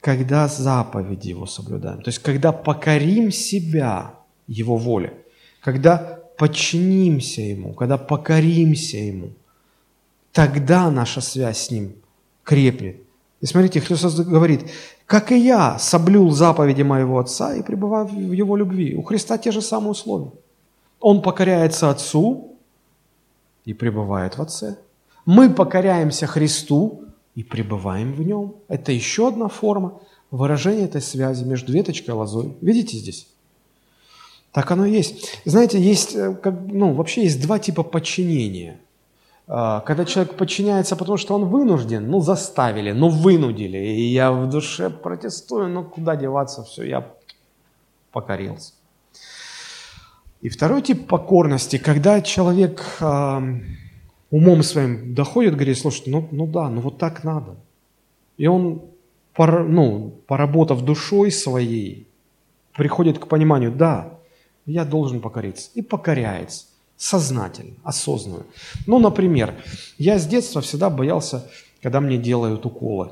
Когда 0.00 0.48
заповеди 0.48 1.28
его 1.28 1.46
соблюдаем. 1.46 2.02
То 2.02 2.08
есть, 2.08 2.20
когда 2.20 2.52
покорим 2.52 3.30
себя 3.30 4.14
его 4.46 4.76
воле. 4.76 5.14
Когда 5.60 6.20
подчинимся 6.38 7.42
ему, 7.42 7.72
когда 7.74 7.98
покоримся 7.98 8.96
ему– 8.96 9.30
тогда 10.32 10.90
наша 10.90 11.20
связь 11.20 11.66
с 11.66 11.70
Ним 11.70 11.94
крепнет. 12.42 12.96
И 13.40 13.46
смотрите, 13.46 13.80
Христос 13.80 14.18
говорит, 14.20 14.62
как 15.06 15.32
и 15.32 15.38
я 15.38 15.78
соблюл 15.78 16.30
заповеди 16.30 16.82
моего 16.82 17.18
Отца 17.18 17.54
и 17.54 17.62
пребываю 17.62 18.06
в 18.06 18.32
Его 18.32 18.56
любви. 18.56 18.94
У 18.94 19.02
Христа 19.02 19.38
те 19.38 19.52
же 19.52 19.60
самые 19.60 19.90
условия. 19.90 20.32
Он 21.02 21.20
покоряется 21.20 21.90
Отцу 21.90 22.56
и 23.66 23.74
пребывает 23.74 24.38
в 24.38 24.42
Отце. 24.42 24.78
Мы 25.26 25.50
покоряемся 25.50 26.26
Христу 26.26 27.04
и 27.34 27.42
пребываем 27.42 28.14
в 28.14 28.22
Нем. 28.22 28.54
Это 28.68 28.92
еще 28.92 29.28
одна 29.28 29.48
форма 29.48 30.00
выражения 30.30 30.84
этой 30.84 31.02
связи 31.02 31.44
между 31.44 31.72
веточкой 31.72 32.14
и 32.14 32.16
лозой. 32.16 32.56
Видите 32.62 32.96
здесь? 32.96 33.28
Так 34.52 34.70
оно 34.70 34.86
и 34.86 34.92
есть. 34.92 35.40
Знаете, 35.44 35.80
есть, 35.80 36.14
э, 36.14 36.34
как, 36.34 36.54
ну, 36.66 36.94
вообще 36.94 37.24
есть 37.24 37.42
два 37.42 37.58
типа 37.58 37.82
подчинения– 37.82 38.78
а, 39.54 39.80
когда 39.80 40.04
человек 40.04 40.34
подчиняется, 40.36 40.96
потому 40.96 41.18
что 41.18 41.34
он 41.34 41.46
вынужден, 41.46 42.08
ну 42.08 42.20
заставили, 42.20 42.92
ну 42.92 43.08
вынудили, 43.08 43.76
и 43.76 44.02
я 44.02 44.32
в 44.32 44.48
душе 44.48 44.88
протестую, 44.88 45.68
ну 45.68 45.84
куда 45.84 46.16
деваться, 46.16 46.62
все, 46.62 46.84
я 46.84 47.12
покорился. 48.12 48.72
И 50.42 50.48
второй 50.48 50.82
тип 50.82 51.06
покорности, 51.06 51.78
когда 51.78 52.20
человек 52.20 52.84
э, 53.00 53.40
умом 54.30 54.62
своим 54.64 55.14
доходит, 55.14 55.54
говорит, 55.54 55.78
слушай, 55.78 56.02
ну, 56.06 56.28
ну 56.32 56.48
да, 56.48 56.68
ну 56.68 56.80
вот 56.80 56.98
так 56.98 57.22
надо. 57.22 57.54
И 58.38 58.48
он, 58.48 58.82
пор, 59.34 59.64
ну, 59.64 60.14
поработав 60.26 60.84
душой 60.84 61.30
своей, 61.30 62.08
приходит 62.76 63.20
к 63.20 63.28
пониманию, 63.28 63.70
да, 63.70 64.18
я 64.66 64.84
должен 64.84 65.20
покориться, 65.20 65.70
и 65.74 65.82
покоряется 65.82 66.66
сознательно, 66.96 67.74
осознанно. 67.84 68.44
Ну, 68.86 68.98
например, 68.98 69.54
я 69.96 70.18
с 70.18 70.26
детства 70.26 70.60
всегда 70.60 70.90
боялся, 70.90 71.48
когда 71.82 72.00
мне 72.00 72.18
делают 72.18 72.66
уколы. 72.66 73.10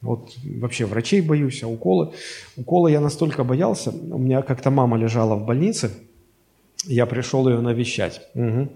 Вот 0.00 0.32
вообще 0.44 0.86
врачей 0.86 1.20
боюсь, 1.20 1.62
а 1.62 1.68
уколы... 1.68 2.12
Уколы 2.56 2.90
я 2.90 3.00
настолько 3.00 3.42
боялся. 3.44 3.90
У 3.90 4.18
меня 4.18 4.42
как-то 4.42 4.70
мама 4.70 4.96
лежала 4.96 5.34
в 5.34 5.44
больнице, 5.44 5.90
я 6.88 7.06
пришел 7.06 7.48
ее 7.48 7.60
навещать. 7.60 8.22
Угу. 8.34 8.68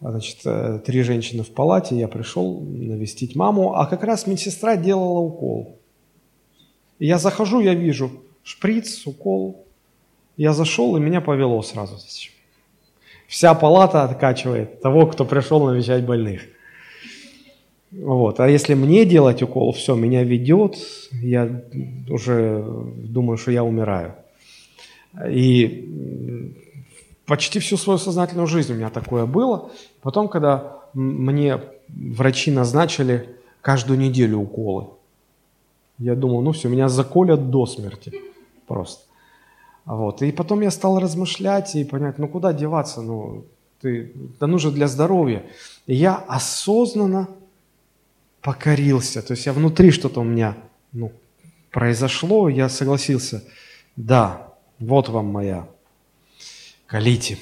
Значит, 0.00 0.38
э, 0.44 0.80
три 0.84 1.02
женщины 1.02 1.42
в 1.42 1.50
палате, 1.50 1.96
я 1.96 2.08
пришел 2.08 2.60
навестить 2.60 3.36
маму, 3.36 3.74
а 3.74 3.86
как 3.86 4.02
раз 4.02 4.26
медсестра 4.26 4.76
делала 4.76 5.18
укол. 5.18 5.78
Я 6.98 7.18
захожу, 7.18 7.60
я 7.60 7.74
вижу 7.74 8.10
шприц, 8.42 9.06
укол. 9.06 9.66
Я 10.36 10.54
зашел, 10.54 10.96
и 10.96 11.00
меня 11.00 11.20
повело 11.20 11.62
сразу. 11.62 11.98
Вся 13.26 13.54
палата 13.54 14.04
откачивает 14.04 14.80
того, 14.80 15.06
кто 15.06 15.24
пришел 15.26 15.66
навещать 15.66 16.04
больных. 16.04 16.42
Вот. 17.92 18.40
А 18.40 18.48
если 18.48 18.74
мне 18.74 19.04
делать 19.04 19.42
укол, 19.42 19.72
все, 19.72 19.94
меня 19.94 20.24
ведет, 20.24 20.78
я 21.12 21.62
уже 22.08 22.64
думаю, 22.96 23.36
что 23.36 23.50
я 23.50 23.64
умираю. 23.64 24.14
И 25.28 26.54
почти 27.30 27.60
всю 27.60 27.76
свою 27.76 27.98
сознательную 27.98 28.48
жизнь 28.48 28.72
у 28.72 28.74
меня 28.74 28.90
такое 28.90 29.24
было. 29.24 29.70
Потом, 30.02 30.26
когда 30.26 30.80
мне 30.94 31.60
врачи 31.88 32.50
назначили 32.50 33.36
каждую 33.60 34.00
неделю 34.00 34.38
уколы, 34.38 34.88
я 35.98 36.16
думал, 36.16 36.42
ну 36.42 36.50
все, 36.50 36.68
меня 36.68 36.88
заколят 36.88 37.50
до 37.50 37.66
смерти 37.66 38.12
просто. 38.66 39.04
Вот. 39.84 40.22
И 40.22 40.32
потом 40.32 40.60
я 40.60 40.72
стал 40.72 40.98
размышлять 40.98 41.76
и 41.76 41.84
понять, 41.84 42.18
ну 42.18 42.26
куда 42.26 42.52
деваться, 42.52 43.00
ну 43.00 43.44
ты, 43.80 44.12
да 44.40 44.48
нужно 44.48 44.72
для 44.72 44.88
здоровья. 44.88 45.44
И 45.86 45.94
я 45.94 46.16
осознанно 46.16 47.28
покорился, 48.40 49.22
то 49.22 49.34
есть 49.34 49.46
я 49.46 49.52
внутри 49.52 49.92
что-то 49.92 50.22
у 50.22 50.24
меня 50.24 50.56
ну, 50.90 51.12
произошло, 51.70 52.48
я 52.48 52.68
согласился, 52.68 53.44
да, 53.94 54.48
вот 54.80 55.08
вам 55.08 55.26
моя, 55.26 55.68
колите, 56.90 57.38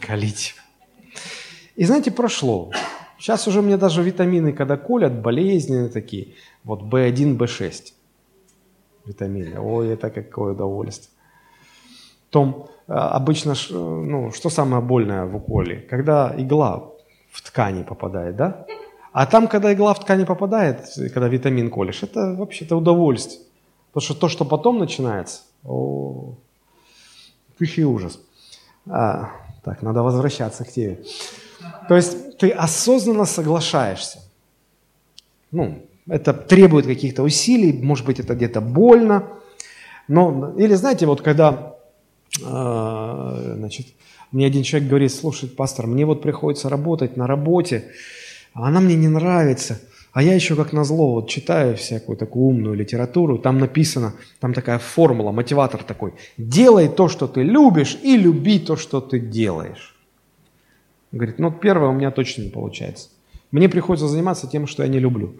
колите. 0.00 0.54
И 1.76 1.84
знаете, 1.84 2.10
прошло. 2.10 2.70
Сейчас 3.18 3.48
уже 3.48 3.62
мне 3.62 3.76
даже 3.76 4.02
витамины, 4.02 4.52
когда 4.52 4.76
колят, 4.76 5.20
болезненные 5.20 5.88
такие. 5.88 6.34
Вот 6.62 6.82
B1, 6.82 7.36
B6 7.36 7.92
витамины. 9.06 9.58
Ой, 9.60 9.88
это 9.88 10.10
какое 10.10 10.52
удовольствие. 10.52 11.10
Том, 12.30 12.68
а, 12.86 13.10
обычно, 13.10 13.54
ну, 13.70 14.30
что 14.32 14.50
самое 14.50 14.82
больное 14.82 15.24
в 15.24 15.36
уколе? 15.36 15.80
Когда 15.90 16.32
игла 16.36 16.90
в 17.30 17.42
ткани 17.42 17.82
попадает, 17.82 18.36
да? 18.36 18.66
А 19.12 19.26
там, 19.26 19.48
когда 19.48 19.72
игла 19.72 19.94
в 19.94 20.00
ткани 20.00 20.24
попадает, 20.24 20.88
когда 21.12 21.28
витамин 21.28 21.70
колешь, 21.70 22.02
это 22.02 22.34
вообще-то 22.34 22.76
удовольствие. 22.76 23.40
Потому 23.92 24.04
что 24.04 24.14
то, 24.14 24.28
что 24.28 24.44
потом 24.44 24.78
начинается, 24.78 25.42
о, 25.64 26.34
тихий 27.58 27.84
ужас. 27.84 28.20
А, 28.86 29.30
так, 29.62 29.82
надо 29.82 30.02
возвращаться 30.02 30.64
к 30.64 30.72
теме. 30.72 30.98
То 31.88 31.96
есть 31.96 32.38
ты 32.38 32.50
осознанно 32.50 33.24
соглашаешься. 33.24 34.18
Ну, 35.50 35.86
это 36.06 36.34
требует 36.34 36.86
каких-то 36.86 37.22
усилий, 37.22 37.72
может 37.72 38.04
быть, 38.04 38.20
это 38.20 38.34
где-то 38.34 38.60
больно. 38.60 39.28
Но, 40.08 40.54
или 40.58 40.74
знаете, 40.74 41.06
вот 41.06 41.22
когда, 41.22 41.76
э, 42.42 43.54
значит, 43.56 43.86
мне 44.32 44.46
один 44.46 44.62
человек 44.64 44.88
говорит, 44.88 45.12
слушай, 45.12 45.48
пастор, 45.48 45.86
мне 45.86 46.04
вот 46.04 46.20
приходится 46.20 46.68
работать 46.68 47.16
на 47.16 47.26
работе, 47.26 47.92
а 48.52 48.68
она 48.68 48.80
мне 48.80 48.96
не 48.96 49.08
нравится. 49.08 49.80
А 50.14 50.22
я 50.22 50.32
еще 50.32 50.54
как 50.54 50.72
назло 50.72 51.14
вот 51.14 51.28
читаю 51.28 51.76
всякую 51.76 52.16
такую 52.16 52.44
умную 52.46 52.76
литературу, 52.76 53.36
там 53.36 53.58
написано, 53.58 54.14
там 54.38 54.54
такая 54.54 54.78
формула, 54.78 55.32
мотиватор 55.32 55.82
такой. 55.82 56.14
Делай 56.38 56.88
то, 56.88 57.08
что 57.08 57.26
ты 57.26 57.42
любишь, 57.42 57.98
и 58.00 58.16
люби 58.16 58.60
то, 58.60 58.76
что 58.76 59.00
ты 59.00 59.18
делаешь. 59.18 59.96
Говорит, 61.10 61.40
ну 61.40 61.50
первое 61.50 61.88
у 61.88 61.92
меня 61.92 62.12
точно 62.12 62.42
не 62.42 62.50
получается. 62.50 63.08
Мне 63.50 63.68
приходится 63.68 64.06
заниматься 64.06 64.46
тем, 64.46 64.68
что 64.68 64.84
я 64.84 64.88
не 64.88 65.00
люблю. 65.00 65.34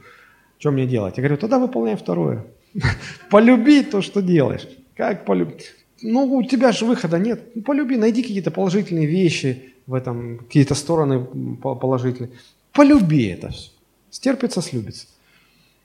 Что 0.58 0.72
мне 0.72 0.86
делать? 0.86 1.18
Я 1.18 1.22
говорю, 1.22 1.36
тогда 1.36 1.60
выполняй 1.60 1.94
второе. 1.94 2.44
Полюби 3.30 3.84
то, 3.84 4.02
что 4.02 4.22
делаешь. 4.22 4.66
Как 4.96 5.24
полюбить? 5.24 5.72
Ну, 6.02 6.24
у 6.34 6.42
тебя 6.42 6.72
же 6.72 6.84
выхода 6.84 7.20
нет. 7.20 7.54
Ну, 7.54 7.62
полюби, 7.62 7.96
найди 7.96 8.22
какие-то 8.22 8.50
положительные 8.50 9.06
вещи 9.06 9.74
в 9.86 9.94
этом, 9.94 10.38
какие-то 10.38 10.74
стороны 10.74 11.24
положительные. 11.62 12.32
Полюби 12.72 13.26
это 13.26 13.50
все. 13.50 13.70
Стерпится, 14.14 14.62
слюбится. 14.62 15.08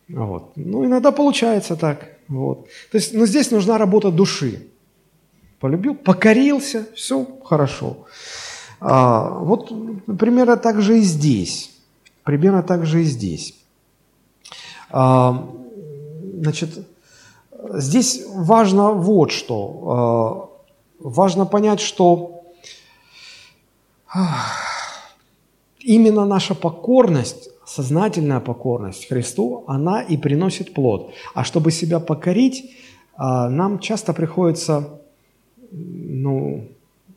Вот. 0.07 0.51
Ну, 0.55 0.85
иногда 0.85 1.11
получается 1.11 1.75
так. 1.75 2.09
Вот. 2.27 2.67
То 2.91 2.97
есть, 2.97 3.11
ну, 3.11 3.25
здесь 3.25 3.49
нужна 3.49 3.79
работа 3.79 4.11
души. 4.11 4.67
Полюбил, 5.59 5.95
покорился, 5.95 6.85
все 6.93 7.25
хорошо. 7.43 8.05
А, 8.79 9.29
вот 9.39 9.69
примерно 10.19 10.57
так 10.57 10.79
же 10.79 10.99
и 10.99 11.01
здесь. 11.01 11.71
Примерно 12.23 12.61
так 12.61 12.85
же 12.85 13.01
и 13.01 13.05
здесь. 13.05 13.55
А, 14.91 15.49
значит, 16.35 16.87
здесь 17.73 18.25
важно 18.27 18.91
вот 18.91 19.31
что. 19.31 20.51
А, 21.01 21.09
важно 21.09 21.47
понять, 21.47 21.79
что 21.79 22.43
именно 25.79 26.25
наша 26.25 26.53
покорность, 26.53 27.49
сознательная 27.69 28.39
покорность 28.39 29.07
Христу, 29.07 29.63
она 29.67 30.01
и 30.01 30.17
приносит 30.17 30.73
плод. 30.73 31.13
А 31.33 31.43
чтобы 31.43 31.71
себя 31.71 31.99
покорить, 31.99 32.71
а, 33.15 33.49
нам 33.49 33.79
часто 33.79 34.13
приходится 34.13 34.99
ну, 35.71 36.67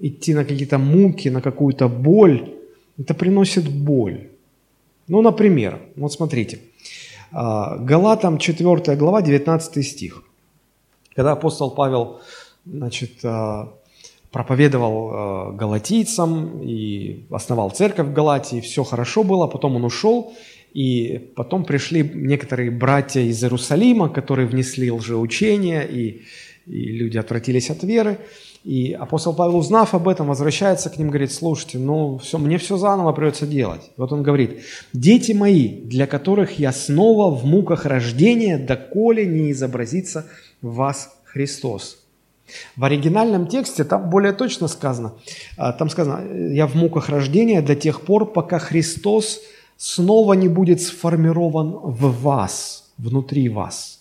идти 0.01 0.35
на 0.35 0.45
какие-то 0.45 0.79
муки, 0.79 1.31
на 1.31 1.41
какую-то 1.41 1.89
боль. 1.89 2.55
Это 2.99 3.15
приносит 3.15 3.69
боль. 3.69 4.29
Ну, 5.09 5.23
например, 5.23 5.81
вот 5.97 6.13
смотрите– 6.13 6.59
а, 7.33 7.77
Галатам 7.77 8.39
4 8.39 8.97
глава, 8.97 9.23
19 9.23 9.87
стих. 9.87 10.23
Когда 11.15 11.33
апостол 11.33 11.71
Павел 11.71 12.21
значит, 12.67 13.25
а, 13.25 13.73
проповедовал 14.33 15.11
а, 15.13 15.53
галатийцам 15.53 16.63
и 16.63 17.27
основал 17.31 17.71
церковь 17.71 18.09
в 18.09 18.13
Галатии, 18.13 18.61
все 18.61 18.83
хорошо 18.83 19.23
было, 19.23 19.47
потом 19.47 19.77
он 19.77 19.85
ушел, 19.85 20.33
и 20.73 21.33
потом 21.37 21.65
пришли 21.65 22.03
некоторые 22.15 22.71
братья 22.71 23.21
из 23.21 23.43
Иерусалима, 23.45 24.09
которые 24.09 24.49
внесли 24.49 24.91
лжеучения, 24.91 25.83
и, 25.83 26.23
и 26.67 26.93
люди 26.93 27.19
отвратились 27.19 27.69
от 27.69 27.83
веры. 27.83 28.19
И 28.65 28.93
апостол 28.93 29.35
Павел, 29.35 29.57
узнав 29.57 29.93
об 29.93 30.09
этом, 30.09 30.29
возвращается 30.29 30.89
к 30.89 30.97
ним, 30.97 31.09
говорит, 31.09 31.33
слушайте, 31.33 31.79
ну 31.79 32.17
все, 32.19 32.39
мне 32.39 32.57
все 32.57 32.79
заново 32.79 33.13
придется 33.13 33.47
делать. 33.47 33.91
Вот 33.99 34.13
он 34.13 34.23
говорит, 34.23 34.63
дети 34.95 35.33
мои, 35.33 35.69
для 35.69 36.07
которых 36.07 36.59
я 36.59 36.73
снова 36.73 37.35
в 37.35 37.45
муках 37.45 37.85
рождения, 37.85 38.57
доколе 38.57 39.27
не 39.27 39.51
изобразится 39.51 40.27
в 40.63 40.77
вас 40.77 41.15
Христос. 41.25 42.02
В 42.77 42.85
оригинальном 42.85 43.47
тексте 43.47 43.85
там 43.85 44.11
более 44.11 44.33
точно 44.33 44.69
сказано, 44.69 45.15
а, 45.57 45.73
там 45.73 45.89
сказано, 45.89 46.53
я 46.53 46.67
в 46.67 46.75
муках 46.75 47.09
рождения 47.09 47.63
до 47.63 47.75
тех 47.75 48.03
пор, 48.03 48.33
пока 48.33 48.59
Христос 48.59 49.41
снова 49.77 50.35
не 50.35 50.49
будет 50.49 50.83
сформирован 50.83 51.71
в 51.71 52.23
вас, 52.23 52.93
внутри 52.99 53.49
вас. 53.49 54.01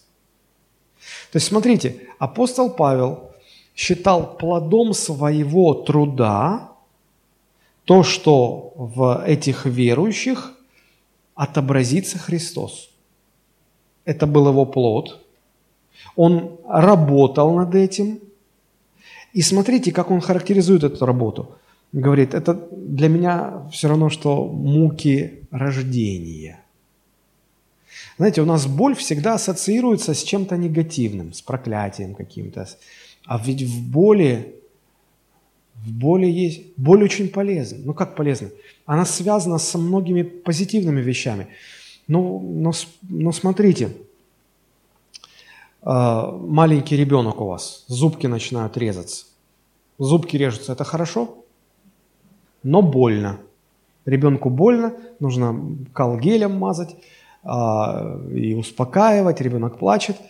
То 1.32 1.38
есть 1.38 1.48
смотрите, 1.48 1.98
апостол 2.20 2.70
Павел– 2.70 3.28
считал 3.76 4.38
плодом 4.38 4.94
своего 4.94 5.74
труда 5.74 6.72
то, 7.86 8.04
что 8.04 8.74
в 8.76 9.24
этих 9.26 9.66
верующих 9.66 10.54
отобразится 11.36 12.20
Христос. 12.20 12.90
Это 14.06 14.28
был 14.28 14.50
его 14.50 14.66
плод. 14.66 15.20
Он 16.16 16.58
работал 16.68 17.56
над 17.56 17.76
этим. 17.76 18.20
И 19.34 19.42
смотрите, 19.42 19.92
как 19.92 20.12
он 20.12 20.22
характеризует 20.22 20.84
эту 20.84 21.06
работу. 21.06 21.56
Говорит, 21.94 22.34
это 22.34 22.54
для 22.72 23.10
меня 23.10 23.68
все 23.72 23.88
равно, 23.88 24.10
что 24.10 24.46
муки 24.48 25.42
рождения. 25.52 26.62
Знаете, 28.18 28.42
у 28.42 28.46
нас 28.46 28.68
боль 28.68 28.96
всегда 28.96 29.34
ассоциируется 29.36 30.14
с 30.14 30.24
чем-то 30.24 30.58
негативным, 30.58 31.34
с 31.34 31.42
проклятием 31.42 32.14
каким-то, 32.14 32.68
а 33.26 33.42
ведь 33.44 33.64
в 33.64 33.92
боли, 33.92 34.56
в 35.76 35.92
боли 35.92 36.28
есть, 36.28 36.62
боль 36.78 37.04
очень 37.04 37.30
полезна. 37.30 37.80
Ну 37.84 37.94
как 37.94 38.16
полезна? 38.16 38.50
Она 38.86 39.06
связана 39.06 39.58
со 39.58 39.78
многими 39.78 40.24
позитивными 40.24 41.02
вещами. 41.02 41.48
Ну, 42.08 42.40
но, 42.40 42.72
но 43.10 43.32
смотрите, 43.32 43.90
маленький 45.84 46.96
ребенок 46.96 47.42
у 47.42 47.46
вас, 47.46 47.86
зубки 47.88 48.28
начинают 48.28 48.78
резаться. 48.78 49.26
Зубки 49.98 50.38
режутся, 50.38 50.74
это 50.74 50.84
хорошо, 50.84 51.36
но 52.64 52.82
больно. 52.82 53.38
Ребенку 54.06 54.50
больно, 54.50 54.94
нужно 55.20 55.60
колгелем 55.94 56.58
мазать 56.58 56.96
а, 57.44 58.20
и 58.34 58.54
успокаивать, 58.54 59.42
ребенок 59.42 59.78
плачет– 59.78 60.18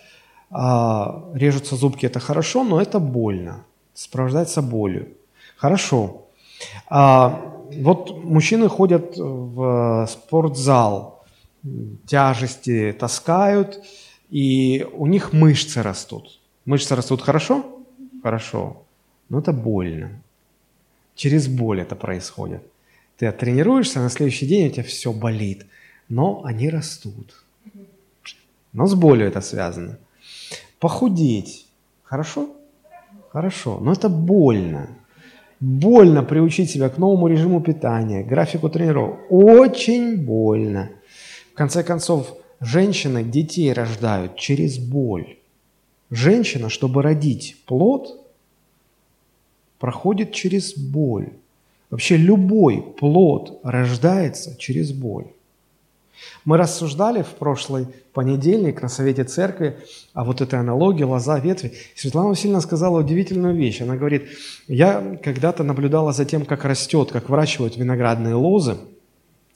а, 0.52 1.24
режутся 1.34 1.76
зубки, 1.76 2.06
это 2.06 2.20
хорошо, 2.20 2.64
но 2.64 2.82
это 2.82 3.00
больно, 3.00 3.64
сопровождается 3.94 4.62
болью. 4.62 5.08
Хорошо. 5.56 6.26
А, 6.90 7.42
вот 7.78 8.24
мужчины 8.24 8.68
ходят 8.68 9.16
в 9.16 10.08
спортзал, 10.12 11.24
тяжести 12.06 12.96
таскают, 13.00 13.82
и 14.32 14.88
у 14.94 15.08
них 15.08 15.34
мышцы 15.34 15.84
растут. 15.84 16.40
Мышцы 16.66 16.96
растут 16.96 17.22
хорошо? 17.22 17.66
Хорошо. 18.24 18.84
Но 19.30 19.40
это 19.40 19.52
больно. 19.52 20.22
Через 21.16 21.48
боль 21.48 21.82
это 21.82 21.96
происходит. 21.96 22.64
Ты 23.18 23.28
оттренируешься, 23.28 24.00
на 24.00 24.10
следующий 24.10 24.48
день 24.48 24.68
у 24.68 24.72
тебя 24.72 24.84
все 24.84 25.12
болит, 25.12 25.68
но 26.10 26.42
они 26.46 26.70
растут. 26.70 27.44
Но 28.74 28.88
с 28.88 28.96
болью 28.96 29.28
это 29.28 29.42
связано. 29.42 29.98
Похудеть. 30.80 31.68
Хорошо? 32.04 32.56
Хорошо. 33.30 33.80
Но 33.82 33.92
это 33.92 34.10
больно. 34.10 34.88
Больно 35.60 36.24
приучить 36.24 36.72
себя 36.72 36.90
к 36.90 36.98
новому 36.98 37.28
режиму 37.28 37.62
питания, 37.62 38.24
графику 38.24 38.70
тренировок. 38.70 39.20
Очень 39.30 40.18
больно. 40.18 40.90
В 41.54 41.56
конце 41.56 41.84
концов, 41.84 42.41
женщины 42.62 43.24
детей 43.24 43.74
рождают 43.74 44.38
через 44.38 44.78
боль. 44.78 45.38
Женщина, 46.10 46.70
чтобы 46.70 47.02
родить 47.02 47.58
плод, 47.66 48.22
проходит 49.80 50.32
через 50.32 50.78
боль. 50.78 51.30
Вообще 51.90 52.16
любой 52.16 52.82
плод 52.82 53.60
рождается 53.64 54.56
через 54.58 54.94
боль. 54.94 55.26
Мы 56.46 56.58
рассуждали 56.58 57.24
в 57.24 57.30
прошлый 57.30 57.88
понедельник 58.14 58.82
на 58.82 58.90
Совете 58.90 59.24
Церкви 59.24 59.78
о 60.14 60.24
вот 60.24 60.42
этой 60.42 60.60
аналогии 60.60 61.04
лоза, 61.04 61.40
ветви. 61.40 61.74
Светлана 61.96 62.30
Васильевна 62.30 62.62
сказала 62.62 63.00
удивительную 63.00 63.56
вещь. 63.56 63.82
Она 63.82 63.96
говорит, 63.96 64.30
я 64.68 65.18
когда-то 65.24 65.64
наблюдала 65.64 66.14
за 66.14 66.26
тем, 66.26 66.46
как 66.46 66.64
растет, 66.64 67.12
как 67.12 67.30
выращивают 67.30 67.76
виноградные 67.76 68.36
лозы. 68.36 68.78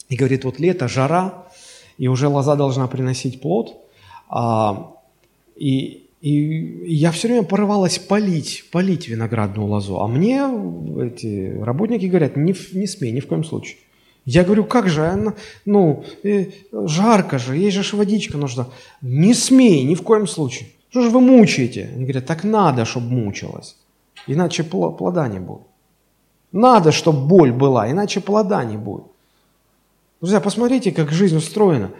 И 0.09 0.15
говорит, 0.15 0.43
вот 0.43 0.59
лето, 0.59 0.87
жара, 0.87 1.47
и 1.97 2.07
уже 2.07 2.27
лоза 2.27 2.55
должна 2.55 2.87
приносить 2.87 3.41
плод. 3.41 3.75
А, 4.29 4.91
и 5.55 6.05
и 6.25 6.85
я 6.87 7.11
все 7.11 7.27
время 7.27 7.43
порывалась 7.43 7.99
полить, 7.99 8.63
полить 8.71 9.07
виноградную 9.07 9.67
лозу. 9.67 9.99
А 9.99 10.07
мне 10.07 10.41
эти 11.05 11.55
работники 11.61 12.07
говорят, 12.07 12.35
не, 12.35 12.55
не 12.73 12.87
смей, 12.87 13.11
ни 13.11 13.19
в 13.19 13.27
коем 13.27 13.43
случае. 13.43 13.77
Я 14.25 14.43
говорю, 14.43 14.63
как 14.63 14.89
же, 14.89 15.05
она, 15.05 15.35
ну, 15.65 16.03
э, 16.23 16.45
жарко 16.73 17.37
же, 17.37 17.55
ей 17.55 17.69
же 17.69 17.95
водичка 17.95 18.37
нужна. 18.37 18.65
Не 19.01 19.35
смей, 19.35 19.83
ни 19.83 19.93
в 19.93 20.01
коем 20.01 20.25
случае. 20.25 20.69
Что 20.89 21.01
же 21.01 21.09
вы 21.09 21.21
мучаете? 21.21 21.91
Они 21.93 22.05
говорят, 22.05 22.25
так 22.25 22.43
надо, 22.43 22.85
чтобы 22.85 23.07
мучилась, 23.11 23.75
иначе 24.25 24.63
плода 24.63 25.27
не 25.27 25.39
будет. 25.39 25.67
Надо, 26.51 26.91
чтобы 26.91 27.27
боль 27.27 27.51
была, 27.51 27.91
иначе 27.91 28.19
плода 28.19 28.65
не 28.65 28.77
будет. 28.77 29.05
Друзья, 30.25 30.41
посмотрите, 30.41 30.91
как 30.91 31.11
жизнь 31.11 31.37
устроена. 31.37 31.91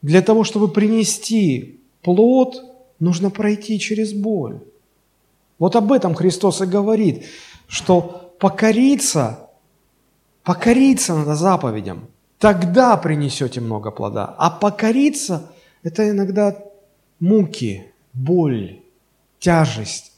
Для 0.00 0.22
того, 0.22 0.42
чтобы 0.42 0.68
принести 0.68 1.78
плод, 2.00 2.64
нужно 2.98 3.28
пройти 3.28 3.78
через 3.78 4.14
боль. 4.14 4.60
Вот 5.58 5.76
об 5.76 5.92
этом 5.92 6.14
Христос 6.14 6.62
и 6.62 6.64
говорит, 6.64 7.26
что 7.66 8.34
покориться, 8.40 9.50
покориться 10.44 11.14
надо 11.14 11.34
заповедям, 11.34 12.08
тогда 12.38 12.96
принесете 12.96 13.60
много 13.60 13.90
плода. 13.90 14.34
А 14.38 14.48
покориться– 14.48 15.52
это 15.82 16.08
иногда 16.08 16.56
муки, 17.18 17.92
боль, 18.14 18.80
тяжесть. 19.38 20.14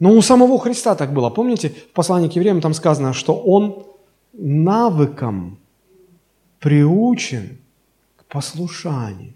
Но 0.00 0.10
у 0.10 0.20
самого 0.22 0.58
Христа 0.58 0.96
так 0.96 1.12
было. 1.12 1.30
Помните, 1.30 1.68
в 1.68 1.92
послании 1.92 2.28
к 2.28 2.34
евреям 2.34 2.60
там 2.60 2.74
сказано, 2.74 3.12
что 3.12 3.40
Он 3.40 3.86
навыком 4.32 5.60
приучен 6.60 7.58
к 8.16 8.24
послушанию. 8.24 9.34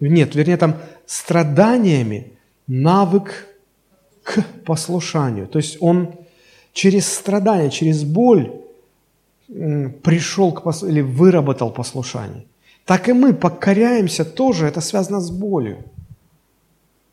Нет, 0.00 0.34
вернее, 0.34 0.56
там 0.56 0.76
страданиями 1.06 2.32
навык 2.66 3.46
к 4.22 4.42
послушанию. 4.64 5.46
То 5.46 5.58
есть 5.58 5.76
он 5.80 6.14
через 6.72 7.12
страдания, 7.12 7.70
через 7.70 8.04
боль 8.04 8.52
пришел 9.48 10.52
к 10.52 10.62
послушанию 10.62 11.02
или 11.02 11.12
выработал 11.12 11.70
послушание. 11.70 12.46
Так 12.84 13.08
и 13.08 13.12
мы 13.12 13.34
покоряемся 13.34 14.24
тоже, 14.24 14.66
это 14.66 14.80
связано 14.80 15.20
с 15.20 15.30
болью. 15.30 15.84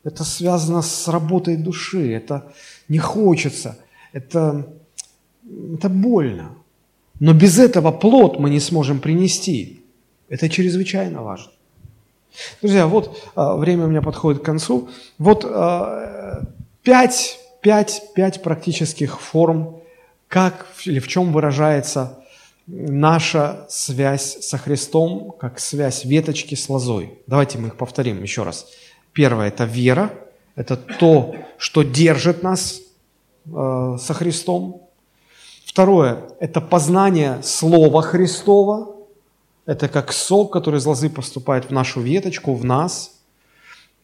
Это 0.04 0.24
связано 0.24 0.82
с 0.82 1.08
работой 1.08 1.56
души, 1.56 2.12
это 2.12 2.52
не 2.88 2.98
хочется, 2.98 3.76
это, 4.12 4.66
это 5.74 5.88
больно. 5.88 6.54
Но 7.20 7.32
без 7.32 7.58
этого 7.58 7.90
плод 7.90 8.38
мы 8.38 8.50
не 8.50 8.60
сможем 8.60 9.00
принести. 9.00 9.82
Это 10.28 10.48
чрезвычайно 10.48 11.22
важно. 11.22 11.52
Друзья, 12.60 12.86
вот 12.86 13.30
а, 13.34 13.56
время 13.56 13.86
у 13.86 13.88
меня 13.88 14.02
подходит 14.02 14.42
к 14.42 14.44
концу. 14.44 14.88
Вот 15.18 15.44
а, 15.44 16.42
пять, 16.82 17.38
пять, 17.60 18.02
пять 18.14 18.42
практических 18.42 19.20
форм, 19.20 19.80
как 20.28 20.66
или 20.84 21.00
в 21.00 21.08
чем 21.08 21.32
выражается 21.32 22.18
наша 22.66 23.66
связь 23.70 24.44
со 24.44 24.58
Христом, 24.58 25.32
как 25.38 25.58
связь 25.58 26.04
веточки 26.04 26.54
с 26.54 26.68
лозой. 26.68 27.18
Давайте 27.26 27.58
мы 27.58 27.68
их 27.68 27.76
повторим 27.76 28.22
еще 28.22 28.42
раз. 28.42 28.66
Первое– 29.12 29.48
это 29.48 29.64
вера, 29.64 30.12
это 30.54 30.76
то, 30.76 31.34
что 31.56 31.82
держит 31.82 32.42
нас 32.42 32.80
э, 33.46 33.96
со 33.98 34.14
Христом. 34.14 34.87
Второе– 35.78 36.24
это 36.40 36.60
познание 36.60 37.40
Слова 37.44 38.02
Христова, 38.02 38.96
это 39.64 39.86
как 39.86 40.12
сок, 40.12 40.52
который 40.52 40.80
из 40.80 40.86
лозы 40.86 41.08
поступает 41.08 41.66
в 41.66 41.70
нашу 41.70 42.00
веточку, 42.00 42.52
в 42.54 42.64
нас. 42.64 43.20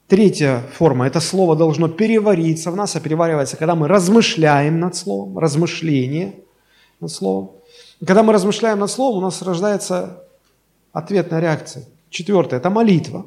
Третья 0.06 0.62
форма– 0.74 1.04
это 1.08 1.18
слово 1.18 1.56
должно 1.56 1.88
перевариться 1.88 2.70
в 2.70 2.76
нас, 2.76 2.94
а 2.94 3.00
переваривается, 3.00 3.56
когда 3.56 3.74
мы 3.74 3.88
размышляем 3.88 4.78
над 4.78 4.94
словом, 4.94 5.36
размышление 5.36 6.36
над 7.00 7.10
словом. 7.10 7.50
И 8.00 8.04
когда 8.04 8.22
мы 8.22 8.32
размышляем 8.32 8.78
над 8.78 8.88
словом, 8.88 9.18
у 9.18 9.22
нас 9.22 9.42
рождается 9.42 10.22
ответная 10.92 11.40
реакция. 11.40 11.86
Четвертое– 12.08 12.56
это 12.60 12.70
молитва. 12.70 13.26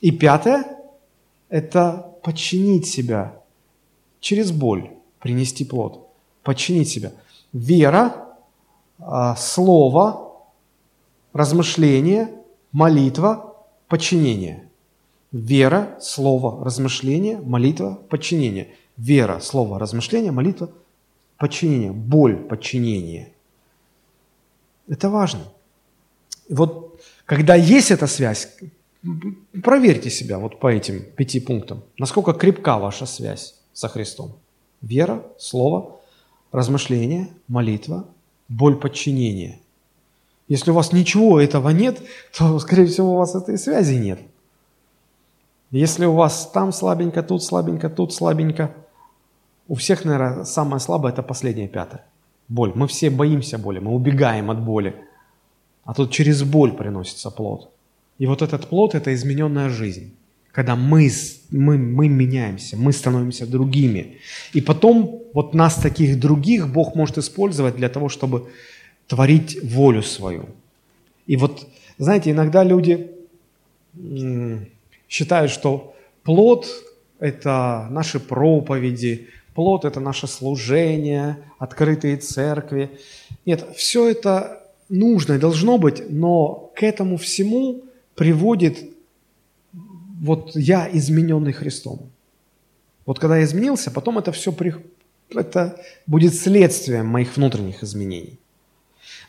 И 0.00 0.10
пятое– 0.10 0.64
это 1.48 2.12
подчинить 2.24 2.88
себя 2.88 3.36
через 4.18 4.50
боль, 4.50 4.90
принести 5.20 5.64
плод. 5.64 6.08
Подчинить 6.42 6.88
себя. 6.88 7.12
Вера, 7.52 8.36
а, 8.98 9.36
слово, 9.36 10.32
размышление, 11.32 12.30
молитва, 12.72 13.56
подчинение. 13.88 14.68
Вера, 15.32 15.98
слово, 16.00 16.64
размышление, 16.64 17.38
молитва, 17.38 17.98
подчинение. 18.08 18.74
Вера, 18.96 19.40
слово, 19.40 19.78
размышление, 19.78 20.32
молитва, 20.32 20.70
подчинение. 21.38 21.92
Боль, 21.92 22.36
подчинение. 22.36 23.32
Это 24.88 25.10
важно. 25.10 25.42
Вот 26.48 27.00
когда 27.24 27.54
есть 27.54 27.90
эта 27.90 28.06
связь, 28.06 28.56
проверьте 29.62 30.10
себя 30.10 30.38
вот 30.38 30.60
по 30.60 30.68
этим 30.68 31.02
пяти 31.16 31.40
пунктам. 31.40 31.82
Насколько 31.98 32.32
крепка 32.32 32.78
ваша 32.78 33.06
связь 33.06 33.54
со 33.72 33.88
Христом. 33.88 34.36
Вера, 34.80 35.24
слово, 35.38 36.00
размышление, 36.52 37.28
молитва, 37.48 38.06
боль 38.48 38.76
подчинения. 38.76 39.58
Если 40.48 40.70
у 40.70 40.74
вас 40.74 40.92
ничего 40.92 41.40
этого 41.40 41.70
нет, 41.70 42.00
то, 42.36 42.58
скорее 42.60 42.86
всего, 42.86 43.14
у 43.14 43.16
вас 43.16 43.34
этой 43.34 43.58
связи 43.58 43.94
нет. 43.94 44.20
Если 45.70 46.04
у 46.04 46.12
вас 46.12 46.50
там 46.52 46.70
слабенько, 46.70 47.22
тут 47.22 47.42
слабенько, 47.42 47.88
тут 47.88 48.12
слабенько, 48.12 48.74
у 49.68 49.74
всех, 49.74 50.04
наверное, 50.04 50.44
самое 50.44 50.80
слабое– 50.80 51.12
это 51.14 51.22
последнее 51.22 51.68
пятое. 51.68 52.04
Боль. 52.48 52.72
Мы 52.74 52.86
все 52.88 53.08
боимся 53.08 53.56
боли, 53.56 53.78
мы 53.78 53.94
убегаем 53.94 54.50
от 54.50 54.60
боли. 54.62 54.94
А 55.84 55.94
тут 55.94 56.10
через 56.10 56.42
боль 56.42 56.72
приносится 56.72 57.30
плод. 57.30 57.70
И 58.18 58.26
вот 58.26 58.42
этот 58.42 58.68
плод– 58.68 58.94
это 58.94 59.14
измененная 59.14 59.70
жизнь. 59.70 60.14
Когда 60.52 60.76
мы, 60.76 61.10
мы, 61.50 61.78
мы 61.78 62.08
меняемся, 62.08 62.76
мы 62.76 62.92
становимся 62.92 63.46
другими. 63.46 64.18
И 64.52 64.60
потом 64.60 65.22
вот 65.32 65.54
нас, 65.54 65.76
таких 65.76 66.20
других, 66.20 66.68
Бог 66.68 66.94
может 66.94 67.18
использовать 67.18 67.76
для 67.76 67.88
того, 67.88 68.10
чтобы 68.10 68.48
творить 69.06 69.58
волю 69.62 70.02
свою. 70.02 70.46
И 71.26 71.36
вот, 71.36 71.66
знаете, 71.98 72.30
иногда 72.30 72.64
люди 72.64 73.10
считают, 75.08 75.50
что 75.50 75.94
плод– 76.22 76.66
это 77.18 77.88
наши 77.90 78.20
проповеди, 78.20 79.28
плод– 79.54 79.84
это 79.86 80.00
наше 80.00 80.26
служение, 80.26 81.38
открытые 81.58 82.18
церкви. 82.18 82.90
Нет, 83.46 83.66
все 83.74 84.08
это 84.08 84.62
нужно 84.90 85.34
и 85.34 85.38
должно 85.38 85.78
быть, 85.78 86.10
но 86.10 86.70
к 86.74 86.82
этому 86.82 87.16
всему 87.16 87.84
приводит 88.14 88.91
вот 90.22 90.54
я, 90.54 90.88
измененный 90.92 91.52
Христом. 91.52 91.98
Вот 93.06 93.18
когда 93.18 93.38
я 93.38 93.44
изменился, 93.44 93.90
потом 93.90 94.18
это 94.18 94.30
все 94.30 94.52
при... 94.52 94.74
это 95.34 95.80
будет 96.06 96.34
следствием 96.34 97.06
моих 97.06 97.36
внутренних 97.36 97.82
изменений. 97.82 98.38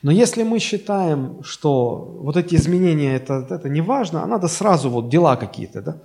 Но 0.04 0.12
если 0.12 0.44
мы 0.44 0.60
считаем, 0.60 1.44
что 1.44 1.96
вот 2.22 2.38
эти 2.38 2.56
изменения 2.56 3.16
это, 3.16 3.48
это 3.50 3.70
не 3.70 3.82
важно, 3.82 4.24
а 4.24 4.28
надо 4.28 4.48
сразу 4.48 4.90
вот 4.90 5.10
дела 5.10 5.36
какие-то, 5.36 5.82
да, 5.82 5.98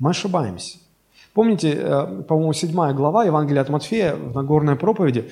мы 0.00 0.10
ошибаемся. 0.10 0.78
Помните, 1.34 1.78
э, 1.78 2.22
по-моему, 2.26 2.52
седьмая 2.52 2.94
глава 2.94 3.24
Евангелия 3.24 3.62
от 3.62 3.68
Матфея 3.68 4.16
в 4.16 4.34
Нагорной 4.34 4.74
проповеди, 4.74 5.30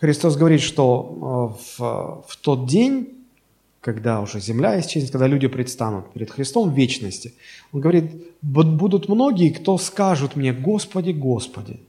Христос 0.00 0.36
говорит, 0.36 0.60
что 0.60 1.56
э, 1.78 1.80
в, 1.80 2.24
в 2.26 2.36
тот 2.40 2.66
день, 2.66 3.21
когда 3.82 4.20
уже 4.20 4.40
земля 4.40 4.80
исчезнет, 4.80 5.10
когда 5.10 5.26
люди 5.26 5.48
предстанут 5.48 6.12
перед 6.12 6.30
Христом 6.30 6.70
в 6.70 6.74
вечности, 6.74 7.34
Он 7.72 7.80
говорит, 7.80 8.12
будут 8.40 9.08
многие, 9.08 9.50
кто 9.50 9.76
скажут 9.76 10.36
мне, 10.36 10.52
Господи, 10.52 11.10
Господи. 11.10 11.80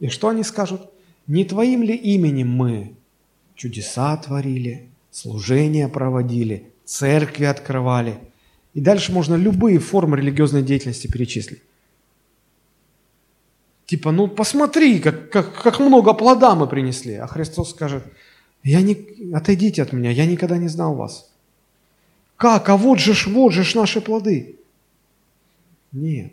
И 0.00 0.08
что 0.08 0.30
они 0.30 0.42
скажут? 0.42 0.90
Не 1.26 1.44
Твоим 1.44 1.82
ли 1.82 1.94
именем 1.94 2.48
мы 2.48 2.94
чудеса 3.54 4.16
творили, 4.16 4.88
служения 5.10 5.86
проводили, 5.86 6.72
церкви 6.86 7.44
открывали? 7.44 8.18
И 8.72 8.80
дальше 8.80 9.12
можно 9.12 9.34
любые 9.34 9.78
формы 9.80 10.16
религиозной 10.16 10.62
деятельности 10.62 11.08
перечислить. 11.08 11.60
Типа, 13.84 14.12
ну 14.12 14.28
посмотри, 14.28 14.98
как, 14.98 15.30
как, 15.30 15.62
как 15.62 15.78
много 15.78 16.14
плода 16.14 16.54
мы 16.54 16.66
принесли. 16.66 17.16
А 17.16 17.26
Христос 17.26 17.70
скажет, 17.70 18.04
я 18.62 18.82
не, 18.82 18.96
отойдите 19.32 19.82
от 19.82 19.92
меня, 19.92 20.10
я 20.10 20.26
никогда 20.26 20.58
не 20.58 20.68
знал 20.68 20.94
вас. 20.94 21.30
Как? 22.36 22.68
А 22.68 22.76
вот 22.76 22.98
же 22.98 23.14
ж, 23.14 23.26
вот 23.26 23.52
же 23.52 23.64
ж 23.64 23.74
наши 23.74 24.00
плоды. 24.00 24.56
Нет. 25.92 26.32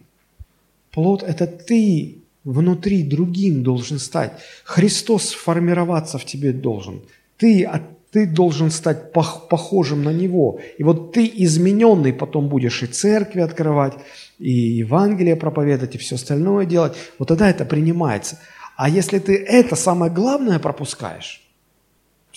Плод– 0.91 1.23
это 1.27 1.47
ты 1.47 2.19
внутри 2.43 3.03
другим 3.03 3.63
должен 3.63 3.99
стать. 3.99 4.33
Христос 4.63 5.29
сформироваться 5.29 6.17
в 6.17 6.25
тебе 6.25 6.53
должен. 6.53 7.01
Ты, 7.37 7.65
а 7.65 7.85
ты 8.11 8.25
должен 8.25 8.71
стать 8.71 9.11
похожим 9.11 10.03
на 10.03 10.13
Него. 10.13 10.59
И 10.77 10.83
вот 10.83 11.11
ты 11.11 11.29
измененный 11.33 12.13
потом 12.13 12.47
будешь 12.47 12.81
и 12.83 12.87
церкви 12.87 13.41
открывать, 13.41 13.93
и 14.39 14.49
Евангелие 14.51 15.35
проповедовать, 15.35 15.95
и 15.95 15.97
все 15.97 16.15
остальное 16.15 16.65
делать, 16.65 16.93
вот 17.19 17.27
тогда 17.27 17.49
это 17.49 17.65
принимается. 17.65 18.39
А 18.75 18.89
если 18.89 19.19
ты 19.19 19.35
это 19.35 19.75
самое 19.75 20.11
главное 20.11 20.59
пропускаешь, 20.59 21.46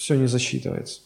все 0.00 0.16
не 0.16 0.26
засчитывается. 0.26 1.02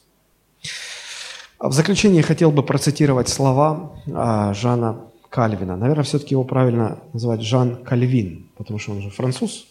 А 1.59 1.69
в 1.69 1.73
заключение 1.73 2.23
хотел 2.23 2.53
бы 2.53 2.63
процитировать 2.63 3.29
слова 3.29 3.93
а, 4.13 4.55
Жана 4.55 5.01
Кальвина. 5.31 5.77
Наверное, 5.77 6.05
все-таки 6.05 6.35
его 6.35 6.45
правильно 6.45 7.01
называть 7.13 7.43
Жан 7.43 7.83
Кальвин, 7.83 8.47
потому 8.57 8.79
что 8.79 8.93
он 8.93 9.03
же 9.03 9.11
француз, 9.11 9.67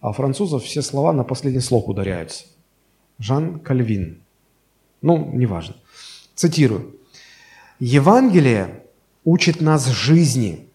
а 0.00 0.10
у 0.10 0.12
французов 0.12 0.64
все 0.64 0.82
слова 0.82 1.12
на 1.12 1.22
последний 1.22 1.60
слог 1.60 1.88
ударяются. 1.88 2.46
Жан 3.20 3.60
Кальвин. 3.60 4.20
Ну, 5.02 5.30
неважно. 5.32 5.76
Цитирую. 6.34 6.96
«Евангелие 7.78 8.82
учит 9.24 9.60
нас 9.60 9.86
жизни. 9.86 10.66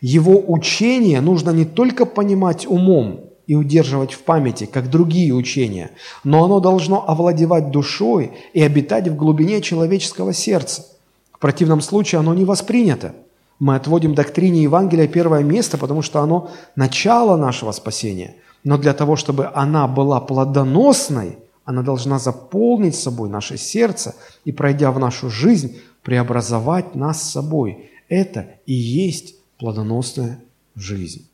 Его 0.00 0.42
учение 0.46 1.20
нужно 1.20 1.50
не 1.50 1.64
только 1.64 2.06
понимать 2.06 2.66
умом 2.66 3.29
и 3.50 3.56
удерживать 3.56 4.12
в 4.12 4.20
памяти, 4.20 4.66
как 4.66 4.90
другие 4.90 5.34
учения, 5.34 5.90
но 6.22 6.44
оно 6.44 6.60
должно 6.60 7.04
овладевать 7.08 7.72
душой 7.72 8.30
и 8.52 8.62
обитать 8.62 9.08
в 9.08 9.16
глубине 9.16 9.60
человеческого 9.60 10.32
сердца. 10.32 10.86
В 11.32 11.40
противном 11.40 11.80
случае 11.80 12.20
оно 12.20 12.32
не 12.32 12.44
воспринято. 12.44 13.12
Мы 13.58 13.74
отводим 13.74 14.14
доктрине 14.14 14.62
Евангелия 14.62 15.08
первое 15.08 15.42
место, 15.42 15.78
потому 15.78 16.00
что 16.00 16.20
оно 16.20 16.52
начало 16.76 17.36
нашего 17.36 17.72
спасения. 17.72 18.36
Но 18.62 18.78
для 18.78 18.94
того, 18.94 19.16
чтобы 19.16 19.50
она 19.52 19.88
была 19.88 20.20
плодоносной, 20.20 21.38
она 21.64 21.82
должна 21.82 22.20
заполнить 22.20 22.94
собой 22.94 23.28
наше 23.28 23.58
сердце 23.58 24.14
и, 24.44 24.52
пройдя 24.52 24.92
в 24.92 25.00
нашу 25.00 25.28
жизнь, 25.28 25.76
преобразовать 26.04 26.94
нас 26.94 27.20
собой. 27.20 27.90
Это 28.08 28.46
и 28.66 28.74
есть 28.74 29.34
плодоносная 29.58 30.38
жизнь. 30.76 31.29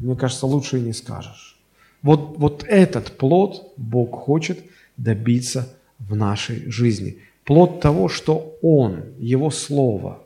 Мне 0.00 0.16
кажется, 0.16 0.46
лучше 0.46 0.78
и 0.78 0.82
не 0.82 0.92
скажешь. 0.92 1.58
Вот, 2.02 2.38
вот 2.38 2.64
этот 2.66 3.18
плод 3.18 3.72
Бог 3.76 4.12
хочет 4.12 4.64
добиться 4.96 5.68
в 5.98 6.16
нашей 6.16 6.70
жизни. 6.70 7.18
Плод 7.44 7.80
того, 7.80 8.08
что 8.08 8.56
Он, 8.62 9.04
Его 9.18 9.50
Слово, 9.50 10.22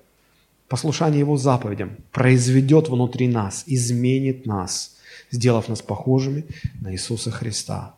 послушание 0.68 1.20
Его 1.20 1.36
заповедям 1.36 1.96
произведет 2.12 2.88
внутри 2.88 3.26
нас, 3.26 3.64
изменит 3.66 4.46
нас, 4.46 4.96
сделав 5.30 5.68
нас 5.68 5.82
похожими 5.82 6.44
на 6.80 6.92
Иисуса 6.92 7.32
Христа. 7.32 7.94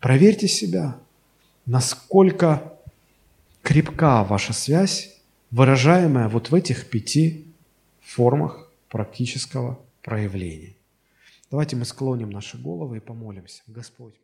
Проверьте 0.00 0.48
себя, 0.48 0.96
насколько 1.66 2.72
крепка 3.62 4.24
ваша 4.24 4.54
связь, 4.54 5.14
выражаемая 5.50 6.28
вот 6.28 6.50
в 6.50 6.54
этих 6.54 6.88
пяти 6.88 7.44
формах 8.00 8.70
практического 8.88 9.78
проявления. 10.02 10.74
Давайте 11.50 11.74
мы 11.74 11.84
склоним 11.84 12.30
наши 12.30 12.56
головы 12.62 12.98
и 12.98 13.00
помолимся. 13.00 13.62
Господь. 13.66 14.20